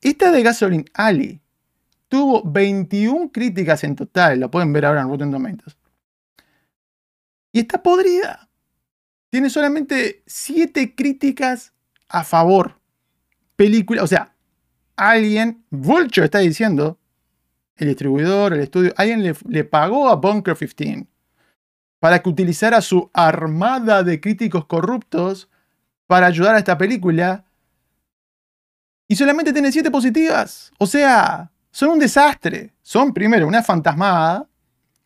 esta 0.00 0.30
de 0.30 0.42
Gasoline 0.42 0.84
Alley 0.94 1.40
tuvo 2.08 2.42
21 2.44 3.30
críticas 3.32 3.84
en 3.84 3.96
total, 3.96 4.40
lo 4.40 4.50
pueden 4.50 4.72
ver 4.72 4.86
ahora 4.86 5.02
en 5.02 5.08
Rotten 5.08 5.30
Tomatoes. 5.30 5.76
Y 7.52 7.60
está 7.60 7.82
podrida. 7.82 8.48
Tiene 9.30 9.50
solamente 9.50 10.22
7 10.26 10.94
críticas 10.94 11.72
a 12.08 12.24
favor. 12.24 12.80
Película, 13.56 14.02
o 14.02 14.06
sea, 14.06 14.34
alguien, 14.96 15.64
Vulture 15.70 16.26
está 16.26 16.38
diciendo 16.38 16.99
el 17.80 17.88
distribuidor, 17.88 18.52
el 18.52 18.60
estudio, 18.60 18.92
alguien 18.96 19.34
le, 19.48 19.64
pagó 19.64 20.08
a 20.10 20.16
Bunker 20.16 20.54
15 20.54 21.06
para 21.98 22.22
que 22.22 22.28
utilizara 22.28 22.80
su 22.82 23.10
armada 23.14 24.02
de 24.02 24.20
críticos 24.20 24.66
corruptos 24.66 25.48
para 26.06 26.26
ayudar 26.26 26.54
a 26.54 26.58
esta 26.58 26.76
película. 26.76 27.44
Y 29.08 29.16
solamente 29.16 29.52
tiene 29.52 29.72
siete 29.72 29.90
positivas. 29.90 30.72
O 30.78 30.86
sea, 30.86 31.50
son 31.70 31.90
un 31.90 31.98
desastre. 31.98 32.74
Son, 32.82 33.14
primero, 33.14 33.46
una 33.46 33.62
fantasmada. 33.62 34.46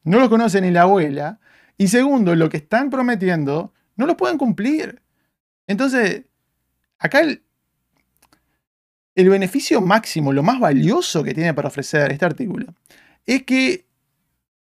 No 0.02 0.18
lo 0.18 0.28
conoce 0.28 0.60
ni 0.60 0.70
la 0.70 0.82
abuela. 0.82 1.38
Y 1.78 1.88
segundo, 1.88 2.34
lo 2.34 2.48
que 2.48 2.56
están 2.56 2.90
prometiendo 2.90 3.72
no 3.96 4.06
lo 4.06 4.16
pueden 4.16 4.36
cumplir. 4.36 5.00
Entonces, 5.66 6.24
acá 6.98 7.20
el, 7.20 7.43
el 9.14 9.28
beneficio 9.28 9.80
máximo, 9.80 10.32
lo 10.32 10.42
más 10.42 10.58
valioso 10.58 11.22
que 11.22 11.34
tiene 11.34 11.54
para 11.54 11.68
ofrecer 11.68 12.10
este 12.10 12.24
artículo, 12.24 12.74
es 13.26 13.44
que 13.44 13.86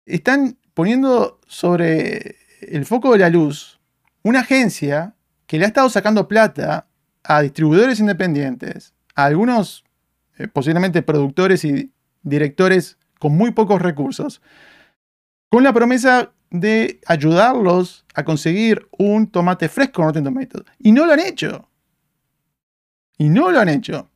están 0.05 0.57
poniendo 0.73 1.39
sobre 1.47 2.37
el 2.61 2.85
foco 2.85 3.13
de 3.13 3.19
la 3.19 3.29
luz 3.29 3.79
una 4.23 4.41
agencia 4.41 5.15
que 5.47 5.57
le 5.57 5.65
ha 5.65 5.67
estado 5.67 5.89
sacando 5.89 6.27
plata 6.27 6.87
a 7.23 7.41
distribuidores 7.41 7.99
independientes, 7.99 8.93
a 9.15 9.25
algunos 9.25 9.83
eh, 10.37 10.47
posiblemente 10.47 11.01
productores 11.01 11.63
y 11.65 11.91
directores 12.21 12.97
con 13.19 13.35
muy 13.35 13.51
pocos 13.51 13.81
recursos, 13.81 14.41
con 15.49 15.63
la 15.63 15.73
promesa 15.73 16.31
de 16.49 16.99
ayudarlos 17.05 18.05
a 18.13 18.23
conseguir 18.23 18.87
un 18.97 19.27
tomate 19.27 19.69
fresco 19.69 20.01
en 20.01 20.07
Rotten 20.07 20.23
Tomatoes. 20.23 20.65
Y 20.79 20.91
no 20.91 21.05
lo 21.05 21.13
han 21.13 21.19
hecho. 21.19 21.69
Y 23.17 23.29
no 23.29 23.51
lo 23.51 23.59
han 23.59 23.69
hecho. 23.69 24.09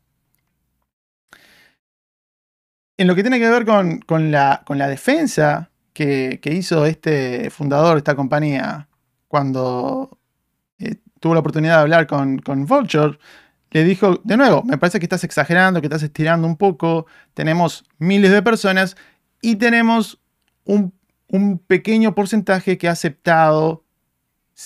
En 2.97 3.07
lo 3.07 3.15
que 3.15 3.21
tiene 3.21 3.39
que 3.39 3.49
ver 3.49 3.65
con, 3.65 4.31
la, 4.31 4.63
defensa 4.89 5.69
que, 5.93 6.39
hizo 6.45 6.85
este 6.85 7.49
fundador 7.51 7.93
de 7.93 7.99
esta 7.99 8.15
compañía 8.15 8.87
cuando 9.27 10.17
eh, 10.79 10.95
tuvo 11.19 11.35
la 11.35 11.41
oportunidad 11.41 11.75
de 11.75 11.81
hablar 11.81 12.07
con, 12.07 12.39
con 12.39 12.65
Vulture, 12.65 13.19
le 13.71 13.83
dijo, 13.83 14.21
de 14.23 14.37
nuevo, 14.37 14.63
me 14.63 14.77
parece 14.77 14.99
que 14.99 15.05
estás 15.05 15.23
exagerando, 15.23 15.81
que 15.81 15.87
estás 15.87 16.03
estirando 16.03 16.47
un 16.47 16.57
poco, 16.57 17.05
tenemos 17.33 17.83
miles 17.99 18.31
de 18.31 18.41
personas 18.41 18.95
y 19.41 19.57
tenemos 19.57 20.19
un, 20.65 20.93
pequeño 21.67 22.15
porcentaje 22.15 22.77
que 22.77 22.87
ha 22.87 22.93
aceptado 22.93 23.83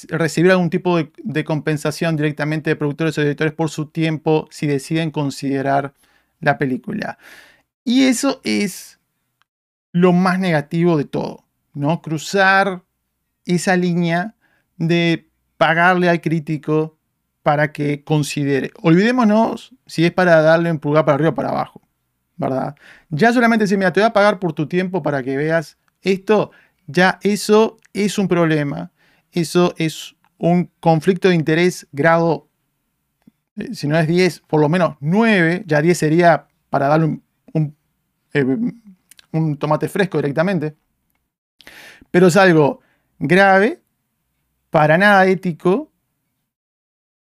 recibir 0.10 0.52
algún 0.52 0.70
tipo 0.70 0.96
de, 0.98 1.12
de, 1.24 1.44
compensación 1.44 2.16
directamente 2.16 2.70
de 2.70 2.76
productores 2.76 3.18
o 3.18 3.22
editores 3.24 3.54
por 3.54 3.70
su 3.70 3.88
tiempo 3.88 4.48
si 4.52 4.68
deciden 4.68 5.12
considerar 5.12 5.94
la 6.40 6.58
película. 6.58 7.18
Y 7.84 8.04
eso 8.04 8.42
es 8.44 9.00
lo 9.92 10.14
más 10.14 10.40
negativo 10.40 10.98
de 10.98 11.06
todo, 11.06 11.46
¿no? 11.74 12.02
Cruzar 12.02 12.84
esa 13.46 13.76
línea 13.76 14.36
de 14.78 15.30
pagarle 15.58 16.10
al 16.10 16.22
crítico 16.22 16.98
para 17.44 17.72
que 17.72 18.04
considere. 18.04 18.72
Olvidémonos 18.82 19.76
si 19.86 20.06
es 20.06 20.12
para 20.12 20.42
darle 20.42 20.72
un 20.72 20.80
pulgar 20.80 21.06
para 21.06 21.16
arriba 21.16 21.32
o 21.32 21.36
para 21.36 21.50
abajo, 21.50 21.82
¿verdad? 22.38 22.76
Ya 23.10 23.34
solamente 23.34 23.68
si 23.68 23.78
mira, 23.78 23.92
te 23.92 24.00
voy 24.00 24.08
a 24.08 24.14
pagar 24.14 24.40
por 24.40 24.54
tu 24.54 24.68
tiempo 24.68 25.02
para 25.02 25.24
que 25.24 25.38
veas 25.38 25.78
esto, 26.02 26.52
ya 26.88 27.20
eso 27.22 27.78
es 27.94 28.18
un 28.18 28.28
problema. 28.28 28.92
Eso 29.32 29.74
es 29.78 30.16
un 30.38 30.70
conflicto 30.80 31.30
de 31.30 31.36
interés 31.36 31.88
grado, 31.92 32.50
eh, 33.56 33.74
si 33.74 33.88
no 33.88 33.98
es 33.98 34.08
10, 34.08 34.42
por 34.42 34.60
lo 34.60 34.70
menos 34.70 34.98
9, 35.00 35.64
ya 35.66 35.82
10 35.82 35.98
sería 35.98 36.48
para 36.70 36.88
darle 36.88 37.06
un, 37.06 37.24
eh, 38.34 38.46
un 39.32 39.58
tomate 39.58 39.88
fresco 39.90 40.18
directamente. 40.18 40.76
Pero 42.10 42.28
es 42.28 42.38
algo 42.38 42.82
grave, 43.20 43.82
para 44.70 44.98
nada 44.98 45.26
ético 45.28 45.92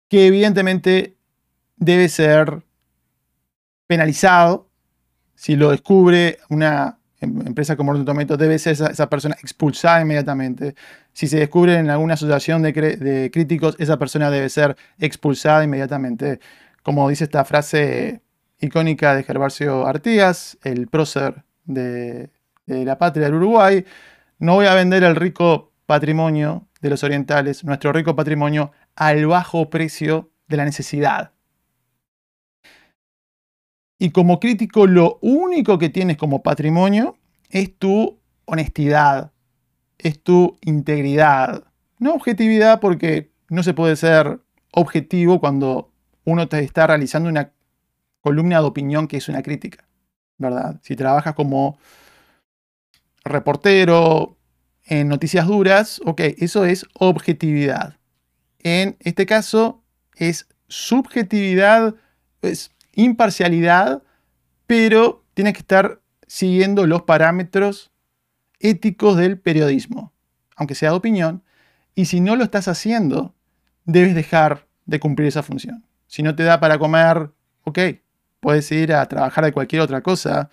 que 0.07 0.27
evidentemente 0.27 1.17
debe 1.77 2.09
ser 2.09 2.63
penalizado. 3.87 4.69
Si 5.35 5.55
lo 5.55 5.71
descubre 5.71 6.37
una 6.49 6.99
em, 7.19 7.47
empresa 7.47 7.75
como 7.75 7.91
Rotten 7.91 8.05
Tomatoes, 8.05 8.39
debe 8.39 8.59
ser 8.59 8.73
esa, 8.73 9.09
persona 9.09 9.35
expulsada 9.41 10.01
inmediatamente. 10.01 10.75
Si 11.13 11.27
se 11.27 11.39
descubre 11.39 11.75
en 11.75 11.89
alguna 11.89 12.13
asociación 12.13 12.61
de, 12.61 13.29
críticos, 13.33 13.75
esa 13.79 13.97
persona 13.97 14.29
debe 14.29 14.49
ser 14.49 14.77
expulsada 14.99 15.63
inmediatamente. 15.63 16.39
Como 16.83 17.09
dice 17.09 17.25
esta 17.25 17.43
frase 17.45 18.21
icónica 18.61 19.15
de 19.15 19.23
Gervasio 19.23 19.85
Artigas, 19.85 20.57
el 20.63 20.87
prócer 20.87 21.43
de, 21.65 22.29
de 22.65 22.85
la 22.85 22.97
patria 22.97 23.25
del 23.25 23.35
Uruguay, 23.35 23.85
no 24.39 24.55
voy 24.55 24.67
a 24.67 24.75
vender 24.75 25.03
el 25.03 25.15
rico 25.15 25.71
patrimonio 25.85 26.67
de 26.79 26.89
los 26.89 27.03
orientales, 27.03 27.63
nuestro 27.63 27.91
rico 27.91 28.15
patrimonio, 28.15 28.71
al 28.95 29.25
bajo 29.27 29.69
precio 29.69 30.31
de 30.47 30.57
la 30.57 30.65
necesidad. 30.65 31.33
Y 33.99 34.09
como 34.09 34.39
crítico, 34.39 34.87
lo 34.87 35.19
único 35.21 35.77
que 35.77 35.89
tienes 35.89 36.17
como 36.17 36.41
patrimonio 36.41 37.17
es 37.49 37.77
tu 37.77 38.19
honestidad, 38.45 39.31
es 39.99 40.23
tu 40.23 40.57
integridad. 40.61 41.65
No 41.99 42.15
objetividad 42.15 42.79
porque 42.79 43.31
no 43.49 43.61
se 43.61 43.75
puede 43.75 43.95
ser 43.95 44.39
objetivo 44.71 45.39
cuando 45.39 45.91
uno 46.23 46.47
te 46.47 46.59
está 46.61 46.87
realizando 46.87 47.29
una 47.29 47.51
columna 48.21 48.59
de 48.59 48.65
opinión 48.65 49.07
que 49.07 49.17
es 49.17 49.29
una 49.29 49.43
crítica, 49.43 49.87
¿verdad? 50.37 50.79
Si 50.83 50.95
trabajas 50.95 51.35
como 51.35 51.77
reportero 53.23 54.37
en 54.85 55.07
noticias 55.07 55.47
duras, 55.47 56.01
ok, 56.05 56.21
eso 56.37 56.65
es 56.65 56.85
objetividad. 56.93 57.97
En 58.59 58.95
este 58.99 59.25
caso 59.25 59.83
es 60.15 60.47
subjetividad, 60.67 61.95
es 62.41 62.71
imparcialidad, 62.93 64.03
pero 64.67 65.23
tiene 65.33 65.53
que 65.53 65.59
estar 65.59 66.01
siguiendo 66.27 66.85
los 66.85 67.03
parámetros 67.03 67.91
éticos 68.59 69.17
del 69.17 69.39
periodismo, 69.39 70.13
aunque 70.55 70.75
sea 70.75 70.91
de 70.91 70.97
opinión, 70.97 71.43
y 71.95 72.05
si 72.05 72.21
no 72.21 72.35
lo 72.35 72.43
estás 72.43 72.67
haciendo, 72.67 73.35
debes 73.85 74.15
dejar 74.15 74.67
de 74.85 74.99
cumplir 74.99 75.27
esa 75.27 75.43
función. 75.43 75.85
Si 76.07 76.23
no 76.23 76.35
te 76.35 76.43
da 76.43 76.59
para 76.59 76.77
comer, 76.77 77.31
ok, 77.63 77.79
puedes 78.41 78.69
ir 78.73 78.91
a 78.93 79.05
trabajar 79.05 79.45
de 79.45 79.53
cualquier 79.53 79.81
otra 79.81 80.01
cosa. 80.01 80.49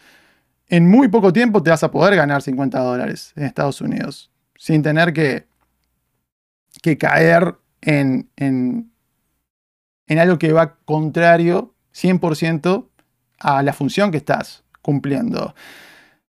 En 0.69 0.89
muy 0.89 1.09
poco 1.09 1.33
tiempo 1.33 1.63
te 1.63 1.71
vas 1.71 1.83
a 1.83 1.91
poder 1.91 2.15
ganar 2.15 2.43
50 2.43 2.79
dólares 2.79 3.33
en 3.35 3.45
Estados 3.45 3.81
Unidos, 3.81 4.31
sin 4.57 4.83
tener 4.83 5.13
que, 5.13 5.49
que 6.83 6.97
caer 6.97 7.57
en, 7.81 8.29
en, 8.37 8.93
algo 10.19 10.39
que 10.39 10.53
va 10.53 10.77
contrario 10.85 11.75
100% 11.95 12.87
a 13.41 13.63
la 13.63 13.73
función 13.73 14.11
que 14.11 14.19
estás 14.19 14.63
cumpliendo. 14.83 15.55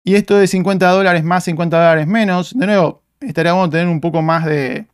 Y 0.03 0.15
esto 0.15 0.37
de 0.37 0.47
50 0.47 0.87
dólares 0.89 1.23
más, 1.23 1.43
50 1.43 1.77
dólares 1.77 2.07
menos, 2.07 2.57
de 2.57 2.65
nuevo, 2.65 3.03
estaría 3.19 3.53
bueno 3.53 3.69
tener 3.69 3.87
un 3.87 3.99
poco 3.99 4.21
más 4.21 4.45
de, 4.45 4.87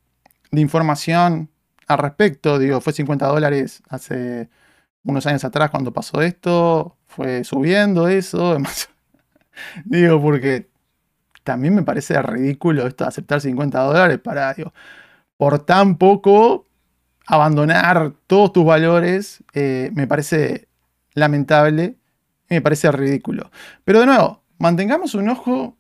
información 0.52 1.50
al 1.88 1.98
respecto. 1.98 2.58
Digo, 2.58 2.80
fue 2.80 2.94
50 2.94 3.28
dólares 3.28 3.84
hace 3.90 4.50
unos 5.06 5.26
años 5.28 5.44
atrás 5.46 5.70
cuando 5.70 5.94
pasó 5.94 6.22
esto, 6.22 6.98
fue 7.08 7.44
subiendo 7.44 8.08
eso. 8.08 8.58
digo, 9.86 10.22
porque 10.22 10.70
también 11.44 11.76
me 11.76 11.84
parece 11.84 12.22
ridículo 12.22 12.88
esto 12.88 13.04
de 13.04 13.10
aceptar 13.10 13.40
50 13.40 13.80
dólares 13.80 14.20
para, 14.20 14.54
digo, 14.54 14.74
por 15.38 15.60
tan 15.60 15.98
poco 15.98 16.66
abandonar 17.28 18.14
todos 18.28 18.54
tus 18.54 18.66
valores 18.66 19.44
eh, 19.54 19.90
me 19.94 20.08
parece 20.08 20.68
lamentable, 21.14 21.96
me 22.50 22.62
parece 22.62 22.92
ridículo. 22.92 23.52
Pero 23.84 24.02
de 24.02 24.06
nuevo, 24.08 24.44
mantengamos 24.58 25.16
un 25.16 25.30
ojo 25.30 25.78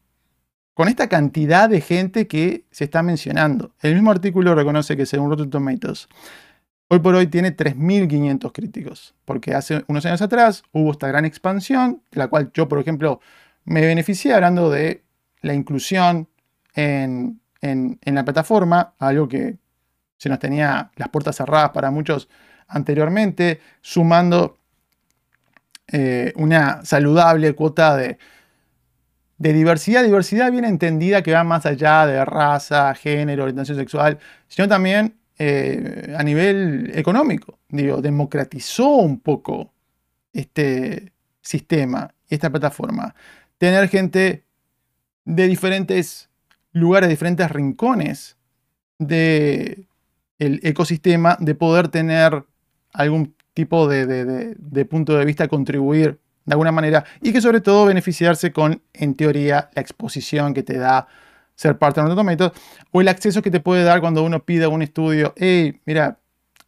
con 0.74 0.88
esta 0.88 1.08
cantidad 1.08 1.70
de 1.70 1.82
gente 1.82 2.28
que 2.28 2.66
se 2.72 2.84
está 2.84 3.02
mencionando. 3.02 3.74
El 3.82 3.94
mismo 3.94 4.12
artículo 4.12 4.56
reconoce 4.56 4.98
que 4.98 5.06
según 5.06 5.30
Rotten 5.30 5.50
Tomatoes, 5.50 6.10
hoy 6.88 7.00
por 7.00 7.16
hoy 7.16 7.28
tiene 7.28 7.56
3.500 7.56 8.52
críticos, 8.52 9.16
porque 9.26 9.54
hace 9.54 9.84
unos 9.88 10.06
años 10.06 10.22
atrás 10.22 10.64
hubo 10.72 10.92
esta 10.92 11.08
gran 11.08 11.26
expansión, 11.26 12.02
de 12.12 12.20
la 12.20 12.28
cual 12.28 12.52
yo, 12.54 12.68
por 12.68 12.80
ejemplo, 12.80 13.20
me 13.64 13.82
beneficié 13.82 14.34
hablando 14.34 14.70
de 14.70 15.04
la 15.42 15.54
inclusión 15.54 16.28
en 16.74 17.40
en, 17.72 18.16
la 18.16 18.24
plataforma, 18.24 18.94
algo 19.00 19.28
que 19.28 19.58
se 20.18 20.30
nos 20.30 20.40
tenía 20.40 20.92
las 20.96 21.10
puertas 21.10 21.36
cerradas 21.36 21.72
para 21.72 21.92
muchos 21.92 22.30
anteriormente, 22.68 23.62
sumando 23.82 24.58
eh, 25.88 26.34
una 26.38 26.84
saludable 26.86 27.54
cuota 27.54 27.96
de, 27.96 28.18
diversidad, 29.38 30.04
diversidad 30.04 30.52
bien 30.52 30.66
entendida 30.66 31.22
que 31.22 31.34
va 31.34 31.44
más 31.44 31.66
allá 31.66 32.06
de 32.06 32.24
raza, 32.24 32.94
género, 32.96 33.44
orientación 33.44 33.78
sexual, 33.78 34.20
sino 34.48 34.68
también 34.68 35.16
eh, 35.38 36.16
a 36.18 36.24
nivel 36.24 36.92
económico. 36.96 37.60
Digo, 37.70 38.02
democratizó 38.02 38.88
un 38.96 39.20
poco 39.20 39.74
este 40.34 41.12
sistema, 41.42 42.14
esta 42.30 42.50
plataforma. 42.50 43.16
Tener 43.58 43.88
gente 43.90 44.44
de 45.26 45.48
diferentes 45.48 46.30
lugares, 46.72 47.10
diferentes 47.10 47.50
rincones 47.52 48.38
del 48.98 49.88
el 50.40 50.60
ecosistema, 50.64 51.38
de 51.40 51.56
poder 51.56 51.88
tener 51.88 52.46
algún 52.94 53.36
tipo 53.54 53.88
de, 53.88 54.86
punto 54.90 55.18
de 55.18 55.26
vista, 55.26 55.48
contribuir 55.48 56.20
de 56.46 56.54
alguna 56.54 56.72
manera 56.72 57.06
y 57.22 57.32
que 57.34 57.42
sobre 57.42 57.62
todo 57.62 57.86
beneficiarse 57.86 58.52
con, 58.52 58.82
en 58.94 59.16
teoría, 59.16 59.70
la 59.74 59.82
exposición 59.82 60.54
que 60.54 60.64
te 60.64 60.78
da 60.78 61.08
ser 61.56 61.78
parte 61.78 62.01
de 62.01 62.14
un 62.14 62.26
método 62.26 62.53
o 62.91 63.01
el 63.01 63.08
acceso 63.08 63.41
que 63.41 63.51
te 63.51 63.60
puede 63.60 63.84
dar 63.84 64.01
cuando 64.01 64.24
uno 64.24 64.43
pide 64.43 64.68
un 64.68 64.82
estudio, 64.82 65.34
hey, 65.38 65.82
mira, 65.86 66.20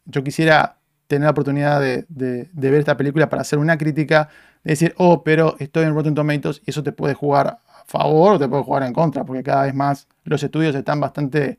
yo 0.06 0.24
quisiera 0.24 0.78
tener 1.08 1.26
la 1.26 1.32
oportunidad 1.32 1.80
de, 1.80 2.06
ver 2.54 2.74
esta 2.76 2.98
película 2.98 3.30
para 3.30 3.42
hacer 3.42 3.60
una 3.60 3.78
crítica, 3.78 4.30
de 4.64 4.72
decir, 4.72 4.94
oh, 4.98 5.24
pero 5.24 5.56
estoy 5.60 5.86
en 5.86 5.94
Rotten 5.94 6.16
Tomatoes 6.16 6.62
y 6.66 6.72
eso 6.72 6.84
te 6.84 6.92
puede 6.92 7.14
jugar 7.14 7.60
favor 7.86 8.34
o 8.34 8.40
te 8.40 8.48
puede 8.48 8.64
jugar 8.64 8.84
en 8.84 8.94
contra, 8.94 9.24
porque 9.24 9.44
cada 9.44 9.64
vez 9.64 9.74
más 9.74 10.08
los 10.24 10.44
estudios 10.44 10.76
están 10.76 11.00
bastante 11.00 11.58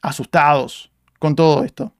asustados 0.00 0.90
con 1.18 1.34
todo 1.34 1.64
esto. 1.64 1.92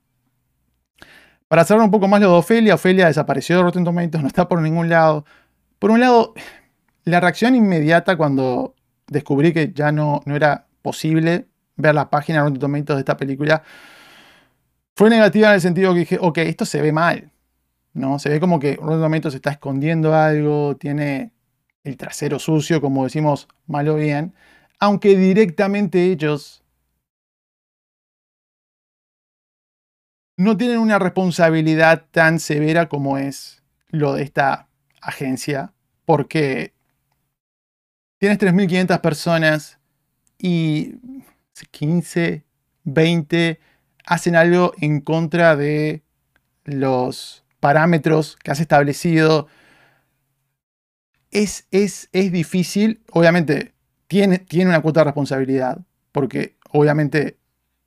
Para 1.48 1.64
cerrar 1.64 1.84
un 1.84 1.90
poco 1.90 2.08
más 2.08 2.20
lo 2.20 2.30
de 2.30 2.38
Ofelia, 2.38 2.76
Ofelia 2.76 3.06
desapareció 3.06 3.56
de 3.56 3.62
Rotten 3.62 3.84
Tomatoes, 3.84 4.22
no 4.22 4.28
está 4.28 4.48
por 4.48 4.60
ningún 4.62 4.88
lado. 4.88 5.24
Por 5.78 5.90
un 5.90 6.00
lado, 6.00 6.34
la 7.04 7.20
reacción 7.20 7.54
inmediata 7.54 8.16
cuando 8.16 8.74
descubrí 9.12 9.52
que 9.52 9.72
ya 9.72 9.92
no, 9.92 10.22
no 10.26 10.34
era 10.36 10.66
posible 10.82 11.46
ver 11.76 11.94
la 11.94 12.10
página 12.10 12.42
de 12.42 12.50
Rotten 12.50 12.84
de 12.84 12.98
esta 12.98 13.16
película 13.16 13.62
fue 14.94 15.10
negativa 15.10 15.48
en 15.48 15.54
el 15.54 15.60
sentido 15.60 15.92
que 15.94 16.00
dije, 16.00 16.18
ok, 16.20 16.38
esto 16.38 16.64
se 16.64 16.82
ve 16.82 16.92
mal. 16.92 17.30
¿no? 17.94 18.18
Se 18.18 18.28
ve 18.28 18.40
como 18.40 18.58
que 18.58 18.76
Rotten 18.76 19.00
Tomatoes 19.00 19.34
está 19.34 19.50
escondiendo 19.50 20.14
algo, 20.14 20.76
tiene 20.76 21.32
el 21.84 21.96
trasero 21.96 22.38
sucio, 22.38 22.80
como 22.80 23.04
decimos 23.04 23.48
mal 23.66 23.88
o 23.88 23.96
bien, 23.96 24.34
aunque 24.78 25.16
directamente 25.16 26.04
ellos 26.04 26.62
no 30.36 30.56
tienen 30.56 30.78
una 30.78 30.98
responsabilidad 30.98 32.06
tan 32.10 32.40
severa 32.40 32.88
como 32.88 33.18
es 33.18 33.62
lo 33.88 34.14
de 34.14 34.22
esta 34.22 34.68
agencia, 35.00 35.72
porque 36.04 36.71
tienes 38.22 38.38
3.500 38.38 39.00
personas 39.00 39.80
y 40.38 40.94
15, 41.72 42.44
20 42.84 43.58
hacen 44.06 44.36
algo 44.36 44.74
en 44.80 45.00
contra 45.00 45.56
de 45.56 46.04
los 46.62 47.44
parámetros 47.58 48.38
que 48.40 48.52
has 48.52 48.60
establecido. 48.60 49.48
Es, 51.32 51.66
es, 51.72 52.10
es 52.12 52.30
difícil, 52.30 53.02
obviamente 53.10 53.74
tiene, 54.06 54.38
tiene 54.38 54.70
una 54.70 54.82
cuota 54.82 55.00
de 55.00 55.04
responsabilidad, 55.06 55.80
porque 56.12 56.54
obviamente 56.70 57.38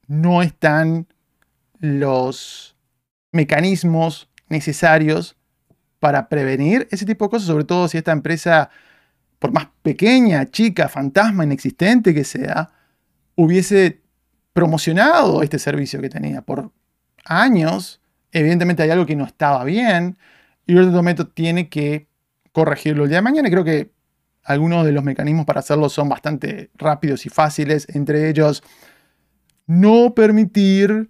no 0.08 0.42
están 0.42 1.08
los 1.80 2.76
mecanismos 3.32 4.30
necesarios 4.50 5.38
para 6.02 6.28
prevenir 6.28 6.90
ese 6.92 7.06
tipo 7.06 7.24
de 7.24 7.30
cosas, 7.30 7.48
sobre 7.48 7.64
todo 7.64 7.88
si 7.88 7.98
esta 7.98 8.12
empresa, 8.12 8.70
por 9.40 9.52
más 9.52 9.68
pequeña, 9.82 10.50
chica, 10.50 10.90
fantasma, 10.90 11.44
inexistente 11.44 12.14
que 12.14 12.24
sea, 12.24 12.72
hubiese 13.36 14.02
promocionado 14.54 15.44
este 15.44 15.60
servicio 15.60 16.02
que 16.02 16.10
tenía 16.10 16.42
por 16.42 16.72
años. 17.26 18.02
Evidentemente 18.32 18.84
hay 18.84 18.90
algo 18.90 19.06
que 19.06 19.16
no 19.16 19.26
estaba 19.26 19.64
bien 19.64 20.18
y 20.66 20.78
este 20.78 20.92
momento 20.92 21.28
tiene 21.28 21.70
que 21.70 22.08
corregirlo 22.52 23.04
el 23.04 23.10
día 23.10 23.18
de 23.18 23.24
mañana. 23.24 23.50
Creo 23.50 23.64
que 23.64 23.92
algunos 24.44 24.86
de 24.86 24.92
los 24.92 25.04
mecanismos 25.04 25.46
para 25.46 25.60
hacerlo 25.60 25.90
son 25.90 26.08
bastante 26.08 26.70
rápidos 26.76 27.26
y 27.26 27.30
fáciles, 27.30 27.88
entre 27.90 28.30
ellos 28.30 28.64
no 29.68 30.14
permitir 30.14 31.10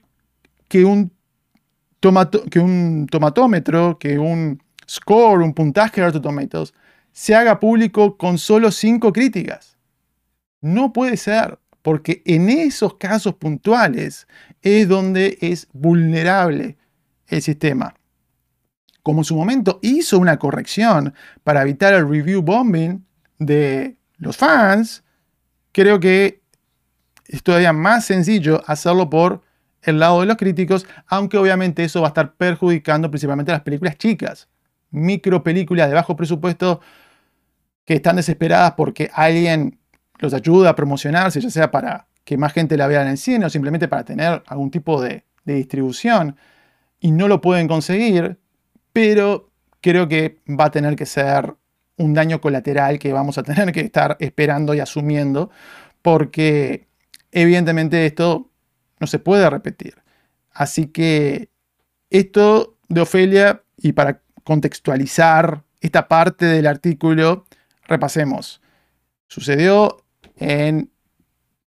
que 0.67 0.85
un, 0.85 1.11
que 2.49 2.59
un 2.59 3.07
tomatómetro, 3.11 3.99
que 3.99 4.17
un 4.17 4.61
score, 4.89 5.43
un 5.43 5.53
puntaje 5.53 6.01
de 6.01 6.07
Rotten 6.11 6.49
se 7.15 7.33
haga 7.33 7.61
público 7.61 8.17
con 8.17 8.37
solo 8.37 8.71
cinco 8.71 9.13
críticas. 9.13 9.77
No 10.59 10.91
puede 10.91 11.15
ser, 11.15 11.57
porque 11.81 12.21
en 12.25 12.49
esos 12.49 12.95
casos 12.95 13.35
puntuales 13.35 14.27
es 14.61 14.89
donde 14.89 15.37
es 15.39 15.69
vulnerable 15.71 16.77
el 17.27 17.41
sistema. 17.41 17.95
Como 19.01 19.21
en 19.21 19.23
su 19.23 19.33
momento 19.33 19.79
hizo 19.81 20.19
una 20.19 20.37
corrección 20.37 21.13
para 21.45 21.61
evitar 21.61 21.93
el 21.93 22.09
review 22.09 22.41
bombing 22.41 23.05
de 23.39 23.95
los 24.17 24.35
fans, 24.35 25.01
creo 25.71 26.01
que 26.01 26.41
es 27.27 27.41
todavía 27.43 27.71
más 27.71 28.03
sencillo 28.03 28.61
hacerlo 28.67 29.09
por 29.09 29.41
el 29.83 29.99
lado 29.99 30.19
de 30.19 30.25
los 30.25 30.35
críticos, 30.35 30.85
aunque 31.07 31.37
obviamente 31.37 31.85
eso 31.85 32.01
va 32.01 32.07
a 32.07 32.09
estar 32.09 32.35
perjudicando 32.35 33.09
principalmente 33.09 33.53
a 33.53 33.55
las 33.55 33.63
películas 33.63 33.97
chicas, 33.97 34.49
micro 34.91 35.43
películas 35.43 35.87
de 35.87 35.95
bajo 35.95 36.17
presupuesto 36.17 36.81
que 37.85 37.95
están 37.95 38.15
desesperadas 38.15 38.73
porque 38.73 39.09
alguien 39.13 39.79
los 40.19 40.33
ayuda 40.33 40.71
a 40.71 40.75
promocionarse, 40.75 41.39
ya 41.41 41.49
sea 41.49 41.71
para 41.71 42.07
que 42.23 42.37
más 42.37 42.53
gente 42.53 42.77
la 42.77 42.87
vea 42.87 43.01
en 43.01 43.09
el 43.09 43.17
cine 43.17 43.45
o 43.45 43.49
simplemente 43.49 43.87
para 43.87 44.03
tener 44.03 44.43
algún 44.47 44.71
tipo 44.71 45.01
de, 45.01 45.23
de 45.43 45.53
distribución 45.55 46.35
y 46.99 47.11
no 47.11 47.27
lo 47.27 47.41
pueden 47.41 47.67
conseguir, 47.67 48.39
pero 48.91 49.51
creo 49.81 50.07
que 50.07 50.39
va 50.47 50.65
a 50.65 50.71
tener 50.71 50.95
que 50.95 51.05
ser 51.05 51.55
un 51.97 52.13
daño 52.13 52.41
colateral 52.41 52.99
que 52.99 53.13
vamos 53.13 53.37
a 53.37 53.43
tener 53.43 53.71
que 53.71 53.81
estar 53.81 54.17
esperando 54.19 54.73
y 54.73 54.79
asumiendo, 54.79 55.51
porque 56.01 56.87
evidentemente 57.31 58.05
esto 58.05 58.49
no 58.99 59.07
se 59.07 59.19
puede 59.19 59.49
repetir. 59.49 59.95
Así 60.51 60.87
que 60.87 61.49
esto 62.09 62.77
de 62.87 63.01
Ofelia, 63.01 63.63
y 63.77 63.91
para 63.91 64.21
contextualizar 64.43 65.63
esta 65.81 66.07
parte 66.07 66.45
del 66.45 66.67
artículo, 66.67 67.45
repasemos. 67.87 68.61
Sucedió 69.27 70.03
en 70.37 70.91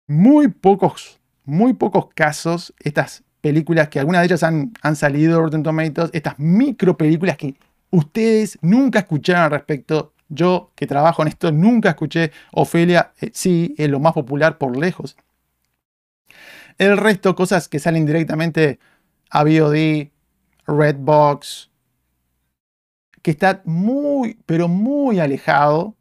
muy 0.08 0.48
pocos, 0.48 1.20
muy 1.44 1.74
pocos 1.74 2.08
casos 2.14 2.74
estas 2.80 3.24
películas 3.42 3.90
que 3.90 4.00
algunas 4.00 4.22
de 4.22 4.26
ellas 4.26 4.44
han, 4.44 4.74
han 4.82 4.96
salido 4.96 5.48
de 5.50 5.60
Tomatoes, 5.60 6.10
estas 6.14 6.40
micro 6.40 6.98
películas 6.98 7.38
que 7.38 7.56
ustedes 7.92 8.58
nunca 8.62 9.00
escucharon 9.00 9.44
al 9.44 9.52
respecto. 9.52 10.14
Yo 10.28 10.72
que 10.76 10.88
trabajo 10.88 11.22
en 11.22 11.28
esto 11.28 11.52
nunca 11.52 11.90
escuché 11.90 12.32
Ofelia, 12.52 13.14
eh, 13.22 13.30
sí, 13.34 13.76
es 13.78 13.88
lo 13.90 14.00
más 14.00 14.14
popular 14.14 14.58
por 14.58 14.76
lejos. 14.76 15.16
El 16.78 16.98
resto, 16.98 17.36
cosas 17.36 17.70
que 17.70 17.80
salen 17.80 18.06
directamente 18.06 18.80
a 19.30 19.44
VOD, 19.44 20.10
Redbox, 20.68 21.70
que 23.26 23.32
está 23.32 23.64
muy, 23.66 24.38
pero 24.46 24.68
muy 24.68 25.20
alejado 25.20 25.96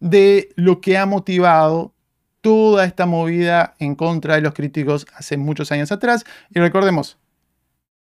de 0.00 0.48
lo 0.56 0.80
que 0.80 0.98
ha 0.98 1.06
motivado 1.06 1.94
toda 2.40 2.84
esta 2.84 3.06
movida 3.06 3.76
en 3.78 3.94
contra 3.94 4.34
de 4.34 4.40
los 4.40 4.54
críticos 4.54 5.06
hace 5.14 5.36
muchos 5.36 5.70
años 5.70 5.92
atrás. 5.92 6.24
Y 6.50 6.58
recordemos, 6.58 7.16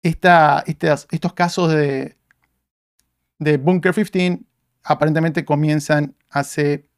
estos 0.03 1.35
casos 1.35 1.71
de, 1.71 2.17
de 3.39 3.59
Bunker 3.59 3.93
15 3.93 4.41
aparentemente 4.85 5.45
comienzan 5.45 6.15
hace 6.31 6.89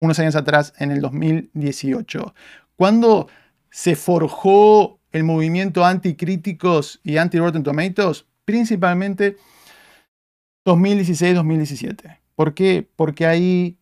unos 0.00 0.18
años 0.18 0.36
atrás, 0.36 0.74
en 0.76 0.90
el 0.90 1.00
2018. 1.00 2.34
Cuando 2.76 3.28
se 3.70 3.96
forjó 3.96 5.00
el 5.12 5.24
movimiento 5.24 5.86
anticríticos 5.86 7.00
y 7.02 7.16
anti-Rotten 7.16 7.62
Tomatoes, 7.62 8.26
principalmente 8.44 9.38
2016-2017. 10.68 12.20
¿Por 12.34 12.54
qué? 12.54 12.88
Porque 12.96 13.26
ahí 13.26 13.78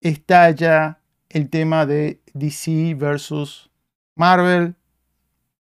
estalla 0.00 1.00
el 1.28 1.48
tema 1.48 1.86
de 1.86 2.20
DC 2.34 2.94
versus 2.94 3.70
Marvel. 4.14 4.76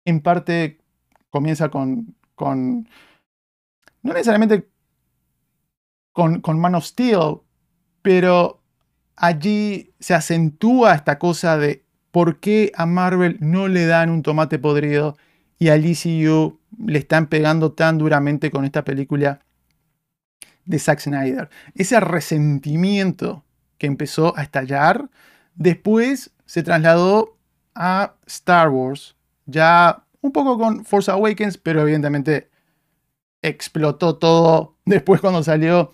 En 0.04 0.20
parte 0.20 0.78
comienza 1.30 1.68
con, 1.68 2.14
con 2.34 2.88
no 4.02 4.12
necesariamente 4.12 4.68
con, 6.12 6.58
Man 6.58 6.74
of 6.74 6.84
Steel, 6.84 7.38
pero 8.02 8.60
allí 9.14 9.92
se 10.00 10.14
acentúa 10.14 10.94
esta 10.94 11.18
cosa 11.18 11.58
de 11.58 11.84
por 12.10 12.40
qué 12.40 12.72
a 12.74 12.86
Marvel 12.86 13.36
no 13.40 13.68
le 13.68 13.86
dan 13.86 14.10
un 14.10 14.22
tomate 14.22 14.58
podrido 14.58 15.16
y 15.58 15.68
al 15.68 15.82
DCU 15.82 16.58
le 16.84 16.98
están 16.98 17.26
pegando 17.26 17.72
tan 17.72 17.98
duramente 17.98 18.50
con 18.50 18.64
esta 18.64 18.84
película 18.84 19.40
de 20.68 20.78
Zack 20.78 21.00
Snyder. 21.00 21.48
Ese 21.74 21.98
resentimiento 21.98 23.44
que 23.78 23.86
empezó 23.86 24.36
a 24.36 24.42
estallar, 24.42 25.08
después 25.54 26.30
se 26.44 26.62
trasladó 26.62 27.38
a 27.74 28.14
Star 28.26 28.68
Wars, 28.68 29.16
ya 29.46 30.04
un 30.20 30.30
poco 30.30 30.58
con 30.58 30.84
Force 30.84 31.10
Awakens, 31.10 31.56
pero 31.56 31.82
evidentemente 31.82 32.50
explotó 33.42 34.16
todo 34.16 34.76
después 34.84 35.20
cuando 35.20 35.42
salió 35.42 35.90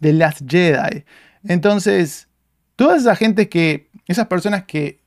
The 0.00 0.12
Last 0.12 0.42
Jedi. 0.46 1.04
Entonces, 1.44 2.28
toda 2.76 2.96
esa 2.96 3.16
gente 3.16 3.48
que, 3.48 3.90
esas 4.06 4.26
personas 4.26 4.64
que 4.64 5.00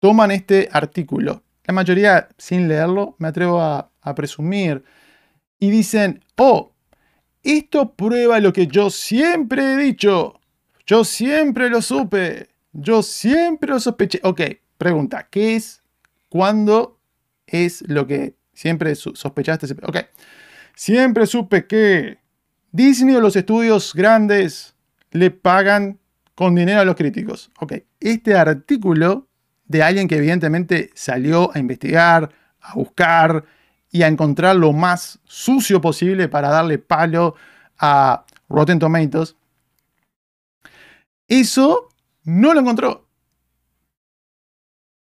toman 0.00 0.30
este 0.32 0.68
artículo, 0.72 1.44
la 1.64 1.74
mayoría 1.74 2.28
sin 2.38 2.66
leerlo, 2.66 3.14
me 3.18 3.28
atrevo 3.28 3.60
a, 3.60 3.90
presumir, 4.16 4.84
y 5.58 5.70
dicen, 5.70 6.24
oh, 6.38 6.72
esto 7.56 7.94
prueba 7.94 8.40
lo 8.40 8.52
que 8.52 8.66
yo 8.66 8.90
siempre 8.90 9.72
he 9.72 9.76
dicho, 9.76 10.40
yo 10.86 11.04
siempre 11.04 11.70
lo 11.70 11.80
supe, 11.82 12.48
yo 12.72 13.02
siempre 13.02 13.70
lo 13.70 13.80
sospeché. 13.80 14.20
Ok, 14.22 14.40
pregunta, 14.76 15.28
¿qué 15.30 15.56
es? 15.56 15.82
¿Cuándo 16.28 17.00
es 17.46 17.82
lo 17.88 18.06
que 18.06 18.36
siempre 18.52 18.94
sospechaste? 18.94 19.66
Ok, 19.82 19.98
siempre 20.74 21.26
supe 21.26 21.66
que 21.66 22.18
Disney 22.70 23.14
o 23.14 23.20
los 23.20 23.36
estudios 23.36 23.94
grandes 23.94 24.74
le 25.10 25.30
pagan 25.30 25.98
con 26.34 26.54
dinero 26.54 26.80
a 26.80 26.84
los 26.84 26.96
críticos. 26.96 27.50
Ok, 27.60 27.74
este 28.00 28.34
artículo 28.36 29.26
de 29.64 29.82
alguien 29.82 30.06
que 30.06 30.16
evidentemente 30.16 30.90
salió 30.94 31.54
a 31.54 31.58
investigar, 31.58 32.30
a 32.60 32.74
buscar 32.74 33.44
y 33.90 34.02
a 34.02 34.08
encontrar 34.08 34.56
lo 34.56 34.72
más 34.72 35.18
sucio 35.24 35.80
posible 35.80 36.28
para 36.28 36.48
darle 36.48 36.78
palo 36.78 37.34
a 37.78 38.24
Rotten 38.48 38.78
Tomatoes. 38.78 39.36
Eso 41.26 41.88
no 42.24 42.54
lo 42.54 42.60
encontró. 42.60 43.06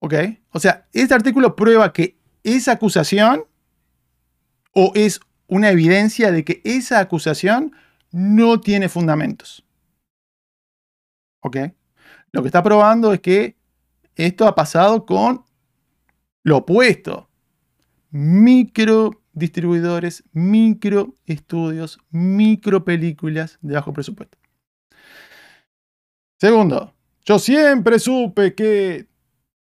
¿Ok? 0.01 0.13
O 0.51 0.59
sea, 0.59 0.87
este 0.93 1.13
artículo 1.13 1.55
prueba 1.55 1.91
que 1.93 2.17
esa 2.43 2.73
acusación 2.73 3.45
o 4.73 4.91
es 4.95 5.19
una 5.47 5.71
evidencia 5.71 6.31
de 6.31 6.45
que 6.45 6.61
esa 6.63 6.99
acusación 6.99 7.73
no 8.11 8.61
tiene 8.61 8.89
fundamentos. 8.89 9.65
¿Ok? 11.41 11.57
Lo 12.31 12.41
que 12.41 12.47
está 12.47 12.63
probando 12.63 13.13
es 13.13 13.19
que 13.21 13.57
esto 14.15 14.47
ha 14.47 14.55
pasado 14.55 15.05
con 15.05 15.43
lo 16.43 16.57
opuesto. 16.57 17.28
Micro 18.11 19.11
distribuidores, 19.33 20.23
micro 20.33 21.15
estudios, 21.25 21.99
micro 22.11 22.83
películas 22.83 23.57
de 23.61 23.73
bajo 23.73 23.93
presupuesto. 23.93 24.37
Segundo, 26.39 26.93
yo 27.25 27.39
siempre 27.39 27.99
supe 27.99 28.53
que 28.53 29.07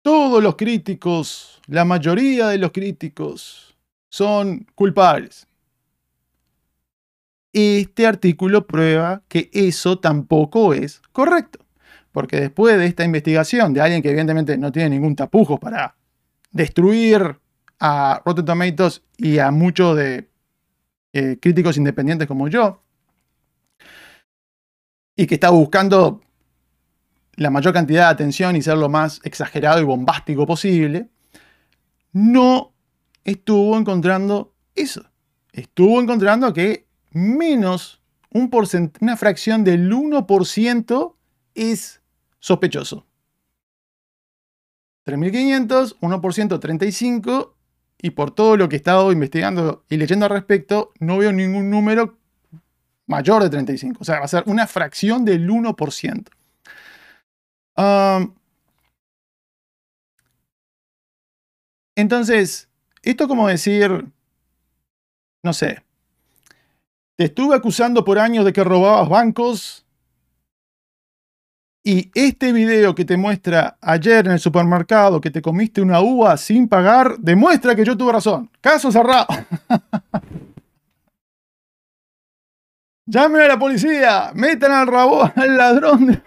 todos 0.02 0.42
los 0.42 0.56
críticos, 0.56 1.60
la 1.66 1.84
mayoría 1.84 2.48
de 2.48 2.58
los 2.58 2.72
críticos, 2.72 3.76
son 4.08 4.66
culpables. 4.74 5.46
Este 7.52 8.06
artículo 8.06 8.66
prueba 8.66 9.22
que 9.28 9.50
eso 9.52 9.98
tampoco 9.98 10.74
es 10.74 11.00
correcto. 11.12 11.60
Porque 12.12 12.40
después 12.40 12.78
de 12.78 12.86
esta 12.86 13.04
investigación 13.04 13.72
de 13.74 13.80
alguien 13.80 14.02
que 14.02 14.08
evidentemente 14.08 14.56
no 14.56 14.72
tiene 14.72 14.90
ningún 14.90 15.16
tapujo 15.16 15.58
para 15.58 15.96
destruir 16.50 17.38
a 17.78 18.22
Rotten 18.24 18.44
Tomatoes 18.44 19.02
y 19.16 19.38
a 19.38 19.50
muchos 19.50 19.96
de 19.96 20.28
eh, 21.12 21.38
críticos 21.40 21.76
independientes 21.76 22.26
como 22.28 22.48
yo, 22.48 22.82
y 25.16 25.26
que 25.26 25.34
está 25.34 25.50
buscando 25.50 26.20
la 27.36 27.50
mayor 27.50 27.72
cantidad 27.72 28.06
de 28.06 28.12
atención 28.12 28.56
y 28.56 28.62
ser 28.62 28.78
lo 28.78 28.88
más 28.88 29.20
exagerado 29.24 29.80
y 29.80 29.84
bombástico 29.84 30.46
posible, 30.46 31.10
no 32.12 32.72
estuvo 33.24 33.76
encontrando 33.76 34.54
eso. 34.74 35.04
Estuvo 35.52 36.00
encontrando 36.00 36.52
que 36.52 36.86
menos 37.12 38.02
un 38.30 38.50
una 39.00 39.16
fracción 39.16 39.64
del 39.64 39.90
1% 39.90 41.14
es 41.54 42.02
sospechoso. 42.38 43.06
3.500, 45.06 45.98
1% 46.00 46.60
35, 46.60 47.55
y 48.00 48.10
por 48.10 48.30
todo 48.30 48.56
lo 48.56 48.68
que 48.68 48.76
he 48.76 48.78
estado 48.78 49.10
investigando 49.12 49.84
y 49.88 49.96
leyendo 49.96 50.26
al 50.26 50.32
respecto, 50.32 50.92
no 51.00 51.18
veo 51.18 51.32
ningún 51.32 51.70
número 51.70 52.18
mayor 53.06 53.42
de 53.42 53.50
35. 53.50 53.98
O 54.00 54.04
sea, 54.04 54.18
va 54.18 54.24
a 54.24 54.28
ser 54.28 54.44
una 54.46 54.66
fracción 54.66 55.24
del 55.24 55.48
1%. 55.48 56.30
entonces, 61.94 62.68
esto 63.02 63.28
como 63.28 63.48
decir, 63.48 64.06
no 65.42 65.52
sé, 65.52 65.82
te 67.16 67.24
estuve 67.24 67.54
acusando 67.56 68.04
por 68.04 68.18
años 68.18 68.44
de 68.44 68.52
que 68.52 68.64
robabas 68.64 69.08
bancos 69.08 69.85
y 71.86 72.10
este 72.14 72.52
video 72.52 72.94
que 72.96 73.04
te 73.04 73.16
muestra 73.16 73.78
ayer 73.80 74.26
en 74.26 74.32
el 74.32 74.40
supermercado 74.40 75.20
que 75.20 75.30
te 75.30 75.40
comiste 75.40 75.80
una 75.80 76.00
uva 76.00 76.36
sin 76.36 76.66
pagar, 76.66 77.16
demuestra 77.18 77.76
que 77.76 77.84
yo 77.84 77.96
tuve 77.96 78.10
razón. 78.10 78.50
Caso 78.60 78.90
cerrado. 78.90 79.28
Llamen 83.06 83.42
a 83.42 83.46
la 83.46 83.56
policía, 83.56 84.32
metan 84.34 84.72
al 84.72 84.88
rabo 84.88 85.30
al 85.36 85.56
ladrón. 85.56 86.20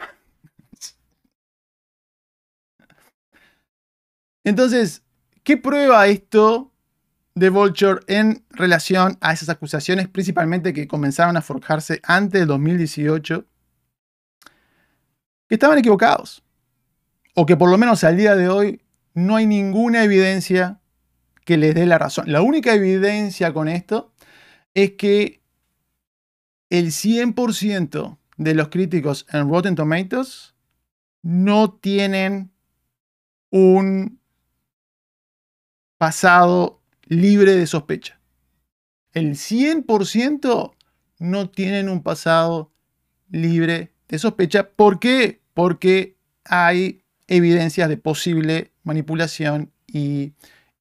Entonces, 4.45 5.03
¿qué 5.43 5.57
prueba 5.57 6.07
esto 6.07 6.71
de 7.35 7.49
Vulture 7.49 7.99
en 8.07 8.45
relación 8.51 9.17
a 9.19 9.33
esas 9.33 9.49
acusaciones, 9.49 10.07
principalmente 10.07 10.71
que 10.71 10.87
comenzaron 10.87 11.35
a 11.35 11.41
forjarse 11.41 11.99
antes 12.05 12.39
del 12.39 12.47
2018? 12.47 13.45
Que 15.49 15.55
estaban 15.55 15.79
equivocados. 15.79 16.43
O 17.35 17.45
que 17.45 17.57
por 17.57 17.69
lo 17.69 17.77
menos 17.77 18.03
al 18.03 18.15
día 18.15 18.35
de 18.35 18.47
hoy 18.47 18.81
no 19.15 19.35
hay 19.35 19.47
ninguna 19.47 20.03
evidencia 20.03 20.79
que 21.43 21.57
les 21.57 21.73
dé 21.73 21.85
la 21.87 21.97
razón. 21.97 22.31
La 22.31 22.41
única 22.41 22.73
evidencia 22.73 23.51
con 23.51 23.67
esto 23.67 24.13
es 24.75 24.91
que 24.91 25.41
el 26.69 26.91
100% 26.91 28.17
de 28.37 28.53
los 28.53 28.69
críticos 28.69 29.25
en 29.31 29.49
Rotten 29.49 29.75
Tomatoes 29.75 30.53
no 31.23 31.73
tienen 31.73 32.51
un 33.49 34.19
pasado 35.97 36.81
libre 37.05 37.55
de 37.55 37.65
sospecha. 37.65 38.21
El 39.13 39.31
100% 39.31 40.75
no 41.17 41.49
tienen 41.49 41.89
un 41.89 42.03
pasado 42.03 42.71
libre 43.29 43.91
de 44.09 44.19
sospecha. 44.19 44.67
¿Por 44.69 44.99
qué? 44.99 45.39
porque 45.59 46.15
hay 46.45 47.03
evidencias 47.27 47.89
de 47.89 47.97
posible 47.97 48.71
manipulación 48.83 49.73
y 49.87 50.31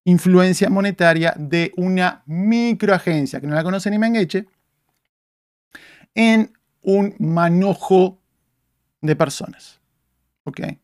influencia 0.05 0.71
monetaria 0.71 1.35
de 1.37 1.73
una 1.77 2.23
microagencia, 2.27 3.41
que 3.41 3.49
no 3.49 3.57
la 3.57 3.65
conoce 3.65 3.91
ni 3.91 3.99
Mengeche, 3.99 4.47
en 6.15 6.53
un 6.81 7.17
manojo 7.19 8.21
de 9.01 9.17
personas. 9.17 9.81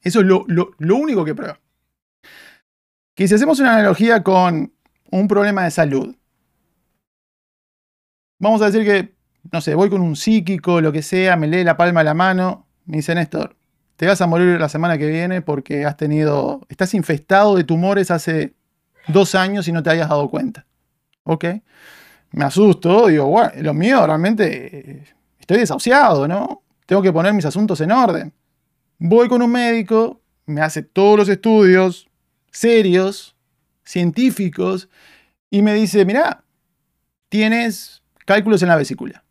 Eso 0.02 0.18
es 0.18 0.26
lo, 0.26 0.44
lo 0.48 0.96
único 0.96 1.24
que 1.24 1.36
prueba. 1.36 1.60
Que 3.14 3.28
si 3.28 3.34
hacemos 3.36 3.60
una 3.60 3.74
analogía 3.76 4.24
con 4.24 4.72
un 5.08 5.28
problema 5.28 5.62
de 5.62 5.70
salud, 5.70 6.16
vamos 8.40 8.60
a 8.60 8.72
decir 8.72 8.84
que, 8.84 9.14
no 9.52 9.60
sé, 9.60 9.74
voy 9.74 9.90
con 9.90 10.00
un 10.00 10.16
psíquico, 10.16 10.80
lo 10.80 10.92
que 10.92 11.02
sea, 11.02 11.36
me 11.36 11.46
lee 11.46 11.64
la 11.64 11.76
palma 11.76 12.00
de 12.00 12.04
la 12.04 12.14
mano, 12.14 12.66
me 12.86 12.98
dice 12.98 13.14
Néstor, 13.14 13.56
te 13.96 14.06
vas 14.06 14.20
a 14.20 14.26
morir 14.26 14.58
la 14.58 14.68
semana 14.68 14.98
que 14.98 15.06
viene 15.06 15.42
porque 15.42 15.84
has 15.84 15.96
tenido, 15.96 16.62
estás 16.68 16.94
infestado 16.94 17.54
de 17.56 17.64
tumores 17.64 18.10
hace 18.10 18.54
dos 19.08 19.34
años 19.34 19.68
y 19.68 19.72
no 19.72 19.82
te 19.82 19.90
hayas 19.90 20.08
dado 20.08 20.28
cuenta. 20.28 20.66
¿Ok? 21.24 21.44
Me 22.32 22.44
asusto, 22.44 23.06
digo, 23.06 23.26
bueno, 23.26 23.50
lo 23.62 23.74
mío 23.74 24.06
realmente 24.06 24.90
eh, 24.90 25.04
estoy 25.38 25.58
desahuciado, 25.58 26.26
¿no? 26.26 26.62
Tengo 26.86 27.00
que 27.00 27.12
poner 27.12 27.32
mis 27.32 27.44
asuntos 27.44 27.80
en 27.80 27.92
orden. 27.92 28.32
Voy 28.98 29.28
con 29.28 29.40
un 29.40 29.52
médico, 29.52 30.20
me 30.46 30.60
hace 30.60 30.82
todos 30.82 31.18
los 31.18 31.28
estudios 31.28 32.08
serios, 32.50 33.36
científicos, 33.84 34.88
y 35.50 35.62
me 35.62 35.74
dice, 35.74 36.04
mira, 36.04 36.44
tienes 37.28 38.02
cálculos 38.24 38.62
en 38.62 38.68
la 38.68 38.76
vesícula. 38.76 39.23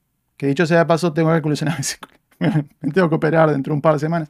Que 0.43 0.47
dicho 0.47 0.65
sea 0.65 0.79
de 0.79 0.85
paso, 0.85 1.13
tengo 1.13 1.31
la 1.31 1.39
vesícula. 1.77 2.19
me 2.81 2.91
tengo 2.91 3.07
que 3.07 3.15
operar 3.15 3.49
dentro 3.49 3.71
de 3.71 3.75
un 3.75 3.81
par 3.81 3.93
de 3.93 3.99
semanas. 3.99 4.29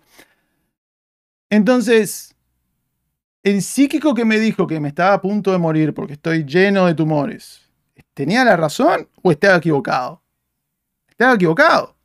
Entonces, 1.50 2.36
el 3.42 3.64
psíquico 3.64 4.14
que 4.14 4.24
me 4.24 4.38
dijo 4.38 4.68
que 4.68 4.80
me 4.80 4.90
estaba 4.90 5.16
a 5.16 5.22
punto 5.22 5.52
de 5.52 5.58
morir 5.58 5.96
porque 5.96 6.14
estoy 6.14 6.44
lleno 6.44 6.86
de 6.86 6.94
tumores, 6.94 7.68
¿tenía 8.14 8.44
la 8.44 8.56
razón 8.56 9.10
o 9.24 9.32
estaba 9.32 9.56
equivocado? 9.56 10.22
Estaba 11.08 11.34
equivocado. 11.34 11.98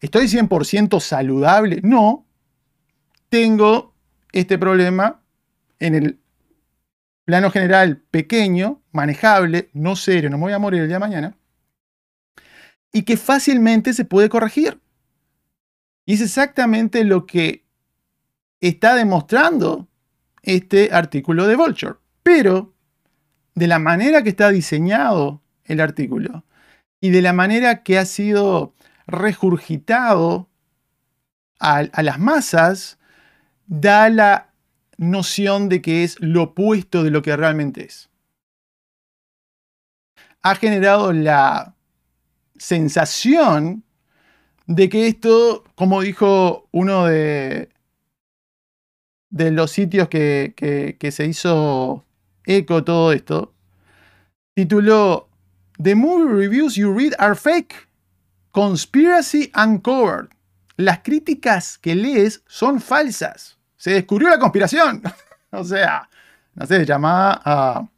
¿Estoy 0.00 0.26
100% 0.26 0.98
saludable? 0.98 1.78
No. 1.84 2.26
Tengo 3.28 3.94
este 4.32 4.58
problema 4.58 5.22
en 5.78 5.94
el 5.94 6.18
plano 7.24 7.52
general 7.52 8.02
pequeño, 8.10 8.82
manejable, 8.90 9.70
no 9.74 9.94
serio, 9.94 10.28
no 10.28 10.38
me 10.38 10.42
voy 10.42 10.54
a 10.54 10.58
morir 10.58 10.80
el 10.80 10.88
día 10.88 10.96
de 10.96 11.06
mañana, 11.06 11.36
y 12.92 13.02
que 13.02 13.16
fácilmente 13.16 13.94
se 13.94 14.04
puede 14.04 14.28
corregir. 14.28 14.80
Y 16.04 16.14
es 16.14 16.20
exactamente 16.20 17.04
lo 17.04 17.26
que 17.26 17.64
está 18.60 18.94
demostrando 18.94 19.88
este 20.42 20.90
artículo 20.92 21.46
de 21.46 21.56
Vulture. 21.56 21.96
Pero 22.22 22.74
de 23.54 23.66
la 23.66 23.78
manera 23.78 24.22
que 24.22 24.28
está 24.28 24.50
diseñado 24.50 25.42
el 25.64 25.80
artículo 25.80 26.44
y 27.00 27.10
de 27.10 27.22
la 27.22 27.32
manera 27.32 27.82
que 27.82 27.98
ha 27.98 28.04
sido 28.04 28.74
regurgitado 29.06 30.48
a, 31.58 31.78
a 31.78 32.02
las 32.02 32.18
masas, 32.18 32.98
da 33.66 34.08
la 34.08 34.52
noción 34.98 35.68
de 35.68 35.82
que 35.82 36.04
es 36.04 36.20
lo 36.20 36.42
opuesto 36.44 37.02
de 37.02 37.10
lo 37.10 37.22
que 37.22 37.36
realmente 37.36 37.84
es. 37.84 38.10
Ha 40.42 40.54
generado 40.56 41.12
la 41.12 41.74
sensación 42.62 43.82
de 44.66 44.88
que 44.88 45.08
esto, 45.08 45.64
como 45.74 46.00
dijo 46.00 46.68
uno 46.70 47.06
de, 47.06 47.68
de 49.30 49.50
los 49.50 49.72
sitios 49.72 50.08
que, 50.08 50.96
se 51.10 51.26
hizo 51.26 52.04
eco 52.44 52.84
todo 52.84 53.12
esto, 53.12 53.52
tituló 54.54 55.28
The 55.82 55.96
movie 55.96 56.32
reviews 56.32 56.76
you 56.76 56.96
read 56.96 57.14
are 57.18 57.34
fake. 57.34 57.88
Conspiracy 58.52 59.50
uncovered. 59.56 60.28
Las 60.76 61.00
críticas 61.00 61.78
que 61.78 61.96
lees 61.96 62.44
son 62.46 62.80
falsas. 62.80 63.58
Se 63.76 63.90
descubrió 63.90 64.28
la 64.28 64.38
conspiración. 64.38 65.02
o 65.50 65.64
sea, 65.64 66.08
no 66.54 66.64
sé, 66.66 66.86
llamada 66.86 67.42
a 67.44 67.88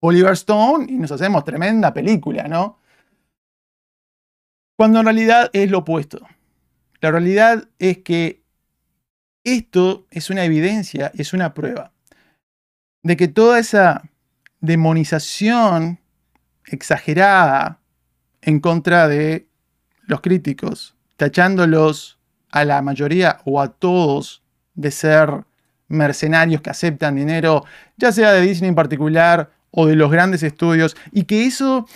Oliver 0.00 0.32
Stone 0.32 0.86
y 0.88 0.96
nos 0.96 1.12
hacemos 1.12 1.44
tremenda 1.44 1.94
película, 1.94 2.48
¿no? 2.48 2.80
Cuando 4.76 5.00
en 5.00 5.06
realidad 5.06 5.50
es 5.52 5.70
lo 5.70 5.78
opuesto. 5.78 6.26
La 7.00 7.10
realidad 7.10 7.68
es 7.78 7.98
que 7.98 8.42
esto 9.44 10.06
es 10.10 10.30
una 10.30 10.44
evidencia, 10.44 11.12
es 11.14 11.32
una 11.32 11.54
prueba 11.54 11.92
de 13.02 13.16
que 13.16 13.28
toda 13.28 13.60
esa 13.60 14.02
demonización 14.60 16.00
exagerada 16.66 17.78
en 18.42 18.58
contra 18.58 19.06
de 19.06 19.46
los 20.06 20.20
críticos, 20.20 20.96
tachándolos 21.16 22.18
a 22.50 22.64
la 22.64 22.82
mayoría 22.82 23.38
o 23.44 23.60
a 23.60 23.68
todos 23.68 24.42
de 24.74 24.90
ser 24.90 25.44
mercenarios 25.88 26.60
que 26.62 26.70
aceptan 26.70 27.14
dinero, 27.14 27.64
ya 27.96 28.10
sea 28.10 28.32
de 28.32 28.40
Disney 28.40 28.70
en 28.70 28.74
particular 28.74 29.50
o 29.70 29.86
de 29.86 29.94
los 29.94 30.10
grandes 30.10 30.42
estudios, 30.42 30.96
y 31.12 31.24
que 31.24 31.46
eso, 31.46 31.86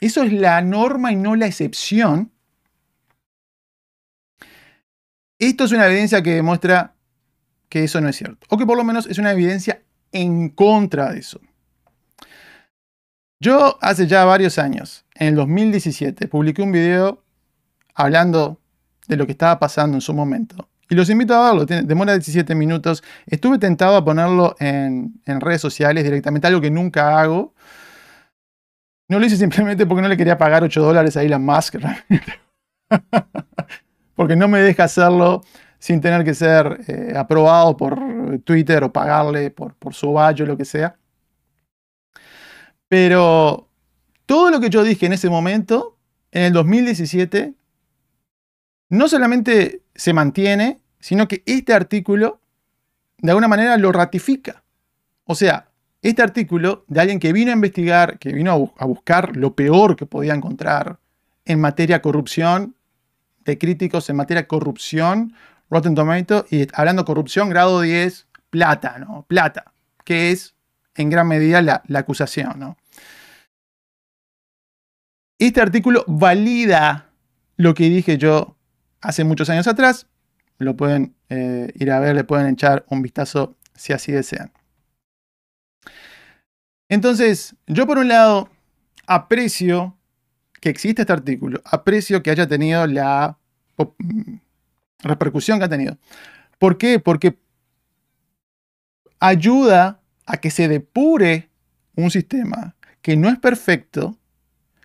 eso 0.00 0.22
es 0.22 0.32
la 0.32 0.60
norma 0.62 1.12
y 1.12 1.16
no 1.16 1.36
la 1.36 1.46
excepción. 1.46 2.32
Esto 5.38 5.64
es 5.64 5.72
una 5.72 5.86
evidencia 5.86 6.22
que 6.22 6.34
demuestra 6.34 6.94
que 7.68 7.84
eso 7.84 8.00
no 8.00 8.08
es 8.08 8.16
cierto, 8.16 8.46
o 8.50 8.56
que 8.56 8.66
por 8.66 8.76
lo 8.76 8.84
menos 8.84 9.06
es 9.06 9.18
una 9.18 9.32
evidencia 9.32 9.82
en 10.12 10.48
contra 10.50 11.10
de 11.12 11.18
eso. 11.18 11.40
Yo 13.40 13.78
hace 13.82 14.06
ya 14.06 14.24
varios 14.24 14.58
años, 14.58 15.04
en 15.14 15.28
el 15.28 15.34
2017, 15.34 16.28
publiqué 16.28 16.62
un 16.62 16.72
video 16.72 17.22
hablando 17.94 18.60
de 19.06 19.16
lo 19.16 19.26
que 19.26 19.32
estaba 19.32 19.58
pasando 19.58 19.96
en 19.96 20.00
su 20.00 20.14
momento. 20.14 20.68
Y 20.88 20.94
los 20.94 21.08
invito 21.10 21.34
a 21.34 21.52
verlo, 21.52 21.66
demora 21.66 22.12
17 22.12 22.54
minutos. 22.54 23.02
Estuve 23.26 23.58
tentado 23.58 23.96
a 23.96 24.04
ponerlo 24.04 24.54
en, 24.60 25.20
redes 25.26 25.60
sociales 25.60 26.04
directamente, 26.04 26.46
algo 26.46 26.60
que 26.60 26.70
nunca 26.70 27.20
hago. 27.20 27.54
No 29.08 29.18
lo 29.18 29.26
hice 29.26 29.36
simplemente 29.36 29.86
porque 29.86 30.02
no 30.02 30.08
le 30.08 30.16
quería 30.16 30.38
pagar 30.38 30.62
8 30.62 30.80
dólares 30.80 31.16
a 31.16 31.22
Elon 31.22 31.44
Musk, 31.44 31.76
porque 34.14 34.36
no 34.36 34.48
me 34.48 34.60
deja 34.60 34.84
hacerlo 34.84 35.42
sin 35.78 36.00
tener 36.00 36.24
que 36.24 36.34
ser 36.34 36.80
eh, 36.88 37.12
aprobado 37.14 37.76
por 37.76 37.98
Twitter 38.44 38.82
o 38.84 38.92
pagarle 38.92 39.50
por, 39.50 39.74
por 39.74 39.92
su 39.92 40.14
o 40.14 40.32
lo 40.32 40.56
que 40.56 40.64
sea. 40.64 40.96
Pero 42.88 43.68
todo 44.24 44.50
lo 44.50 44.60
que 44.60 44.70
yo 44.70 44.82
dije 44.82 45.04
en 45.04 45.12
ese 45.12 45.28
momento, 45.28 45.98
en 46.32 46.44
el 46.44 46.52
2017, 46.54 47.54
no 48.88 49.08
solamente 49.08 49.82
se 49.94 50.12
mantiene, 50.12 50.80
sino 51.00 51.28
que 51.28 51.42
este 51.44 51.74
artículo 51.74 52.40
de 53.18 53.30
alguna 53.30 53.48
manera 53.48 53.76
lo 53.76 53.92
ratifica. 53.92 54.64
O 55.24 55.34
sea, 55.34 55.68
este 56.04 56.20
artículo 56.20 56.84
de 56.86 57.00
alguien 57.00 57.18
que 57.18 57.32
vino 57.32 57.50
a 57.50 57.54
investigar, 57.54 58.18
que 58.18 58.30
vino 58.30 58.74
a, 58.76 58.84
buscar 58.84 59.34
lo 59.36 59.54
peor 59.54 59.96
que 59.96 60.04
podía 60.04 60.34
encontrar 60.34 60.98
en 61.46 61.58
materia 61.58 62.02
corrupción, 62.02 62.76
de 63.46 63.56
críticos 63.56 64.10
en 64.10 64.16
materia 64.16 64.46
corrupción, 64.46 65.32
Rotten 65.70 65.94
Tomato, 65.94 66.44
y 66.50 66.68
hablando 66.74 67.06
corrupción, 67.06 67.48
grado 67.48 67.80
10, 67.80 68.28
plata, 68.50 68.98
¿no? 68.98 69.24
Plata, 69.26 69.72
que 70.04 70.30
es 70.30 70.54
en 70.94 71.08
gran 71.08 71.26
medida 71.26 71.62
la, 71.62 71.82
acusación. 71.94 72.76
Este 75.38 75.62
artículo 75.62 76.04
valida 76.06 77.08
lo 77.56 77.72
que 77.72 77.84
dije 77.88 78.18
yo 78.18 78.58
hace 79.00 79.24
muchos 79.24 79.48
años 79.48 79.66
atrás. 79.66 80.06
Lo 80.58 80.76
pueden 80.76 81.14
eh, 81.30 81.72
ir 81.76 81.90
a 81.90 81.98
ver, 81.98 82.14
le 82.14 82.24
pueden 82.24 82.48
echar 82.48 82.84
un 82.90 83.00
vistazo 83.00 83.56
si 83.74 83.94
así 83.94 84.12
desean. 84.12 84.52
Entonces, 86.94 87.56
yo 87.66 87.88
por 87.88 87.98
un 87.98 88.06
lado 88.06 88.48
aprecio 89.08 89.96
que 90.60 90.68
exista 90.68 91.02
este 91.02 91.12
artículo, 91.12 91.60
aprecio 91.64 92.22
que 92.22 92.30
haya 92.30 92.46
tenido 92.46 92.86
la 92.86 93.36
repercusión 95.00 95.58
que 95.58 95.64
ha 95.64 95.68
tenido. 95.68 95.98
¿Por 96.56 96.78
qué? 96.78 97.00
Porque 97.00 97.36
ayuda 99.18 100.02
a 100.24 100.36
que 100.36 100.52
se 100.52 100.68
depure 100.68 101.50
un 101.96 102.12
sistema 102.12 102.76
que 103.02 103.16
no 103.16 103.28
es 103.28 103.40
perfecto, 103.40 104.16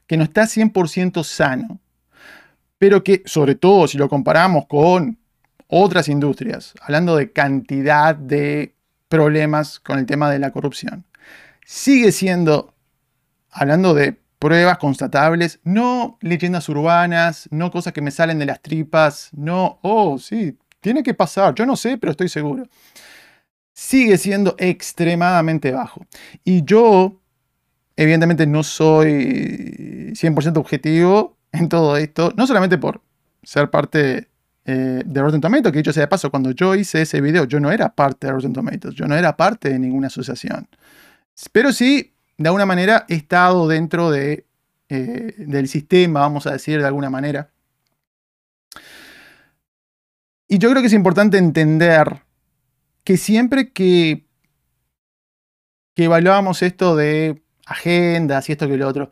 que 0.07 0.17
no 0.17 0.23
está 0.23 0.45
100% 0.47 1.23
sano, 1.23 1.79
pero 2.79 3.03
que 3.03 3.21
sobre 3.27 3.53
todo 3.53 3.87
si 3.87 3.99
lo 3.99 4.09
comparamos 4.09 4.65
con 4.65 5.19
otras 5.67 6.07
industrias, 6.09 6.73
hablando 6.81 7.15
de 7.15 7.31
cantidad 7.31 8.15
de 8.15 8.73
problemas 9.09 9.79
con 9.79 9.99
el 9.99 10.07
tema 10.07 10.31
de 10.31 10.39
la 10.39 10.49
corrupción, 10.49 11.05
sigue 11.69 12.11
siendo, 12.11 12.73
hablando 13.51 13.93
de 13.93 14.19
pruebas 14.39 14.77
constatables, 14.79 15.59
no 15.63 16.17
leyendas 16.21 16.67
urbanas, 16.69 17.47
no 17.51 17.69
cosas 17.69 17.93
que 17.93 18.01
me 18.01 18.11
salen 18.11 18.39
de 18.39 18.45
las 18.45 18.61
tripas, 18.61 19.29
no, 19.33 19.79
oh, 19.83 20.17
sí, 20.17 20.57
tiene 20.79 21.03
que 21.03 21.13
pasar, 21.13 21.53
yo 21.53 21.65
no 21.65 21.75
sé, 21.75 21.97
pero 21.97 22.11
estoy 22.11 22.29
seguro. 22.29 22.63
Sigue 23.73 24.17
siendo 24.17 24.55
extremadamente 24.57 25.71
bajo. 25.71 26.05
Y 26.43 26.63
yo 26.63 27.19
Evidentemente 27.99 28.47
no 28.47 28.63
soy 28.63 30.13
100% 30.13 30.55
objetivo 30.55 31.35
en 31.51 31.67
todo 31.67 31.97
esto, 31.97 32.31
no 32.37 32.47
solamente 32.47 32.77
por 32.77 33.01
ser 33.43 33.69
parte 33.69 34.29
eh, 34.63 35.03
de 35.05 35.21
Rotten 35.21 35.41
Tomatoes, 35.41 35.73
que 35.73 35.79
dicho 35.79 35.91
sea 35.91 36.03
de 36.03 36.07
paso, 36.07 36.31
cuando 36.31 36.51
yo 36.51 36.75
hice 36.75 37.01
ese 37.01 37.19
video, 37.19 37.43
yo 37.43 37.59
no 37.59 37.69
era 37.73 37.93
parte 37.93 38.27
de 38.27 38.31
Rotten 38.31 38.53
Tomatoes, 38.53 38.95
yo 38.95 39.05
no 39.05 39.17
era 39.17 39.35
parte 39.35 39.67
de 39.67 39.79
ninguna 39.79 40.07
asociación. 40.07 40.69
Pero 41.51 41.71
sí, 41.71 42.13
de 42.37 42.49
alguna 42.49 42.65
manera, 42.65 43.05
he 43.07 43.15
estado 43.15 43.67
dentro 43.67 44.11
de, 44.11 44.45
eh, 44.89 45.35
del 45.37 45.67
sistema, 45.67 46.21
vamos 46.21 46.47
a 46.47 46.51
decir 46.51 46.79
de 46.79 46.87
alguna 46.87 47.09
manera. 47.09 47.51
Y 50.47 50.57
yo 50.57 50.69
creo 50.69 50.81
que 50.81 50.87
es 50.87 50.93
importante 50.93 51.37
entender 51.37 52.23
que 53.03 53.17
siempre 53.17 53.71
que, 53.71 54.25
que 55.95 56.05
evaluamos 56.05 56.61
esto 56.63 56.95
de 56.95 57.43
agendas 57.65 58.49
y 58.49 58.53
esto 58.53 58.67
que 58.67 58.77
lo 58.77 58.87
otro. 58.87 59.11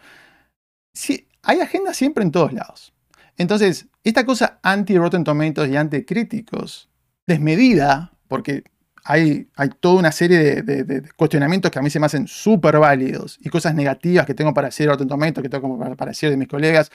Sí, 0.93 1.27
hay 1.43 1.59
agendas 1.61 1.95
siempre 1.95 2.23
en 2.23 2.31
todos 2.31 2.53
lados. 2.53 2.93
Entonces, 3.37 3.87
esta 4.03 4.25
cosa 4.25 4.59
anti-Rotten 4.63 5.23
Tomatoes 5.23 5.69
y 5.69 5.77
anti-críticos, 5.77 6.89
desmedida, 7.27 8.13
porque 8.27 8.63
hay, 9.09 9.47
toda 9.79 9.99
una 9.99 10.11
serie 10.11 10.61
de, 10.61 11.03
cuestionamientos 11.15 11.71
que 11.71 11.79
a 11.79 11.81
mí 11.81 11.89
se 11.89 11.99
me 11.99 12.07
hacen 12.07 12.27
súper 12.27 12.77
válidos 12.77 13.39
y 13.41 13.49
cosas 13.49 13.73
negativas 13.73 14.25
que 14.25 14.33
tengo 14.33 14.53
para 14.53 14.67
decir 14.67 14.85
de 14.85 14.91
Rotten 14.91 15.07
Tomatoes, 15.07 15.43
que 15.43 15.49
tengo 15.49 15.95
para 15.95 16.11
decir 16.11 16.29
de 16.29 16.35
mis 16.35 16.49
colegas. 16.49 16.91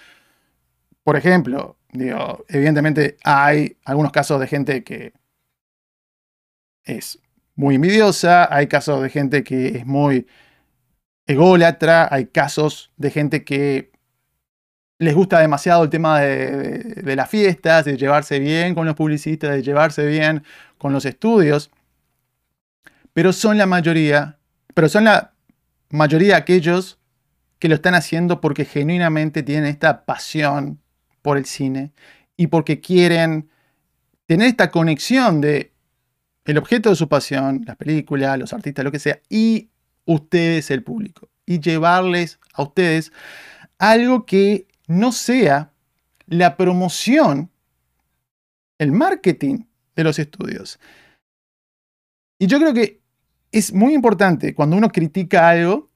Por 1.02 1.16
ejemplo, 1.16 1.78
digo, 1.90 2.44
evidentemente 2.48 3.16
hay 3.24 3.78
algunos 3.84 4.12
casos 4.12 4.38
de 4.40 4.46
gente 4.46 4.84
que 4.84 5.14
es 6.84 7.18
muy 7.54 7.76
envidiosa, 7.76 8.54
hay 8.54 8.66
casos 8.66 9.02
de 9.02 9.08
gente 9.08 9.42
que 9.42 9.68
es 9.68 9.86
muy 9.86 10.26
ególatra, 11.26 12.08
hay 12.10 12.26
casos 12.26 12.92
de 12.98 13.10
gente 13.10 13.42
que 13.42 13.90
les 14.98 15.14
gusta 15.14 15.40
demasiado 15.40 15.82
el 15.82 15.90
tema 15.90 16.20
de, 16.20 17.16
las 17.16 17.30
fiestas, 17.30 17.86
de 17.86 17.96
llevarse 17.96 18.38
bien 18.38 18.74
con 18.74 18.86
los 18.86 18.94
publicistas, 18.94 19.50
de 19.50 19.62
llevarse 19.62 20.06
bien 20.06 20.44
con 20.76 20.92
los 20.92 21.06
estudios, 21.06 21.70
pero 23.12 23.32
son 23.32 23.58
la 23.58 23.66
mayoría, 23.66 24.38
pero 24.74 24.88
son 24.88 25.04
la 25.04 25.34
mayoría 25.90 26.36
aquellos 26.36 26.98
que 27.58 27.68
lo 27.68 27.74
están 27.76 27.94
haciendo 27.94 28.40
porque 28.40 28.64
genuinamente 28.64 29.42
tienen 29.42 29.66
esta 29.66 30.04
pasión 30.04 30.80
por 31.20 31.36
el 31.36 31.44
cine 31.44 31.92
y 32.36 32.48
porque 32.48 32.80
quieren 32.80 33.50
tener 34.26 34.48
esta 34.48 34.70
conexión 34.70 35.40
de 35.40 35.72
el 36.44 36.58
objeto 36.58 36.90
de 36.90 36.96
su 36.96 37.08
pasión, 37.08 37.62
las 37.66 37.76
películas, 37.76 38.38
los 38.38 38.52
artistas, 38.52 38.84
lo 38.84 38.90
que 38.90 38.98
sea, 38.98 39.20
y 39.28 39.70
ustedes, 40.04 40.70
el 40.70 40.82
público, 40.82 41.28
y 41.46 41.60
llevarles 41.60 42.40
a 42.54 42.62
ustedes 42.62 43.12
algo 43.78 44.26
que 44.26 44.66
no 44.88 45.12
sea 45.12 45.72
la 46.26 46.56
promoción, 46.56 47.50
el 48.78 48.92
marketing 48.92 49.64
de 49.94 50.04
los 50.04 50.18
estudios. 50.18 50.80
Y 52.38 52.46
yo 52.46 52.58
creo 52.58 52.74
que 52.74 53.01
es 53.53 53.72
muy 53.72 53.94
importante 53.94 54.55
cuando 54.55 54.76
uno 54.76 54.88
critica 54.88 55.48
algo, 55.50 55.90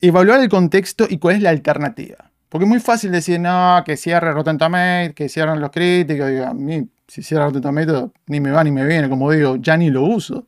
evaluar 0.00 0.40
el 0.40 0.48
contexto 0.48 1.06
y 1.08 1.18
cuál 1.18 1.36
es 1.36 1.42
la 1.42 1.50
alternativa. 1.50 2.30
Porque 2.48 2.64
es 2.64 2.68
muy 2.68 2.80
fácil 2.80 3.12
decir, 3.12 3.38
no, 3.38 3.82
que 3.86 3.96
cierre 3.96 4.32
Rotten 4.32 4.58
que 5.14 5.28
cierren 5.28 5.60
los 5.60 5.70
críticos. 5.70 6.28
a 6.44 6.52
mí, 6.52 6.88
si 7.06 7.22
cierra 7.22 7.46
Rotten 7.46 7.62
Tomatoes, 7.62 8.10
ni 8.26 8.40
me 8.40 8.50
va 8.50 8.64
ni 8.64 8.72
me 8.72 8.84
viene, 8.84 9.08
como 9.08 9.30
digo, 9.30 9.56
ya 9.56 9.76
ni 9.76 9.88
lo 9.90 10.02
uso. 10.02 10.46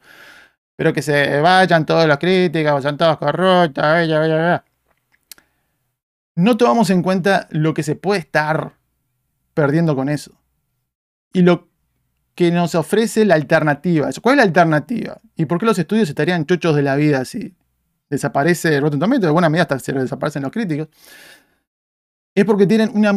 pero 0.77 0.93
que 0.93 1.03
se 1.03 1.41
vayan 1.41 1.87
todos 1.87 2.07
los 2.07 2.19
críticos, 2.19 2.73
vayan 2.73 2.97
todos 2.97 3.19
corruptos, 3.19 3.85
bla, 3.85 4.05
bla, 4.07 4.27
bla. 4.27 4.65
no 6.35 6.57
tomamos 6.57 6.91
en 6.91 7.03
cuenta 7.03 7.47
lo 7.51 7.75
que 7.75 7.83
se 7.83 7.95
puede 7.97 8.21
estar 8.21 8.75
perdiendo 9.55 9.95
con 9.97 10.09
eso. 10.09 10.33
Y 11.33 11.43
lo 11.43 11.72
que 12.35 12.51
nos 12.51 12.75
ofrece 12.75 13.25
la 13.25 13.35
alternativa. 13.35 14.09
¿Cuál 14.21 14.35
es 14.35 14.37
la 14.39 14.43
alternativa? 14.45 15.21
¿Y 15.37 15.47
por 15.47 15.59
qué 15.59 15.67
los 15.67 15.79
estudios 15.79 16.09
estarían 16.09 16.47
chochos 16.47 16.75
de 16.75 16.83
la 16.83 16.97
vida 16.97 17.25
si 17.25 17.55
desaparece 18.09 18.81
Rotten 18.81 19.01
Tomatoes? 19.01 19.27
De 19.27 19.31
buena 19.31 19.49
medida 19.49 19.63
hasta 19.63 19.79
se 19.79 19.93
desaparecen 19.93 20.43
los 20.43 20.51
críticos. 20.51 20.89
Es 22.35 22.45
porque 22.45 22.67
tienen 22.67 22.91
una, 22.95 23.13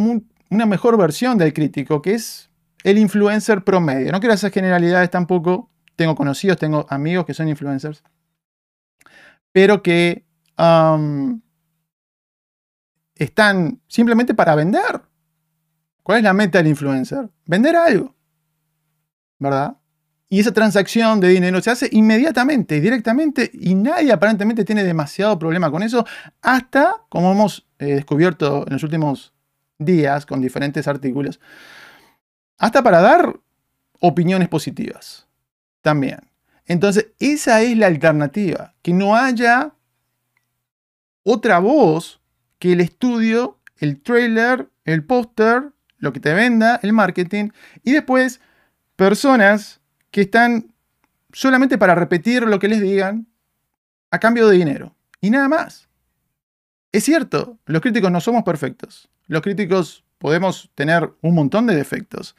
una 0.49 0.66
mejor 0.66 0.97
versión 0.97 1.38
del 1.38 1.53
crítico, 1.53 2.01
que 2.01 2.16
es 2.16 2.49
el 2.84 2.97
influencer 2.97 3.63
promedio. 3.63 4.11
No 4.11 4.20
quiero 4.20 4.34
hacer 4.34 4.51
generalidades 4.51 5.09
tampoco. 5.09 5.72
Tengo 5.95 6.16
conocidos, 6.16 6.57
tengo 6.57 6.86
amigos 6.89 7.26
que 7.26 7.34
son 7.34 7.47
influencers. 7.47 8.03
Pero 9.53 9.82
que 9.82 10.26
están 13.16 13.82
simplemente 13.88 14.34
para 14.34 14.55
vender. 14.55 15.01
¿Cuál 16.03 16.20
es 16.20 16.24
la 16.24 16.34
meta 16.34 16.59
del 16.59 16.68
influencer? 16.68 17.30
Vender 17.45 17.76
algo. 17.76 18.14
Y 20.28 20.39
esa 20.39 20.52
transacción 20.52 21.20
de 21.20 21.30
dinero 21.30 21.62
se 21.62 21.72
hace 21.72 21.89
inmediatamente, 21.91 22.82
directamente, 22.82 23.50
y 23.54 23.76
nadie 23.76 24.12
aparentemente 24.12 24.66
tiene 24.66 24.84
demasiado 24.84 25.38
problema 25.38 25.70
con 25.70 25.84
eso, 25.84 26.06
hasta, 26.41 26.96
como 27.10 27.32
hemos 27.32 27.68
eh, 27.80 27.96
descubierto 27.96 28.66
en 28.66 28.74
los 28.74 28.84
últimos 28.84 29.34
días 29.78 30.26
con 30.26 30.41
diferentes 30.41 30.88
artículos, 30.88 31.39
hasta 32.58 32.82
para 32.82 33.02
dar 33.02 33.39
opiniones 34.00 34.50
positivas 34.50 35.28
también. 35.82 36.20
Entonces, 36.66 37.08
esa 37.20 37.62
es 37.62 37.78
la 37.78 37.88
alternativa, 37.88 38.74
que 38.82 38.93
no 38.93 39.16
haya 39.16 39.74
otra 41.24 41.60
voz 41.60 42.20
que 42.58 42.74
el 42.74 42.82
estudio, 42.82 43.60
el 43.78 44.02
trailer, 44.02 44.70
el 44.86 45.04
póster, 45.04 45.72
lo 45.98 46.14
que 46.14 46.20
te 46.20 46.34
venda, 46.34 46.80
el 46.82 46.93
marketing, 46.93 47.50
y 47.84 47.91
después 47.91 48.41
personas 48.96 49.82
que 50.12 50.22
están 50.22 50.74
solamente 51.34 51.78
para 51.78 51.96
repetir 51.96 52.43
lo 52.43 52.60
que 52.60 52.68
les 52.68 52.82
digan 52.82 53.28
a 54.12 54.20
cambio 54.20 54.48
de 54.48 54.58
dinero. 54.58 54.96
Y 55.22 55.30
nada 55.30 55.50
más. 55.50 55.89
Es 56.91 57.04
cierto, 57.04 57.60
los 57.66 57.82
críticos 57.82 58.12
no 58.12 58.22
somos 58.22 58.43
perfectos. 58.43 59.10
Los 59.28 59.41
críticos 59.41 60.06
podemos 60.18 60.72
tener 60.76 61.12
un 61.22 61.36
montón 61.36 61.68
de 61.68 61.76
defectos. 61.76 62.36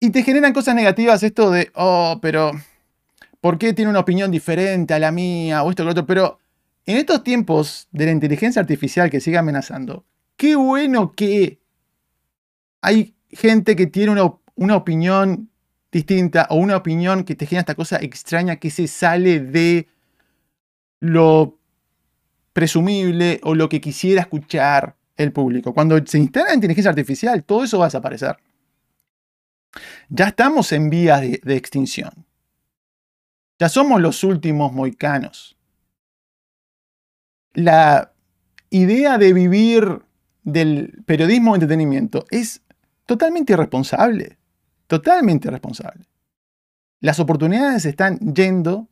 Y 0.00 0.10
te 0.10 0.22
generan 0.22 0.54
cosas 0.54 0.74
negativas 0.74 1.22
esto 1.22 1.50
de, 1.50 1.70
oh, 1.74 2.18
pero 2.22 2.52
¿por 3.42 3.58
qué 3.58 3.74
tiene 3.74 3.90
una 3.90 4.00
opinión 4.00 4.30
diferente 4.30 4.94
a 4.94 4.98
la 4.98 5.12
mía? 5.12 5.62
O 5.62 5.70
esto 5.70 5.82
o 5.82 5.84
lo 5.84 5.90
otro. 5.92 6.06
Pero 6.06 6.38
en 6.86 6.96
estos 6.96 7.22
tiempos 7.22 7.88
de 7.92 8.06
la 8.06 8.12
inteligencia 8.12 8.60
artificial 8.60 9.10
que 9.10 9.20
sigue 9.20 9.36
amenazando, 9.36 10.06
qué 10.36 10.56
bueno 10.56 11.12
que 11.12 11.60
hay 12.80 13.14
gente 13.28 13.76
que 13.76 13.86
tiene 13.86 14.12
una 14.12 14.24
una 14.60 14.76
opinión 14.76 15.48
distinta 15.90 16.46
o 16.50 16.56
una 16.56 16.76
opinión 16.76 17.24
que 17.24 17.34
te 17.34 17.46
genera 17.46 17.60
esta 17.60 17.74
cosa 17.74 17.96
extraña 17.96 18.56
que 18.56 18.70
se 18.70 18.86
sale 18.88 19.40
de 19.40 19.88
lo 21.00 21.58
presumible 22.52 23.40
o 23.42 23.54
lo 23.54 23.70
que 23.70 23.80
quisiera 23.80 24.20
escuchar 24.20 24.96
el 25.16 25.32
público. 25.32 25.72
Cuando 25.72 25.98
se 26.06 26.18
instala 26.18 26.48
la 26.48 26.54
inteligencia 26.54 26.90
artificial, 26.90 27.42
todo 27.42 27.64
eso 27.64 27.78
va 27.78 27.86
a 27.86 27.88
desaparecer. 27.88 28.36
Ya 30.10 30.26
estamos 30.26 30.72
en 30.72 30.90
vías 30.90 31.22
de, 31.22 31.40
de 31.42 31.56
extinción. 31.56 32.26
Ya 33.58 33.70
somos 33.70 33.98
los 33.98 34.22
últimos 34.24 34.74
moicanos. 34.74 35.56
La 37.54 38.12
idea 38.68 39.16
de 39.16 39.32
vivir 39.32 40.02
del 40.42 41.02
periodismo 41.06 41.52
de 41.52 41.56
entretenimiento 41.56 42.26
es 42.30 42.60
totalmente 43.06 43.54
irresponsable. 43.54 44.39
Totalmente 44.90 45.48
responsable. 45.48 46.04
Las 46.98 47.20
oportunidades 47.20 47.84
están 47.84 48.18
yendo. 48.18 48.88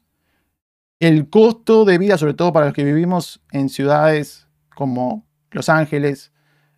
El 1.01 1.29
costo 1.29 1.85
de 1.85 1.99
vida, 1.99 2.17
sobre 2.17 2.35
todo 2.35 2.53
para 2.53 2.67
los 2.67 2.75
que 2.75 2.85
vivimos 2.85 3.43
en 3.51 3.69
ciudades 3.69 4.47
como 4.77 5.27
Los 5.51 5.69
Ángeles, 5.69 6.31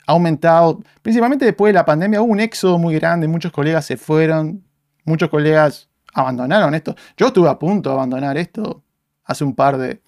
ha 0.06 0.12
aumentado. 0.12 0.80
Principalmente 1.02 1.44
después 1.44 1.68
de 1.68 1.74
la 1.74 1.84
pandemia 1.84 2.22
hubo 2.22 2.32
un 2.32 2.40
éxodo 2.40 2.78
muy 2.78 2.94
grande. 2.94 3.28
Muchos 3.28 3.52
colegas 3.52 3.84
se 3.84 3.98
fueron. 3.98 4.64
Muchos 5.04 5.28
colegas 5.28 5.90
abandonaron 6.14 6.74
esto. 6.74 6.96
Yo 7.18 7.26
estuve 7.26 7.50
a 7.50 7.58
punto 7.58 7.90
de 7.90 7.96
abandonar 7.96 8.38
esto 8.38 8.82
hace 9.24 9.44
un 9.44 9.54
par 9.54 9.76
de, 9.76 10.00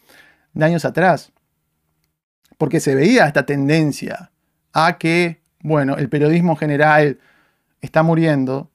de 0.54 0.64
años 0.64 0.86
atrás. 0.86 1.32
Porque 2.56 2.80
se 2.80 2.94
veía 2.94 3.26
esta 3.26 3.44
tendencia 3.44 4.32
a 4.72 4.96
que, 4.96 5.42
bueno, 5.60 5.98
el 5.98 6.08
periodismo 6.08 6.56
general 6.56 7.20
está 7.82 8.02
muriendo 8.02 8.71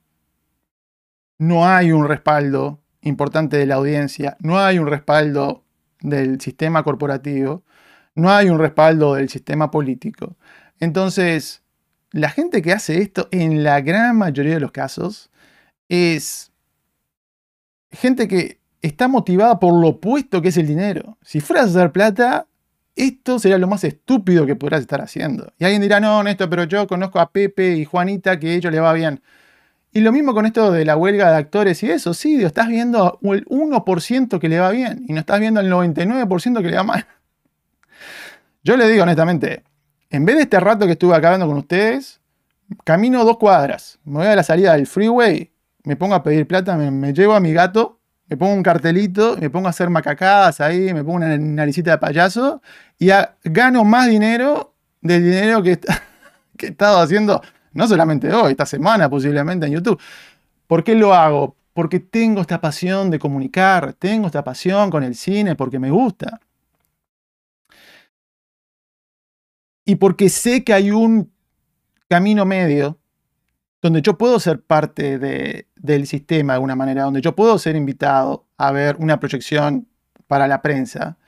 no 1.38 1.67
hay 1.67 1.91
un 1.91 2.07
respaldo 2.07 2.81
importante 3.01 3.57
de 3.57 3.65
la 3.65 3.75
audiencia, 3.75 4.38
no 4.39 4.59
hay 4.59 4.79
un 4.79 4.88
respaldo 4.88 5.63
del 6.01 6.39
sistema 6.41 6.83
corporativo, 6.83 7.63
no 8.15 8.31
hay 8.31 8.49
un 8.49 8.59
respaldo 8.59 9.15
del 9.15 9.29
sistema 9.29 9.71
político. 9.71 10.35
Entonces, 10.79 11.63
la 12.11 12.29
gente 12.29 12.61
que 12.61 12.73
hace 12.73 13.01
esto, 13.01 13.27
en 13.31 13.63
la 13.63 13.81
gran 13.81 14.17
mayoría 14.17 14.55
de 14.55 14.59
los 14.59 14.71
casos, 14.71 15.29
es 15.89 16.51
gente 17.91 18.27
que 18.27 18.59
está 18.81 19.07
motivada 19.07 19.59
por 19.59 19.73
lo 19.79 19.89
opuesto 19.89 20.41
que 20.41 20.49
es 20.49 20.57
el 20.57 20.67
dinero. 20.67 21.17
Si 21.21 21.41
fueras 21.41 21.67
a 21.67 21.69
hacer 21.69 21.91
plata, 21.91 22.47
esto 22.95 23.38
sería 23.39 23.57
lo 23.57 23.67
más 23.67 23.83
estúpido 23.83 24.45
que 24.45 24.55
podrás 24.55 24.81
estar 24.81 25.01
haciendo. 25.01 25.53
Y 25.59 25.65
alguien 25.65 25.81
dirá, 25.81 25.99
no, 25.99 26.23
Néstor, 26.23 26.49
pero 26.49 26.63
yo 26.63 26.88
conozco 26.88 27.19
a 27.19 27.31
Pepe 27.31 27.75
y 27.75 27.85
Juanita 27.85 28.39
que 28.39 28.49
a 28.49 28.53
ellos 28.55 28.71
les 28.71 28.81
va 28.81 28.93
bien. 28.93 29.21
Y 29.97 30.01
lo 30.01 30.11
mismo 30.11 30.35
con 30.35 30.45
esto 30.45 30.71
de 30.71 30.85
la 30.85 30.95
huelga 30.95 31.31
de 31.31 31.37
actores 31.37 31.81
y 31.81 31.89
eso, 31.89 32.13
sí, 32.13 32.39
estás 32.43 32.67
viendo 32.67 33.17
el 33.23 33.43
1% 33.45 34.37
que 34.37 34.47
le 34.47 34.59
va 34.59 34.69
bien 34.69 35.03
y 35.07 35.13
no 35.13 35.21
estás 35.21 35.39
viendo 35.39 35.59
el 35.59 35.71
99% 35.71 36.61
que 36.61 36.69
le 36.69 36.77
va 36.77 36.83
mal. 36.83 37.07
Yo 38.63 38.77
le 38.77 38.87
digo 38.89 39.01
honestamente, 39.01 39.63
en 40.11 40.23
vez 40.23 40.35
de 40.35 40.43
este 40.43 40.59
rato 40.59 40.85
que 40.85 40.91
estuve 40.91 41.15
acá 41.15 41.29
hablando 41.29 41.47
con 41.47 41.57
ustedes, 41.57 42.21
camino 42.84 43.26
dos 43.26 43.39
cuadras, 43.39 43.97
me 44.03 44.19
voy 44.19 44.27
a 44.27 44.35
la 44.35 44.43
salida 44.43 44.73
del 44.73 44.85
freeway, 44.85 45.51
me 45.84 45.95
pongo 45.95 46.13
a 46.13 46.22
pedir 46.22 46.45
plata, 46.45 46.77
me, 46.77 47.11
llevo 47.11 47.34
a 47.34 47.39
mi 47.39 47.51
gato, 47.51 47.99
me 48.27 48.38
pongo 48.38 48.53
un 48.53 48.61
cartelito, 48.61 49.35
me 49.41 49.49
pongo 49.49 49.65
a 49.65 49.72
hacer 49.72 49.89
macacadas 49.89 50.61
ahí, 50.61 50.93
me 50.93 51.03
pongo 51.03 51.15
una 51.15 51.35
naricita 51.39 51.89
de 51.89 51.97
payaso 51.97 52.61
y 52.99 53.09
gano 53.45 53.84
más 53.84 54.07
dinero 54.09 54.76
del 55.01 55.23
dinero 55.23 55.63
que 55.63 55.80
he 56.59 56.65
estado 56.67 56.99
haciendo 56.99 57.41
no 57.77 57.87
solamente 57.87 58.33
hoy, 58.33 58.51
esta 58.51 58.65
semana 58.65 59.07
posiblemente 59.07 59.67
en 59.67 59.73
YouTube. 59.73 60.01
¿Por 60.65 60.83
qué 60.83 60.95
lo 60.95 61.13
hago? 61.13 61.55
Porque 61.73 61.99
tengo 61.99 62.41
esta 62.41 62.59
pasión 62.59 63.11
de 63.11 63.19
comunicar, 63.19 63.93
tengo 63.93 64.25
esta 64.25 64.43
pasión 64.43 64.89
con 64.89 65.03
el 65.03 65.13
cine, 65.13 65.55
porque 65.55 65.77
me 65.77 65.91
gusta. 65.91 66.41
Y 69.85 69.95
porque 69.95 70.27
sé 70.29 70.63
que 70.63 70.73
hay 70.73 70.89
un 70.89 71.31
camino 72.09 72.45
medio 72.45 72.97
donde 73.79 74.01
yo 74.01 74.17
puedo 74.17 74.39
ser 74.39 74.59
parte 74.63 75.19
del 75.19 76.07
sistema 76.07 76.53
de 76.53 76.55
alguna 76.55 76.75
manera, 76.75 77.03
donde 77.03 77.21
yo 77.21 77.35
puedo 77.35 77.59
ser 77.59 77.75
invitado 77.75 78.47
a 78.57 78.71
ver 78.71 78.97
una 78.99 79.19
proyección 79.19 79.87
para 80.25 80.47
la 80.47 80.63
prensa. 80.63 81.19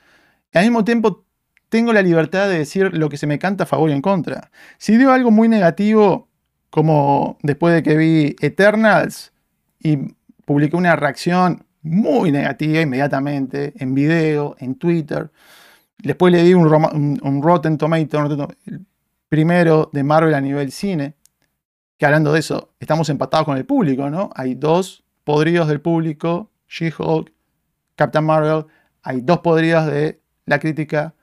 Y 0.52 0.58
al 0.58 0.64
mismo 0.64 0.84
tiempo 0.84 1.24
tengo 1.68 1.92
la 1.92 2.02
libertad 2.02 2.48
de 2.48 2.58
decir 2.58 2.92
lo 2.92 3.08
que 3.08 3.16
se 3.16 3.28
me 3.28 3.38
canta 3.38 3.62
a 3.64 3.66
favor 3.68 3.88
y 3.88 3.92
en 3.92 4.02
contra. 4.02 4.50
Si 4.78 4.96
digo 4.96 5.12
algo 5.12 5.30
muy 5.30 5.48
negativo, 5.48 6.29
como 6.70 7.36
después 7.42 7.74
de 7.74 7.82
que 7.82 7.96
vi 7.96 8.36
Eternals 8.40 9.32
y 9.78 9.98
publiqué 10.44 10.76
una 10.76 10.96
reacción 10.96 11.64
muy 11.82 12.30
negativa 12.30 12.80
inmediatamente 12.80 13.72
en 13.76 13.94
video, 13.94 14.56
en 14.58 14.76
Twitter. 14.76 15.30
Después 15.98 16.32
le 16.32 16.42
di 16.42 16.54
un, 16.54 17.42
Rotten 17.42 17.78
Tomato, 17.78 18.48
el 18.66 18.86
primero 19.28 19.90
de 19.92 20.02
Marvel 20.02 20.34
a 20.34 20.40
nivel 20.40 20.72
cine, 20.72 21.14
que 21.98 22.06
hablando 22.06 22.32
de 22.32 22.40
eso, 22.40 22.72
estamos 22.80 23.08
empatados 23.10 23.44
con 23.44 23.56
el 23.56 23.66
público, 23.66 24.08
¿no? 24.08 24.30
Hay 24.34 24.54
dos 24.54 25.04
podridos 25.24 25.68
del 25.68 25.80
público, 25.80 26.50
She-Hulk, 26.68 27.32
Captain 27.96 28.24
Marvel, 28.24 28.64
hay 29.02 29.20
dos 29.20 29.40
podridos 29.40 29.86
de 29.86 30.20
la 30.46 30.58
crítica, 30.58 31.14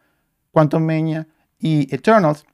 Quantum 0.51 0.83
Mania 0.83 1.27
y 1.59 1.93
Eternals. 1.93 2.45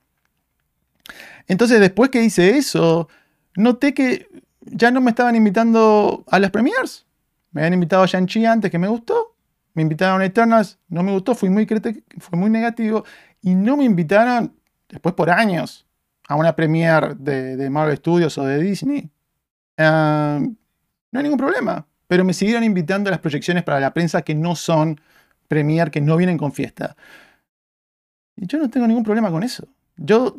Entonces, 1.47 1.79
después 1.79 2.09
que 2.09 2.23
hice 2.23 2.57
eso, 2.57 3.09
noté 3.55 3.93
que 3.93 4.29
ya 4.61 4.91
no 4.91 5.01
me 5.01 5.11
estaban 5.11 5.35
invitando 5.35 6.23
a 6.27 6.39
las 6.39 6.51
premiers. 6.51 7.05
Me 7.51 7.61
habían 7.61 7.73
invitado 7.73 8.03
a 8.03 8.07
Shang-Chi 8.07 8.45
antes 8.45 8.71
que 8.71 8.79
me 8.79 8.87
gustó. 8.87 9.35
Me 9.73 9.81
invitaron 9.81 10.21
a 10.21 10.25
Eternals, 10.25 10.77
no 10.87 11.01
me 11.03 11.11
gustó, 11.11 11.33
fui 11.33 11.49
muy, 11.49 11.65
fue 11.65 12.39
muy 12.39 12.49
negativo. 12.49 13.03
Y 13.41 13.55
no 13.55 13.75
me 13.75 13.83
invitaron, 13.83 14.53
después 14.87 15.15
por 15.15 15.29
años, 15.29 15.85
a 16.27 16.35
una 16.35 16.55
premier 16.55 17.17
de, 17.17 17.69
Marvel 17.69 17.97
Studios 17.97 18.37
o 18.37 18.45
de 18.45 18.59
Disney. 18.59 19.09
Ah, 19.77 20.39
no 20.41 21.19
hay 21.19 21.23
ningún 21.23 21.39
problema. 21.39 21.85
pero 22.07 22.23
me 22.23 22.33
siguieron 22.33 22.63
invitando 22.63 23.09
a 23.09 23.11
las 23.11 23.19
proyecciones 23.19 23.63
para 23.63 23.79
la 23.79 23.93
prensa 23.93 24.21
que 24.21 24.35
no 24.35 24.55
son 24.55 25.01
premier, 25.47 25.89
que 25.89 26.01
no 26.01 26.15
vienen 26.15 26.37
con 26.37 26.51
fiesta. 26.51 26.95
Y 28.35 28.45
yo 28.47 28.59
no 28.59 28.69
tengo 28.69 28.87
ningún 28.87 29.03
problema 29.03 29.31
con 29.31 29.43
eso. 29.43 29.67
Yo 29.97 30.35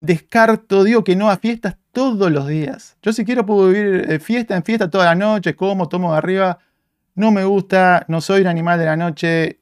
descarto, 0.00 0.84
digo 0.84 1.04
que 1.04 1.16
no 1.16 1.30
a 1.30 1.38
fiestas 1.38 1.76
todos 1.92 2.30
los 2.30 2.46
días. 2.48 2.96
Yo 3.02 3.12
si 3.12 3.24
quiero 3.24 3.46
puedo 3.46 3.68
vivir 3.68 4.06
de 4.06 4.20
fiesta 4.20 4.56
en 4.56 4.64
fiesta 4.64 4.90
toda 4.90 5.06
la 5.06 5.14
noche, 5.14 5.56
como, 5.56 5.88
tomo 5.88 6.12
de 6.12 6.18
arriba. 6.18 6.58
No 7.14 7.30
me 7.30 7.44
gusta, 7.44 8.04
no 8.08 8.20
soy 8.20 8.42
un 8.42 8.48
animal 8.48 8.78
de 8.78 8.84
la 8.84 8.96
noche. 8.96 9.60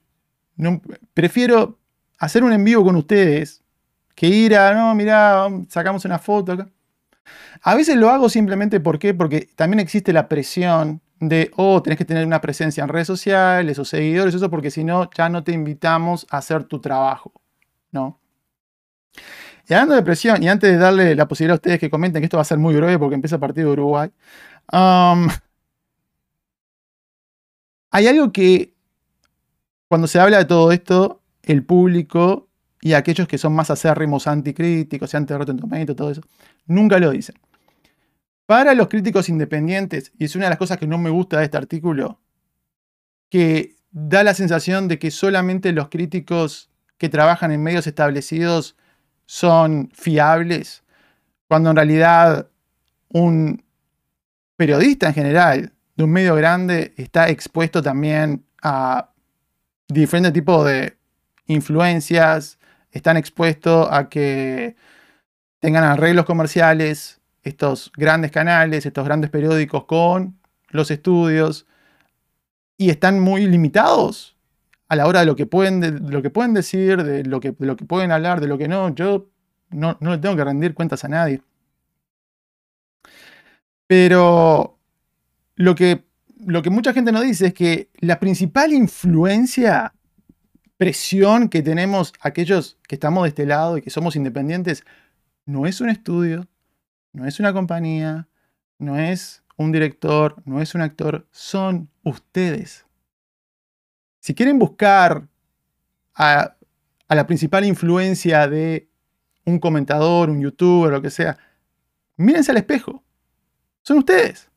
No, 0.56 0.82
prefiero 1.14 1.78
hacer 2.18 2.44
un 2.44 2.52
en 2.52 2.64
vivo 2.64 2.84
con 2.84 2.96
ustedes 2.96 3.62
que 4.14 4.26
ir 4.28 4.56
a, 4.56 4.74
no, 4.74 4.94
mirá, 4.94 5.48
sacamos 5.68 6.04
una 6.04 6.18
foto 6.18 6.52
acá. 6.52 6.68
A 7.62 7.74
veces 7.74 7.96
lo 7.96 8.10
hago 8.10 8.28
simplemente 8.28 8.80
¿por 8.80 8.98
porque 9.16 9.48
también 9.56 9.80
existe 9.80 10.12
la 10.12 10.28
presión 10.28 11.00
de, 11.20 11.50
oh, 11.56 11.82
tenés 11.82 11.98
que 11.98 12.04
tener 12.04 12.26
una 12.26 12.40
presencia 12.40 12.82
en 12.82 12.88
redes 12.88 13.06
sociales 13.06 13.78
o 13.78 13.84
seguidores, 13.84 14.34
eso 14.34 14.50
porque 14.50 14.70
si 14.70 14.84
no, 14.84 15.08
ya 15.16 15.28
no 15.28 15.42
te 15.44 15.52
invitamos 15.52 16.26
a 16.30 16.38
hacer 16.38 16.64
tu 16.64 16.80
trabajo, 16.80 17.32
¿no? 17.92 18.20
Y 19.68 19.72
hablando 19.74 19.94
de 19.94 20.02
presión, 20.02 20.42
y 20.42 20.48
antes 20.48 20.70
de 20.70 20.76
darle 20.76 21.14
la 21.14 21.26
posibilidad 21.26 21.54
a 21.54 21.56
ustedes 21.56 21.78
que 21.78 21.90
comenten, 21.90 22.20
que 22.20 22.26
esto 22.26 22.36
va 22.36 22.42
a 22.42 22.44
ser 22.44 22.58
muy 22.58 22.74
breve 22.74 22.98
porque 22.98 23.14
empieza 23.14 23.36
el 23.36 23.40
partido 23.40 23.68
de 23.68 23.72
Uruguay, 23.72 24.10
um, 24.72 25.28
hay 27.90 28.06
algo 28.08 28.32
que 28.32 28.74
cuando 29.88 30.06
se 30.06 30.18
habla 30.18 30.38
de 30.38 30.44
todo 30.44 30.72
esto, 30.72 31.22
el 31.42 31.64
público 31.64 32.48
y 32.80 32.92
aquellos 32.94 33.28
que 33.28 33.38
son 33.38 33.54
más 33.54 33.70
acérrimos 33.70 34.26
anticríticos 34.26 35.14
y 35.14 35.16
anti 35.16 35.32
y 35.32 35.86
todo 35.94 36.10
eso, 36.10 36.20
nunca 36.66 36.98
lo 36.98 37.10
dicen. 37.10 37.36
Para 38.46 38.74
los 38.74 38.88
críticos 38.88 39.28
independientes, 39.28 40.12
y 40.18 40.24
es 40.24 40.36
una 40.36 40.46
de 40.46 40.50
las 40.50 40.58
cosas 40.58 40.76
que 40.76 40.86
no 40.86 40.98
me 40.98 41.08
gusta 41.08 41.38
de 41.38 41.44
este 41.44 41.56
artículo, 41.56 42.20
que 43.30 43.76
da 43.90 44.22
la 44.22 44.34
sensación 44.34 44.88
de 44.88 44.98
que 44.98 45.10
solamente 45.10 45.72
los 45.72 45.88
críticos 45.88 46.70
que 46.98 47.08
trabajan 47.08 47.52
en 47.52 47.62
medios 47.62 47.86
establecidos 47.86 48.76
son 49.26 49.90
fiables, 49.94 50.82
cuando 51.48 51.70
en 51.70 51.76
realidad 51.76 52.48
un 53.08 53.62
periodista 54.56 55.08
en 55.08 55.14
general 55.14 55.72
de 55.96 56.04
un 56.04 56.10
medio 56.10 56.34
grande 56.34 56.92
está 56.96 57.28
expuesto 57.28 57.82
también 57.82 58.44
a 58.62 59.10
diferentes 59.88 60.32
tipos 60.32 60.66
de 60.66 60.96
influencias, 61.46 62.58
están 62.90 63.16
expuestos 63.16 63.88
a 63.90 64.08
que 64.08 64.76
tengan 65.60 65.84
arreglos 65.84 66.24
comerciales, 66.24 67.20
estos 67.42 67.92
grandes 67.96 68.30
canales, 68.30 68.86
estos 68.86 69.04
grandes 69.04 69.30
periódicos 69.30 69.84
con 69.84 70.38
los 70.68 70.90
estudios, 70.90 71.66
y 72.76 72.90
están 72.90 73.20
muy 73.20 73.46
limitados 73.46 74.33
a 74.94 74.96
la 74.96 75.06
hora 75.06 75.20
de 75.20 75.26
lo 75.26 75.36
que 75.36 75.46
pueden, 75.46 76.10
lo 76.10 76.22
que 76.22 76.30
pueden 76.30 76.54
decir, 76.54 77.02
de 77.02 77.24
lo, 77.24 77.40
que, 77.40 77.52
pueden 77.52 78.12
hablar, 78.12 78.40
de 78.40 78.46
lo 78.48 78.56
que 78.56 78.68
no. 78.68 78.94
Yo 78.94 79.28
no, 79.70 79.98
le 80.00 80.18
tengo 80.18 80.36
que 80.36 80.44
rendir 80.44 80.74
cuentas 80.74 81.04
a 81.04 81.08
nadie. 81.08 81.42
Pero 83.86 84.78
lo 85.56 85.74
que, 85.74 86.04
lo 86.46 86.62
que 86.62 86.70
mucha 86.70 86.92
gente 86.92 87.12
no 87.12 87.20
dice 87.20 87.48
es 87.48 87.54
que 87.54 87.90
la 87.98 88.18
principal 88.18 88.72
influencia 88.72 89.92
presión 90.76 91.48
que 91.48 91.62
tenemos 91.62 92.12
aquellos 92.20 92.78
que 92.88 92.94
estamos 92.94 93.24
de 93.24 93.28
este 93.28 93.46
lado 93.46 93.76
y 93.78 93.82
que 93.82 93.90
somos 93.90 94.16
independientes 94.16 94.84
no 95.46 95.66
es 95.66 95.80
un 95.80 95.90
estudio, 95.90 96.46
no 97.12 97.26
es 97.26 97.38
una 97.40 97.52
compañía, 97.52 98.28
no 98.78 98.98
es 98.98 99.42
un 99.56 99.72
director, 99.72 100.42
no 100.44 100.60
es 100.60 100.74
un 100.74 100.80
actor, 100.80 101.26
son 101.30 101.90
ustedes. 102.02 102.83
Si 104.24 104.34
quieren 104.34 104.58
buscar 104.58 105.28
a, 106.14 106.56
la 107.10 107.26
principal 107.26 107.62
influencia 107.66 108.48
de 108.48 108.88
un 109.44 109.58
comentador, 109.58 110.30
un 110.30 110.40
youtuber, 110.40 110.92
lo 110.92 111.02
que 111.02 111.10
sea, 111.10 111.36
mírense 112.16 112.50
al 112.50 112.56
espejo. 112.56 113.04
Son 113.82 113.98
ustedes. 113.98 114.48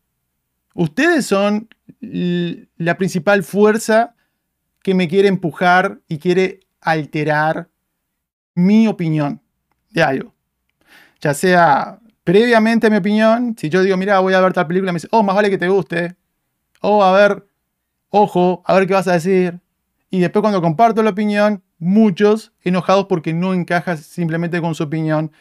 Ustedes 0.73 1.25
son 1.25 1.67
la 1.99 2.97
principal 2.97 3.43
fuerza 3.43 4.15
que 4.81 4.93
me 4.93 5.09
quiere 5.09 5.27
empujar 5.27 5.99
y 6.07 6.17
quiere 6.17 6.61
alterar 6.79 7.67
mi 8.55 8.87
opinión 8.87 9.41
de 9.89 10.01
algo. 10.01 10.33
Ya 11.19 11.33
sea 11.33 11.99
previamente 12.23 12.87
a 12.87 12.89
mi 12.89 12.95
opinión, 12.95 13.53
si 13.59 13.67
yo 13.67 13.83
digo, 13.83 13.97
mira, 13.97 14.19
voy 14.19 14.33
a 14.33 14.39
ver 14.39 14.53
tal 14.53 14.65
película, 14.65 14.93
me 14.93 14.97
dice, 14.99 15.09
oh, 15.11 15.23
más 15.23 15.35
vale 15.35 15.49
que 15.49 15.57
te 15.57 15.67
guste. 15.67 16.15
O 16.79 17.03
a 17.03 17.11
ver, 17.11 17.46
ojo, 18.09 18.63
a 18.65 18.73
ver 18.75 18.87
qué 18.87 18.93
vas 18.93 19.07
a 19.07 19.13
decir. 19.13 19.59
Y 20.09 20.19
después 20.19 20.41
cuando 20.41 20.61
comparto 20.61 21.03
la 21.03 21.11
opinión, 21.11 21.63
muchos 21.79 22.53
enojados 22.61 23.05
porque 23.07 23.33
no 23.33 23.53
encajas 23.53 24.01
simplemente 24.01 24.61
con 24.61 24.75
su 24.75 24.83
opinión. 24.83 25.31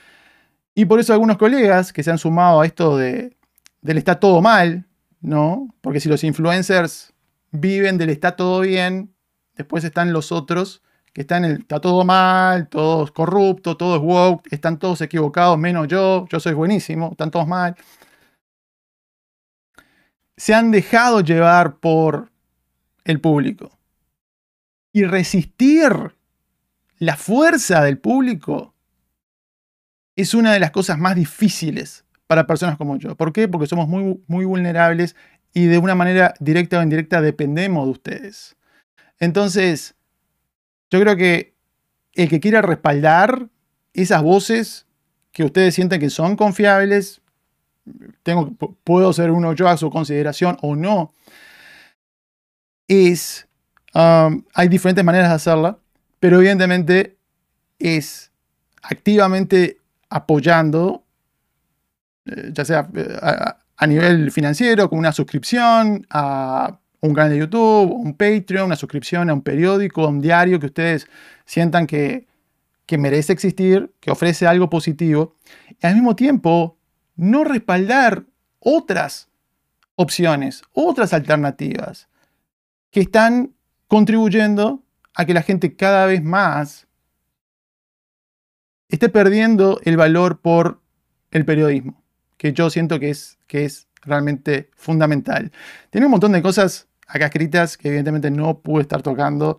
Y 0.74 0.84
por 0.84 1.00
eso 1.00 1.12
algunos 1.12 1.38
colegas 1.38 1.92
que 1.92 2.02
se 2.02 2.10
han 2.10 2.18
sumado 2.18 2.60
a 2.60 2.66
esto 2.66 2.96
de, 2.96 3.36
del 3.80 3.98
está 3.98 4.20
todo 4.20 4.42
mal, 4.42 4.86
¿no? 5.20 5.74
Porque 5.80 6.00
si 6.00 6.08
los 6.08 6.24
influencers 6.24 7.14
viven 7.50 7.98
del 7.98 8.10
está 8.10 8.36
todo 8.36 8.60
bien, 8.60 9.16
Después 9.56 9.84
están 9.84 10.12
los 10.12 10.32
otros 10.32 10.82
que 11.14 11.22
están 11.22 11.44
en 11.46 11.52
el, 11.52 11.60
está 11.60 11.80
todo 11.80 12.04
mal, 12.04 12.68
todo 12.68 13.04
es 13.04 13.10
corrupto, 13.10 13.76
todo 13.76 13.96
es 13.96 14.02
woke, 14.02 14.46
están 14.52 14.78
todos 14.78 15.00
equivocados, 15.00 15.58
menos 15.58 15.88
yo, 15.88 16.26
yo 16.28 16.38
soy 16.40 16.52
buenísimo, 16.52 17.08
están 17.12 17.30
todos 17.30 17.48
mal. 17.48 17.74
Se 20.36 20.52
han 20.52 20.70
dejado 20.70 21.22
llevar 21.22 21.76
por 21.78 22.30
el 23.06 23.20
público. 23.20 23.70
Y 24.92 25.04
resistir 25.04 26.14
la 26.98 27.16
fuerza 27.16 27.82
del 27.82 27.98
público 27.98 28.74
es 30.16 30.34
una 30.34 30.52
de 30.52 30.60
las 30.60 30.70
cosas 30.70 30.98
más 30.98 31.14
difíciles 31.14 32.04
para 32.26 32.46
personas 32.46 32.76
como 32.76 32.96
yo. 32.96 33.14
¿Por 33.16 33.32
qué? 33.32 33.48
Porque 33.48 33.66
somos 33.66 33.88
muy, 33.88 34.22
muy 34.26 34.44
vulnerables 34.44 35.14
y 35.52 35.66
de 35.66 35.78
una 35.78 35.94
manera 35.94 36.34
directa 36.40 36.78
o 36.78 36.82
indirecta 36.82 37.20
dependemos 37.20 37.84
de 37.84 37.90
ustedes. 37.90 38.56
Entonces, 39.18 39.94
yo 40.90 41.00
creo 41.00 41.16
que 41.16 41.54
el 42.14 42.28
que 42.28 42.40
quiera 42.40 42.62
respaldar 42.62 43.48
esas 43.92 44.22
voces 44.22 44.86
que 45.32 45.44
ustedes 45.44 45.74
sienten 45.74 46.00
que 46.00 46.10
son 46.10 46.36
confiables, 46.36 47.20
tengo, 48.22 48.52
puedo 48.84 49.12
ser 49.12 49.30
uno 49.30 49.52
yo 49.52 49.68
a 49.68 49.76
su 49.76 49.90
consideración 49.90 50.56
o 50.62 50.74
no, 50.74 51.12
es, 52.88 53.46
um, 53.94 54.44
hay 54.54 54.68
diferentes 54.68 55.04
maneras 55.04 55.28
de 55.28 55.34
hacerla, 55.34 55.78
pero 56.20 56.38
evidentemente 56.38 57.16
es 57.78 58.30
activamente 58.82 59.78
apoyando, 60.08 61.04
eh, 62.24 62.50
ya 62.52 62.64
sea 62.64 62.88
eh, 62.94 63.18
a, 63.76 63.86
nivel 63.86 64.30
financiero, 64.30 64.88
con 64.88 64.98
una 64.98 65.12
suscripción, 65.12 66.06
a 66.10 66.78
un 67.00 67.14
canal 67.14 67.32
de 67.32 67.38
YouTube, 67.38 67.92
un 67.92 68.14
Patreon, 68.14 68.66
una 68.66 68.76
suscripción 68.76 69.28
a 69.28 69.34
un 69.34 69.42
periódico, 69.42 70.04
a 70.04 70.08
un 70.08 70.20
diario 70.20 70.58
que 70.58 70.66
ustedes 70.66 71.06
sientan 71.44 71.86
que, 71.86 72.26
que 72.86 72.98
merece 72.98 73.32
existir, 73.32 73.92
que 74.00 74.10
ofrece 74.10 74.46
algo 74.46 74.70
positivo, 74.70 75.34
y 75.80 75.86
al 75.86 75.94
mismo 75.94 76.16
tiempo 76.16 76.78
no 77.16 77.44
respaldar 77.44 78.24
otras 78.60 79.28
opciones, 79.96 80.62
otras 80.72 81.12
alternativas 81.12 82.08
que 82.96 83.02
están 83.02 83.52
contribuyendo 83.88 84.82
a 85.14 85.26
que 85.26 85.34
la 85.34 85.42
gente 85.42 85.76
cada 85.76 86.06
vez 86.06 86.24
más 86.24 86.86
esté 88.88 89.10
perdiendo 89.10 89.78
el 89.84 89.98
valor 89.98 90.40
por 90.40 90.80
el 91.30 91.44
periodismo, 91.44 92.02
que 92.38 92.54
yo 92.54 92.70
siento 92.70 92.98
que 92.98 93.10
es, 93.10 93.36
que 93.46 93.66
es 93.66 93.86
realmente 94.00 94.70
fundamental. 94.76 95.52
Tiene 95.90 96.06
un 96.06 96.12
montón 96.12 96.32
de 96.32 96.40
cosas 96.40 96.88
acá 97.06 97.26
escritas 97.26 97.76
que 97.76 97.88
evidentemente 97.88 98.30
no 98.30 98.60
pude 98.60 98.80
estar 98.80 99.02
tocando. 99.02 99.58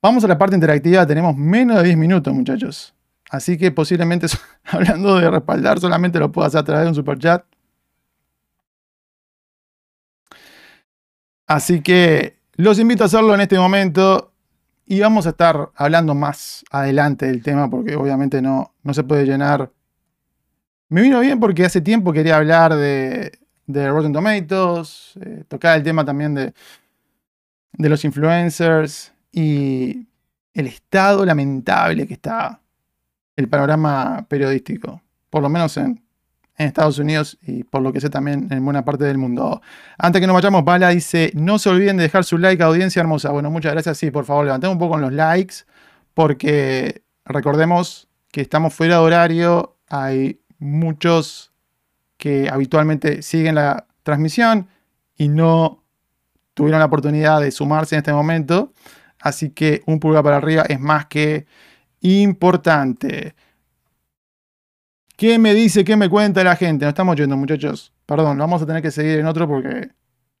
Vamos 0.00 0.22
a 0.22 0.28
la 0.28 0.38
parte 0.38 0.54
interactiva, 0.54 1.04
tenemos 1.04 1.36
menos 1.36 1.78
de 1.78 1.82
10 1.82 1.96
minutos 1.96 2.32
muchachos. 2.32 2.94
Así 3.28 3.58
que 3.58 3.72
posiblemente 3.72 4.28
hablando 4.66 5.18
de 5.18 5.28
respaldar 5.28 5.80
solamente 5.80 6.20
lo 6.20 6.30
puedo 6.30 6.46
hacer 6.46 6.60
a 6.60 6.64
través 6.64 6.84
de 6.84 6.90
un 6.90 6.94
super 6.94 7.18
chat. 7.18 7.44
Así 11.48 11.80
que 11.80 12.40
los 12.54 12.78
invito 12.78 13.02
a 13.02 13.06
hacerlo 13.06 13.34
en 13.34 13.40
este 13.40 13.58
momento 13.58 14.32
y 14.86 15.00
vamos 15.00 15.26
a 15.26 15.30
estar 15.30 15.70
hablando 15.74 16.14
más 16.14 16.64
adelante 16.70 17.26
del 17.26 17.42
tema 17.42 17.70
porque 17.70 17.96
obviamente 17.96 18.42
no, 18.42 18.74
no 18.82 18.94
se 18.94 19.04
puede 19.04 19.24
llenar. 19.24 19.70
Me 20.88 21.02
vino 21.02 21.20
bien 21.20 21.40
porque 21.40 21.64
hace 21.64 21.80
tiempo 21.80 22.12
quería 22.12 22.36
hablar 22.36 22.74
de, 22.74 23.38
de 23.66 23.90
Rotten 23.90 24.12
Tomatoes, 24.12 25.12
eh, 25.20 25.44
tocar 25.48 25.78
el 25.78 25.82
tema 25.82 26.04
también 26.04 26.34
de, 26.34 26.52
de 27.72 27.88
los 27.88 28.04
influencers 28.04 29.12
y 29.30 30.06
el 30.52 30.66
estado 30.66 31.24
lamentable 31.24 32.06
que 32.06 32.14
está 32.14 32.60
el 33.34 33.48
panorama 33.48 34.26
periodístico, 34.28 35.00
por 35.30 35.42
lo 35.42 35.48
menos 35.48 35.76
en, 35.78 36.02
en 36.56 36.66
Estados 36.66 36.98
Unidos 36.98 37.38
y 37.42 37.64
por 37.64 37.82
lo 37.82 37.92
que 37.92 38.00
sé 38.00 38.10
también 38.10 38.48
en 38.50 38.64
buena 38.64 38.84
parte 38.84 39.04
del 39.04 39.18
mundo. 39.18 39.62
Antes 39.98 40.20
que 40.20 40.26
nos 40.26 40.34
vayamos, 40.34 40.64
Bala 40.64 40.90
dice, 40.90 41.32
no 41.34 41.58
se 41.58 41.70
olviden 41.70 41.96
de 41.96 42.04
dejar 42.04 42.24
su 42.24 42.38
like, 42.38 42.62
audiencia 42.62 43.00
hermosa. 43.00 43.30
Bueno, 43.30 43.50
muchas 43.50 43.72
gracias. 43.72 43.98
Sí, 43.98 44.10
por 44.10 44.24
favor, 44.24 44.44
levantemos 44.44 44.74
un 44.74 44.78
poco 44.78 44.98
los 44.98 45.12
likes, 45.12 45.56
porque 46.14 47.02
recordemos 47.24 48.08
que 48.30 48.42
estamos 48.42 48.74
fuera 48.74 48.96
de 48.96 49.00
horario. 49.00 49.76
Hay 49.88 50.40
muchos 50.58 51.52
que 52.16 52.48
habitualmente 52.48 53.22
siguen 53.22 53.56
la 53.56 53.86
transmisión 54.02 54.68
y 55.16 55.28
no 55.28 55.82
tuvieron 56.54 56.80
la 56.80 56.86
oportunidad 56.86 57.40
de 57.40 57.50
sumarse 57.50 57.94
en 57.94 58.00
este 58.00 58.12
momento. 58.12 58.72
Así 59.18 59.50
que 59.50 59.82
un 59.86 60.00
pulgar 60.00 60.22
para 60.22 60.36
arriba 60.36 60.64
es 60.68 60.80
más 60.80 61.06
que 61.06 61.46
importante. 62.00 63.34
¿Qué 65.16 65.38
me 65.38 65.54
dice, 65.54 65.84
qué 65.84 65.96
me 65.96 66.08
cuenta 66.08 66.42
la 66.42 66.56
gente? 66.56 66.84
No 66.84 66.88
estamos 66.88 67.16
yendo, 67.16 67.36
muchachos. 67.36 67.92
Perdón, 68.06 68.38
vamos 68.38 68.62
a 68.62 68.66
tener 68.66 68.82
que 68.82 68.90
seguir 68.90 69.18
en 69.18 69.26
otro 69.26 69.46
porque 69.46 69.90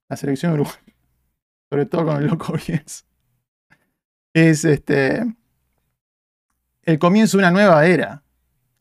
la 0.08 0.16
selección 0.16 0.52
de 0.52 0.60
Uruguay, 0.60 0.94
sobre 1.70 1.86
todo 1.86 2.06
con 2.06 2.16
el 2.16 2.26
loco 2.26 2.54
es, 2.56 3.06
es 4.34 4.64
este, 4.64 5.24
el 6.82 6.98
comienzo 6.98 7.36
de 7.36 7.44
una 7.44 7.50
nueva 7.50 7.86
era. 7.86 8.22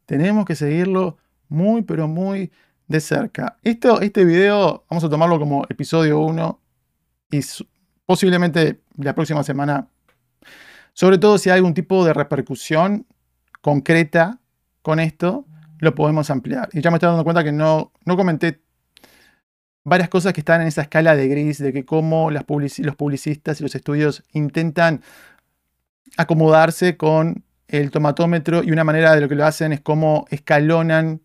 Tenemos 0.06 0.46
que 0.46 0.56
seguirlo 0.56 1.18
muy, 1.48 1.84
pero 1.84 2.08
muy 2.08 2.52
de 2.88 3.00
cerca. 3.00 3.58
Esto, 3.64 4.02
este 4.02 4.26
video 4.26 4.86
vamos 4.90 5.04
a 5.04 5.10
tomarlo 5.10 5.40
como 5.40 5.66
episodio 5.70 6.20
1 6.20 6.60
y 7.32 7.40
posiblemente 8.06 8.82
la 8.98 9.16
próxima 9.16 9.44
semana, 9.44 9.88
sobre 10.94 11.18
todo 11.18 11.38
si 11.38 11.50
hay 11.50 11.58
algún 11.58 11.74
tipo 11.74 12.04
de 12.04 12.14
repercusión 12.14 13.06
concreta 13.62 14.40
con 14.82 15.00
esto, 15.00 15.46
lo 15.82 15.96
podemos 15.96 16.30
ampliar. 16.30 16.70
Y 16.72 16.82
ya 16.82 16.92
me 16.92 16.98
estoy 16.98 17.08
dando 17.08 17.24
cuenta 17.24 17.44
que 17.44 17.52
no, 17.52 17.92
no 18.06 18.16
comenté 18.16 18.62
varias 19.84 20.10
cosas 20.10 20.32
que 20.32 20.42
están 20.42 20.62
en 20.62 20.68
esa 20.68 20.84
escala 20.84 21.16
de 21.16 21.28
gris, 21.28 21.58
de 21.58 21.74
que 21.74 21.84
cómo 21.84 22.30
las 22.32 22.46
los 22.78 22.96
publicistas 22.96 23.60
y 23.60 23.64
los 23.64 23.76
estudios 23.76 24.24
intentan 24.32 25.02
acomodarse 26.18 26.98
con 26.98 27.44
el 27.68 27.90
tomatómetro 27.90 28.64
y 28.64 28.72
una 28.72 28.84
manera 28.84 29.16
de 29.16 29.22
lo 29.22 29.28
que 29.28 29.36
lo 29.36 29.46
hacen 29.46 29.74
es 29.74 29.82
cómo 29.82 30.28
escalonan 30.30 31.22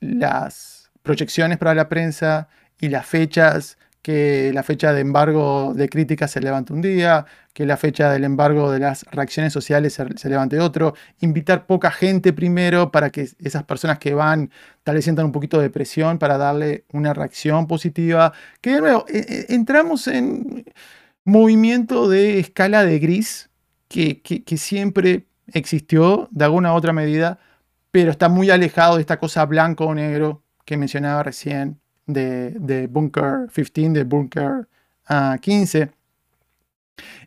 las 0.00 0.90
proyecciones 1.02 1.58
para 1.58 1.74
la 1.74 1.88
prensa 1.90 2.48
y 2.80 2.88
las 2.88 3.04
fechas 3.04 3.76
que 4.02 4.50
la 4.54 4.62
fecha 4.62 4.92
de 4.92 5.00
embargo 5.00 5.74
de 5.74 5.88
críticas 5.88 6.30
se 6.30 6.40
levante 6.40 6.72
un 6.72 6.80
día, 6.80 7.26
que 7.52 7.66
la 7.66 7.76
fecha 7.76 8.10
del 8.10 8.24
embargo 8.24 8.70
de 8.70 8.78
las 8.78 9.04
reacciones 9.10 9.52
sociales 9.52 9.92
se, 9.94 10.28
levante 10.28 10.58
otro, 10.58 10.94
invitar 11.20 11.66
poca 11.66 11.90
gente 11.90 12.32
primero 12.32 12.90
para 12.90 13.10
que 13.10 13.28
esas 13.38 13.64
personas 13.64 13.98
que 13.98 14.14
van 14.14 14.50
tal 14.84 14.94
vez 14.94 15.04
sientan 15.04 15.26
un 15.26 15.32
poquito 15.32 15.60
de 15.60 15.70
presión 15.70 16.18
para 16.18 16.38
darle 16.38 16.84
una 16.92 17.12
reacción 17.12 17.66
positiva, 17.66 18.32
que 18.60 18.74
de 18.74 18.80
nuevo, 18.80 19.04
e, 19.08 19.46
e, 19.50 19.54
entramos 19.54 20.06
en 20.08 20.64
movimiento 21.24 22.08
de 22.08 22.40
escala 22.40 22.84
de 22.84 22.98
gris 22.98 23.50
que, 23.88 24.22
que 24.22 24.56
siempre 24.56 25.26
existió 25.52 26.28
de 26.30 26.44
alguna 26.44 26.72
u 26.72 26.76
otra 26.76 26.92
medida, 26.92 27.38
pero 27.90 28.10
está 28.12 28.28
muy 28.28 28.50
alejado 28.50 28.96
de 28.96 29.02
esta 29.02 29.18
cosa 29.18 29.44
blanco 29.46 29.86
o 29.86 29.94
negro 29.94 30.42
que 30.64 30.76
mencionaba 30.76 31.22
recién 31.22 31.80
de, 32.12 32.88
Bunker 32.90 33.48
15, 33.52 33.90
de 33.90 34.04
Bunker 34.04 34.68
15. 35.40 35.82
Ah, 35.82 35.88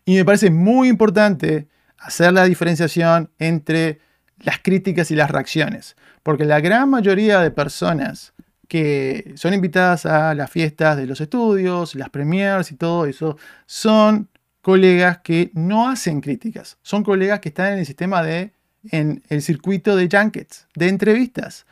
y 0.05 0.15
me 0.15 0.25
parece 0.25 0.49
muy 0.49 0.87
importante 0.87 1.67
hacer 1.97 2.33
la 2.33 2.45
diferenciación 2.45 3.29
entre 3.39 3.99
las 4.39 4.59
críticas 4.59 5.09
y 5.11 5.15
las 5.15 5.31
reacciones, 5.31 5.95
porque 6.21 6.45
la 6.45 6.59
gran 6.59 6.89
mayoría 6.89 7.39
de 7.39 7.51
personas 7.51 8.33
que 8.67 9.33
son 9.35 9.53
invitadas 9.53 10.05
a 10.05 10.33
las 10.33 10.49
fiestas 10.49 10.97
de 10.97 11.05
los 11.05 11.21
estudios, 11.21 11.95
las 11.95 12.09
premiers 12.09 12.71
y 12.71 12.75
todo 12.75 13.05
eso, 13.05 13.37
son 13.65 14.29
colegas 14.61 15.19
que 15.19 15.51
no 15.53 15.89
hacen 15.89 16.21
críticas, 16.21 16.77
son 16.81 17.03
colegas 17.03 17.39
que 17.39 17.49
están 17.49 17.73
en 17.73 17.79
el 17.79 17.85
sistema 17.85 18.23
de, 18.23 18.53
en 18.89 19.21
el 19.29 19.41
circuito 19.41 19.95
de 19.95 20.09
junkets, 20.11 20.67
de 20.75 20.87
entrevistas. 20.87 21.65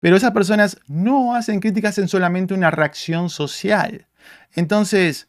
Pero 0.00 0.16
esas 0.16 0.32
personas 0.32 0.78
no 0.86 1.34
hacen 1.34 1.60
críticas 1.60 1.98
en 1.98 2.08
solamente 2.08 2.54
una 2.54 2.70
reacción 2.70 3.28
social. 3.30 4.06
Entonces, 4.54 5.28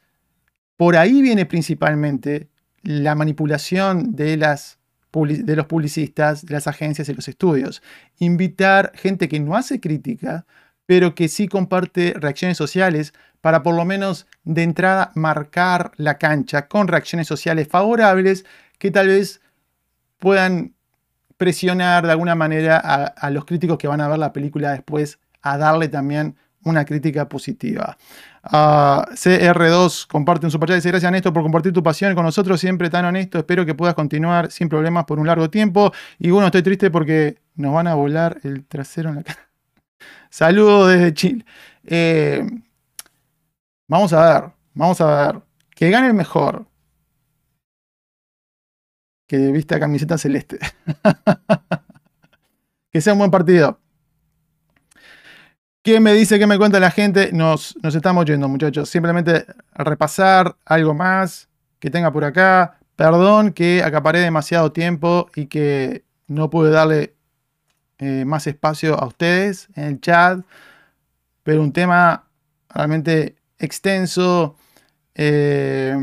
por 0.77 0.95
ahí 0.95 1.21
viene 1.21 1.45
principalmente 1.45 2.49
la 2.81 3.13
manipulación 3.15 4.15
de, 4.15 4.37
de 4.37 5.55
los 5.55 5.65
publicistas, 5.67 6.45
de 6.45 6.53
las 6.53 6.67
agencias 6.67 7.09
y 7.09 7.13
los 7.13 7.27
estudios. 7.27 7.83
Invitar 8.17 8.91
gente 8.95 9.27
que 9.27 9.39
no 9.39 9.55
hace 9.55 9.79
crítica, 9.79 10.45
pero 10.85 11.15
que 11.15 11.27
sí 11.27 11.47
comparte 11.47 12.13
reacciones 12.17 12.57
sociales 12.57 13.13
para 13.41 13.63
por 13.63 13.75
lo 13.75 13.85
menos 13.85 14.27
de 14.43 14.63
entrada 14.63 15.11
marcar 15.15 15.91
la 15.97 16.17
cancha 16.17 16.67
con 16.67 16.87
reacciones 16.87 17.27
sociales 17.27 17.67
favorables 17.67 18.45
que 18.77 18.91
tal 18.91 19.07
vez 19.07 19.41
puedan 20.17 20.75
presionar 21.41 22.05
de 22.05 22.11
alguna 22.11 22.35
manera 22.35 22.77
a, 22.77 23.29
los 23.31 23.45
críticos 23.45 23.79
que 23.79 23.87
van 23.87 23.99
a 23.99 24.07
ver 24.07 24.19
la 24.19 24.31
película 24.31 24.73
después 24.73 25.17
a 25.41 25.57
darle 25.57 25.87
también 25.87 26.35
una 26.63 26.85
crítica 26.85 27.27
positiva. 27.27 27.97
Ah, 28.43 29.07
CR2 29.09 30.05
comparte 30.05 30.45
un 30.45 30.51
superchat 30.51 30.75
y 30.75 30.77
dice 30.77 30.89
gracias 30.89 31.11
Néstor 31.11 31.33
por 31.33 31.41
compartir 31.41 31.73
tu 31.73 31.81
pasión 31.81 32.13
con 32.13 32.25
nosotros, 32.25 32.59
siempre 32.59 32.91
tan 32.91 33.05
honesto, 33.05 33.39
espero 33.39 33.65
que 33.65 33.73
puedas 33.73 33.95
continuar 33.95 34.51
sin 34.51 34.69
problemas 34.69 35.05
por 35.05 35.17
un 35.17 35.25
largo 35.25 35.49
tiempo. 35.49 35.91
Y 36.19 36.29
bueno, 36.29 36.45
estoy 36.45 36.61
triste 36.61 36.91
porque 36.91 37.39
nos 37.55 37.73
van 37.73 37.87
a 37.87 37.95
volar 37.95 38.37
el 38.43 38.63
trasero 38.63 39.09
en 39.09 39.15
la 39.15 39.23
cara. 39.23 39.49
Saludos 40.29 40.91
desde 40.91 41.11
Chile. 41.15 41.45
Eh, 41.87 42.47
vamos 43.87 44.13
a 44.13 44.41
ver, 44.41 44.51
vamos 44.75 45.01
a 45.01 45.25
ver. 45.25 45.41
Que 45.73 45.89
gane 45.89 46.05
el 46.05 46.13
mejor 46.13 46.67
que 49.31 49.49
vista 49.49 49.79
camiseta 49.79 50.17
celeste. 50.17 50.59
que 52.91 52.99
sea 52.99 53.13
un 53.13 53.19
buen 53.19 53.31
partido. 53.31 53.79
¿Qué 55.81 56.01
me 56.01 56.11
dice, 56.11 56.37
qué 56.37 56.45
me 56.45 56.57
cuenta 56.57 56.81
la 56.81 56.91
gente? 56.91 57.31
Nos, 57.31 57.77
nos 57.81 57.95
estamos 57.95 58.25
yendo, 58.25 58.49
muchachos. 58.49 58.89
Simplemente 58.89 59.45
repasar 59.73 60.57
algo 60.65 60.93
más 60.93 61.47
que 61.79 61.89
tenga 61.89 62.11
por 62.11 62.25
acá. 62.25 62.77
Perdón 62.97 63.53
que 63.53 63.81
acaparé 63.81 64.19
demasiado 64.19 64.73
tiempo 64.73 65.29
y 65.33 65.45
que 65.45 66.03
no 66.27 66.49
pude 66.49 66.69
darle 66.69 67.15
eh, 67.99 68.25
más 68.25 68.47
espacio 68.47 68.99
a 68.99 69.07
ustedes 69.07 69.69
en 69.75 69.83
el 69.85 70.01
chat. 70.01 70.41
Pero 71.43 71.61
un 71.61 71.71
tema 71.71 72.27
realmente 72.67 73.37
extenso. 73.57 74.57
Eh, 75.15 75.95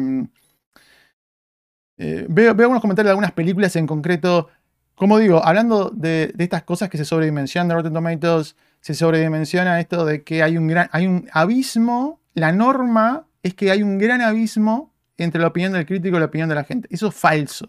eh, 1.99 2.27
veo, 2.29 2.51
algunos 2.51 2.81
comentarios 2.81 3.09
de 3.09 3.11
algunas 3.11 3.33
películas 3.33 3.75
en 3.77 3.87
concreto. 3.87 4.49
Como 4.95 5.19
digo, 5.19 5.45
hablando 5.45 5.91
de, 5.91 6.33
estas 6.39 6.63
cosas 6.63 6.89
que 6.89 6.97
se 6.97 7.05
sobredimensionan 7.05 7.69
de 7.69 7.75
Rotten 7.75 7.93
Tomatoes, 7.93 8.57
se 8.81 8.95
sobredimensiona 8.95 9.81
esto 9.81 10.05
de 10.05 10.23
que 10.23 10.43
hay 10.43 10.57
un 10.57 10.69
gran 10.69 10.89
hay 10.93 11.07
un 11.07 11.29
abismo. 11.33 12.21
La 12.35 12.53
norma 12.53 13.27
es 13.43 13.55
que 13.55 13.71
hay 13.71 13.83
un 13.83 13.99
gran 13.99 14.21
abismo 14.21 14.95
entre 15.17 15.41
la 15.41 15.49
opinión 15.49 15.73
del 15.73 15.87
crítico 15.87 16.17
y 16.17 16.21
la 16.21 16.27
opinión 16.27 16.49
de 16.49 16.55
la 16.55 16.65
gente. 16.65 16.89
Eso 16.91 17.09
es 17.09 17.15
falso. 17.15 17.69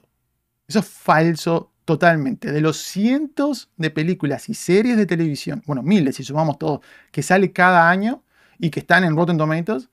Eso 0.68 0.80
es 0.80 0.86
falso 0.86 1.72
totalmente. 1.86 2.52
De 2.52 2.62
los 2.62 2.78
cientos 2.78 3.72
de 3.78 3.90
películas 3.90 4.48
y 4.50 4.54
series 4.54 4.96
de 4.96 5.08
televisión, 5.08 5.64
bueno, 5.66 5.82
miles 5.82 6.18
si 6.18 6.24
sumamos 6.24 6.60
todo, 6.60 6.82
que 7.12 7.24
sale 7.24 7.52
cada 7.52 7.90
año 7.90 8.24
y 8.60 8.70
que 8.70 8.82
están 8.82 9.04
en 9.04 9.16
Rotten 9.16 9.40
Tomatoes, 9.40 9.90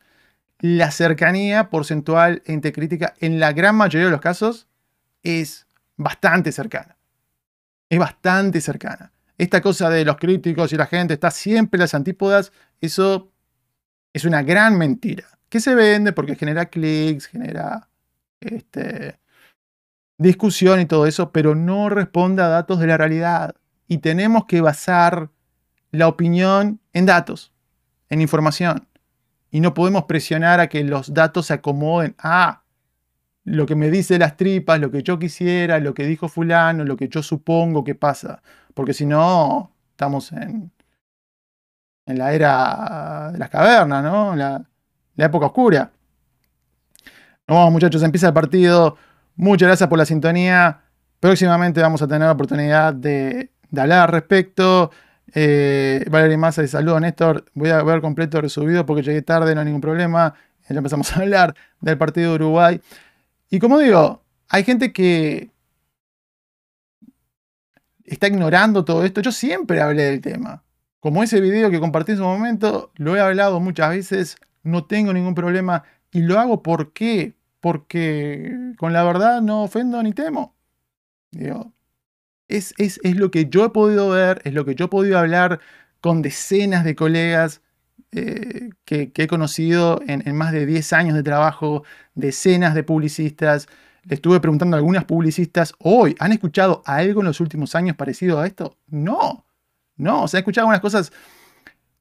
la 0.74 0.90
cercanía 0.90 1.70
porcentual 1.70 2.42
entre 2.44 2.72
crítica 2.72 3.14
en 3.20 3.38
la 3.38 3.52
gran 3.52 3.76
mayoría 3.76 4.06
de 4.06 4.10
los 4.10 4.20
casos 4.20 4.66
es 5.22 5.68
bastante 5.96 6.50
cercana. 6.50 6.96
Es 7.88 8.00
bastante 8.00 8.60
cercana. 8.60 9.12
Esta 9.38 9.60
cosa 9.60 9.88
de 9.90 10.04
los 10.04 10.16
críticos 10.16 10.72
y 10.72 10.76
la 10.76 10.86
gente 10.86 11.14
está 11.14 11.30
siempre 11.30 11.78
en 11.78 11.82
las 11.82 11.94
antípodas, 11.94 12.52
eso 12.80 13.30
es 14.12 14.24
una 14.24 14.42
gran 14.42 14.76
mentira. 14.76 15.26
Que 15.48 15.60
se 15.60 15.76
vende 15.76 16.12
porque 16.12 16.34
genera 16.34 16.66
clics, 16.66 17.26
genera 17.26 17.88
este, 18.40 19.20
discusión 20.18 20.80
y 20.80 20.86
todo 20.86 21.06
eso, 21.06 21.30
pero 21.30 21.54
no 21.54 21.88
responde 21.90 22.42
a 22.42 22.48
datos 22.48 22.80
de 22.80 22.88
la 22.88 22.96
realidad. 22.96 23.54
Y 23.86 23.98
tenemos 23.98 24.46
que 24.46 24.60
basar 24.60 25.30
la 25.92 26.08
opinión 26.08 26.80
en 26.92 27.06
datos, 27.06 27.52
en 28.08 28.20
información 28.20 28.88
y 29.50 29.60
no 29.60 29.74
podemos 29.74 30.04
presionar 30.04 30.60
a 30.60 30.68
que 30.68 30.84
los 30.84 31.14
datos 31.14 31.46
se 31.46 31.54
acomoden 31.54 32.14
a 32.18 32.62
lo 33.44 33.64
que 33.64 33.76
me 33.76 33.90
dice 33.90 34.18
las 34.18 34.36
tripas, 34.36 34.80
lo 34.80 34.90
que 34.90 35.02
yo 35.02 35.18
quisiera, 35.18 35.78
lo 35.78 35.94
que 35.94 36.04
dijo 36.04 36.28
fulano, 36.28 36.84
lo 36.84 36.96
que 36.96 37.08
yo 37.08 37.22
supongo 37.22 37.84
que 37.84 37.94
pasa. 37.94 38.42
Porque 38.74 38.92
si 38.92 39.06
no, 39.06 39.72
estamos 39.92 40.32
en, 40.32 40.72
en 42.06 42.18
la 42.18 42.32
era 42.32 43.30
de 43.32 43.38
las 43.38 43.48
cavernas, 43.48 44.02
¿no? 44.02 44.34
La, 44.34 44.64
la 45.14 45.24
época 45.24 45.46
oscura. 45.46 45.92
Nos 47.46 47.56
vamos 47.56 47.72
muchachos, 47.72 48.02
empieza 48.02 48.26
el 48.26 48.34
partido. 48.34 48.96
Muchas 49.36 49.68
gracias 49.68 49.88
por 49.88 49.98
la 49.98 50.06
sintonía. 50.06 50.80
Próximamente 51.20 51.80
vamos 51.80 52.02
a 52.02 52.08
tener 52.08 52.26
la 52.26 52.32
oportunidad 52.32 52.94
de, 52.94 53.52
de 53.70 53.80
hablar 53.80 54.00
al 54.00 54.08
respecto. 54.08 54.90
Eh, 55.34 56.04
Valeria 56.10 56.38
Massa 56.38 56.62
dice, 56.62 56.72
saludos 56.72 57.00
Néstor, 57.00 57.44
voy 57.54 57.70
a 57.70 57.82
ver 57.82 58.00
completo 58.00 58.40
resubido 58.40 58.86
porque 58.86 59.02
llegué 59.02 59.22
tarde, 59.22 59.54
no 59.54 59.60
hay 59.60 59.66
ningún 59.66 59.80
problema. 59.80 60.34
Ya 60.68 60.76
empezamos 60.76 61.12
a 61.12 61.20
hablar 61.20 61.54
del 61.80 61.98
partido 61.98 62.30
de 62.30 62.34
Uruguay. 62.36 62.80
Y 63.50 63.58
como 63.58 63.78
digo, 63.78 64.22
hay 64.48 64.64
gente 64.64 64.92
que 64.92 65.50
está 68.04 68.28
ignorando 68.28 68.84
todo 68.84 69.04
esto. 69.04 69.20
Yo 69.20 69.32
siempre 69.32 69.80
hablé 69.80 70.04
del 70.04 70.20
tema. 70.20 70.64
Como 71.00 71.22
ese 71.22 71.40
video 71.40 71.70
que 71.70 71.80
compartí 71.80 72.12
en 72.12 72.18
su 72.18 72.24
momento, 72.24 72.90
lo 72.96 73.16
he 73.16 73.20
hablado 73.20 73.60
muchas 73.60 73.90
veces, 73.90 74.36
no 74.62 74.86
tengo 74.86 75.12
ningún 75.12 75.34
problema 75.34 75.84
y 76.10 76.22
lo 76.22 76.38
hago 76.40 76.62
¿por 76.62 76.92
qué? 76.92 77.34
Porque 77.60 78.72
con 78.78 78.92
la 78.92 79.04
verdad 79.04 79.40
no 79.40 79.64
ofendo 79.64 80.02
ni 80.02 80.12
temo. 80.12 80.56
Digo, 81.30 81.72
es, 82.48 82.74
es, 82.78 83.00
lo 83.16 83.30
que 83.30 83.46
yo 83.46 83.64
he 83.64 83.70
podido 83.70 84.10
ver, 84.10 84.40
es 84.44 84.54
lo 84.54 84.64
que 84.64 84.74
yo 84.74 84.86
he 84.86 84.88
podido 84.88 85.18
hablar 85.18 85.60
con 86.00 86.22
decenas 86.22 86.84
de 86.84 86.94
colegas 86.94 87.62
eh, 88.12 88.70
que, 88.84 89.12
he 89.14 89.26
conocido 89.26 90.00
en, 90.06 90.34
más 90.36 90.52
de 90.52 90.66
10 90.66 90.92
años 90.92 91.14
de 91.14 91.22
trabajo, 91.22 91.84
decenas 92.14 92.74
de 92.74 92.84
publicistas. 92.84 93.66
Le 94.04 94.14
estuve 94.14 94.40
preguntando 94.40 94.76
a 94.76 94.78
algunas 94.78 95.04
publicistas 95.04 95.74
hoy, 95.78 96.14
¿han 96.20 96.32
escuchado 96.32 96.82
algo 96.86 97.20
en 97.20 97.26
los 97.26 97.40
últimos 97.40 97.74
años 97.74 97.96
parecido 97.96 98.40
a 98.40 98.46
esto? 98.46 98.78
No, 98.86 99.46
no, 99.96 100.22
o 100.24 100.28
sea, 100.28 100.38
he 100.38 100.42
escuchado 100.42 100.66
algunas 100.66 100.80
cosas 100.80 101.12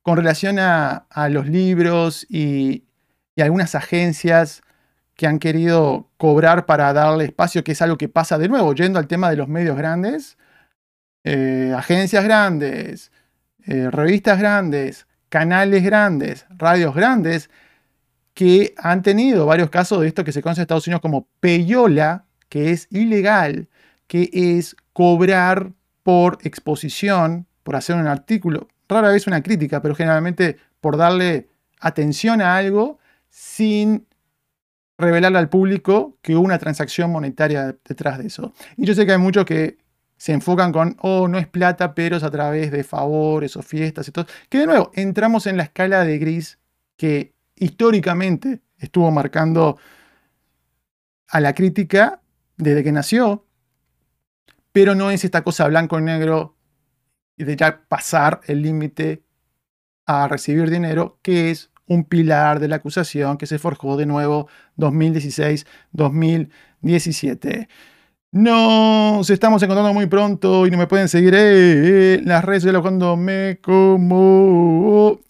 con 0.03 0.17
relación 0.17 0.59
a, 0.59 1.07
los 1.30 1.47
libros 1.47 2.27
y, 2.30 2.84
algunas 3.38 3.76
agencias 3.76 4.61
que 5.15 5.27
han 5.27 5.39
querido 5.39 6.09
cobrar 6.17 6.65
para 6.65 6.91
darle 6.93 7.25
espacio, 7.25 7.63
que 7.63 7.71
es 7.71 7.81
algo 7.81 7.97
que 7.97 8.09
pasa 8.09 8.37
de 8.37 8.49
nuevo, 8.49 8.73
yendo 8.73 8.99
al 8.99 9.07
tema 9.07 9.29
de 9.29 9.37
los 9.37 9.47
medios 9.47 9.77
grandes, 9.77 10.37
eh, 11.23 11.73
agencias 11.75 12.23
grandes, 12.23 13.11
eh, 13.65 13.89
revistas 13.89 14.39
grandes, 14.39 15.07
canales 15.29 15.83
grandes, 15.83 16.45
radios 16.49 16.93
grandes, 16.93 17.49
que 18.33 18.75
han 18.77 19.01
tenido 19.01 19.45
varios 19.45 19.69
casos 19.69 20.01
de 20.01 20.07
esto 20.07 20.23
que 20.23 20.33
se 20.33 20.41
conoce 20.41 20.61
en 20.61 20.63
Estados 20.63 20.87
Unidos 20.87 21.01
como 21.01 21.27
peyola, 21.39 22.25
que 22.49 22.71
es 22.71 22.87
ilegal, 22.91 23.69
que 24.07 24.29
es 24.33 24.75
cobrar 24.93 25.71
por 26.03 26.37
exposición, 26.43 27.47
por 27.63 27.75
hacer 27.75 27.95
un 27.95 28.07
artículo, 28.07 28.67
rara 28.87 29.09
vez 29.09 29.25
una 29.25 29.41
crítica, 29.41 29.81
pero 29.81 29.95
generalmente 29.95 30.57
por 30.81 30.97
darle 30.97 31.49
atención 31.79 32.41
a 32.41 32.57
algo 32.57 32.99
sin 33.29 34.05
revelarle 34.97 35.38
al 35.38 35.49
público 35.49 36.17
que 36.22 36.35
hubo 36.35 36.45
una 36.45 36.59
transacción 36.59 37.11
monetaria 37.11 37.76
detrás 37.88 38.17
de 38.17 38.27
eso. 38.27 38.53
Y 38.77 38.85
yo 38.85 38.93
sé 38.93 39.05
que 39.05 39.13
hay 39.13 39.17
muchos 39.17 39.45
que 39.45 39.77
se 40.17 40.31
enfocan 40.31 40.72
con, 40.72 40.95
oh, 41.01 41.27
no 41.27 41.38
es 41.38 41.47
plata, 41.47 41.93
pero 41.93 42.17
es 42.17 42.23
a 42.23 42.31
través 42.31 42.72
de 42.72 42.84
favores 42.84 43.57
o 43.57 43.61
fiestas 43.61 44.07
y 44.07 44.11
todo. 44.11 44.26
Que 44.49 44.59
de 44.59 44.67
nuevo, 44.67 44.91
entramos 44.93 45.47
en 45.47 45.57
la 45.57 45.63
escala 45.63 46.05
de 46.05 46.17
gris 46.17 46.59
que 46.95 47.34
históricamente 47.55 48.61
estuvo 48.77 49.11
marcando 49.11 49.77
a 51.27 51.41
la 51.41 51.53
crítica 51.53 52.22
desde 52.57 52.84
que 52.84 52.91
nació, 52.91 53.45
pero 54.72 54.95
no 54.95 55.11
es 55.11 55.26
esta 55.26 55.43
cosa 55.43 55.67
blanco 55.67 55.99
y 55.99 56.03
negro 56.03 56.55
de 57.38 57.55
ya 57.55 57.85
pasar 57.88 58.41
el 58.45 58.61
límite 58.61 59.23
a 60.05 60.27
recibir 60.27 60.69
dinero, 60.69 61.19
que 61.22 61.51
es 61.51 61.72
un 61.88 62.03
pilar 62.03 62.60
de 62.60 62.68
la 62.68 62.76
acusación 62.78 63.38
que 63.38 63.45
se 63.48 63.60
forjó 63.60 63.98
de 63.98 64.06
nuevo 64.06 64.48
2016-2017. 64.78 67.68
Nos 68.32 69.30
estamos 69.30 69.62
encontrando 69.64 69.94
muy 69.94 70.07
pronto 70.07 70.68
y 70.68 70.72
no 70.72 70.78
me 70.78 70.88
pueden 70.88 71.07
seguir 71.07 71.34
las 72.26 72.44
redes 72.44 72.64
sociales 72.64 72.82
cuando 72.82 73.16
me 73.16 73.60
como 73.62 75.22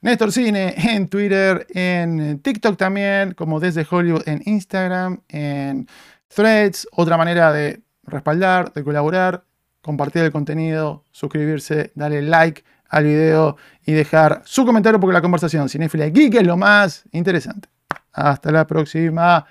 Néstor 0.00 0.30
Cine 0.30 0.74
en 0.76 1.08
Twitter, 1.08 1.66
en 1.70 2.38
TikTok 2.38 2.76
también, 2.76 3.34
como 3.34 3.58
desde 3.58 3.84
Hollywood 3.90 4.28
en 4.28 4.42
Instagram, 4.44 5.22
en 5.28 5.88
Threads, 6.28 6.86
otra 6.92 7.16
manera 7.16 7.52
de 7.52 7.82
respaldar, 8.04 8.72
de 8.72 8.84
colaborar, 8.84 9.42
compartir 9.82 10.22
el 10.22 10.30
contenido, 10.30 11.04
suscribirse, 11.10 11.90
darle 11.96 12.22
like 12.22 12.62
al 12.88 13.04
video 13.04 13.56
y 13.84 13.92
dejar 13.92 14.42
su 14.44 14.64
comentario 14.64 14.98
porque 15.00 15.14
la 15.14 15.22
conversación 15.22 15.68
cinéfila 15.68 16.06
geek 16.06 16.34
es 16.34 16.46
lo 16.46 16.56
más 16.56 17.04
interesante. 17.12 17.68
Hasta 18.12 18.50
la 18.50 18.66
próxima. 18.66 19.46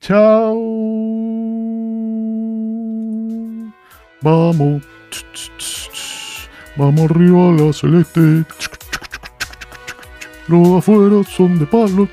Chao. 0.00 0.54
Vamos. 4.22 4.82
Vamos 6.76 7.10
arriba 7.10 7.48
a 7.48 7.52
la 7.52 7.72
celeste. 7.72 8.44
Los 10.48 10.78
afuera 10.78 11.22
son 11.24 11.58
de 11.58 11.66
palo. 11.66 12.08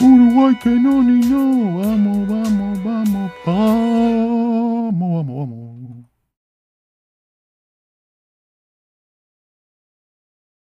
Uruguay 0.00 0.58
que 0.62 0.70
no 0.70 1.02
ni 1.02 1.20
no. 1.28 1.80
Vamos, 1.80 2.28
vamos. 2.28 2.78
Vamos, 3.46 4.92
vamos, 4.92 5.26
vamos. 5.26 5.69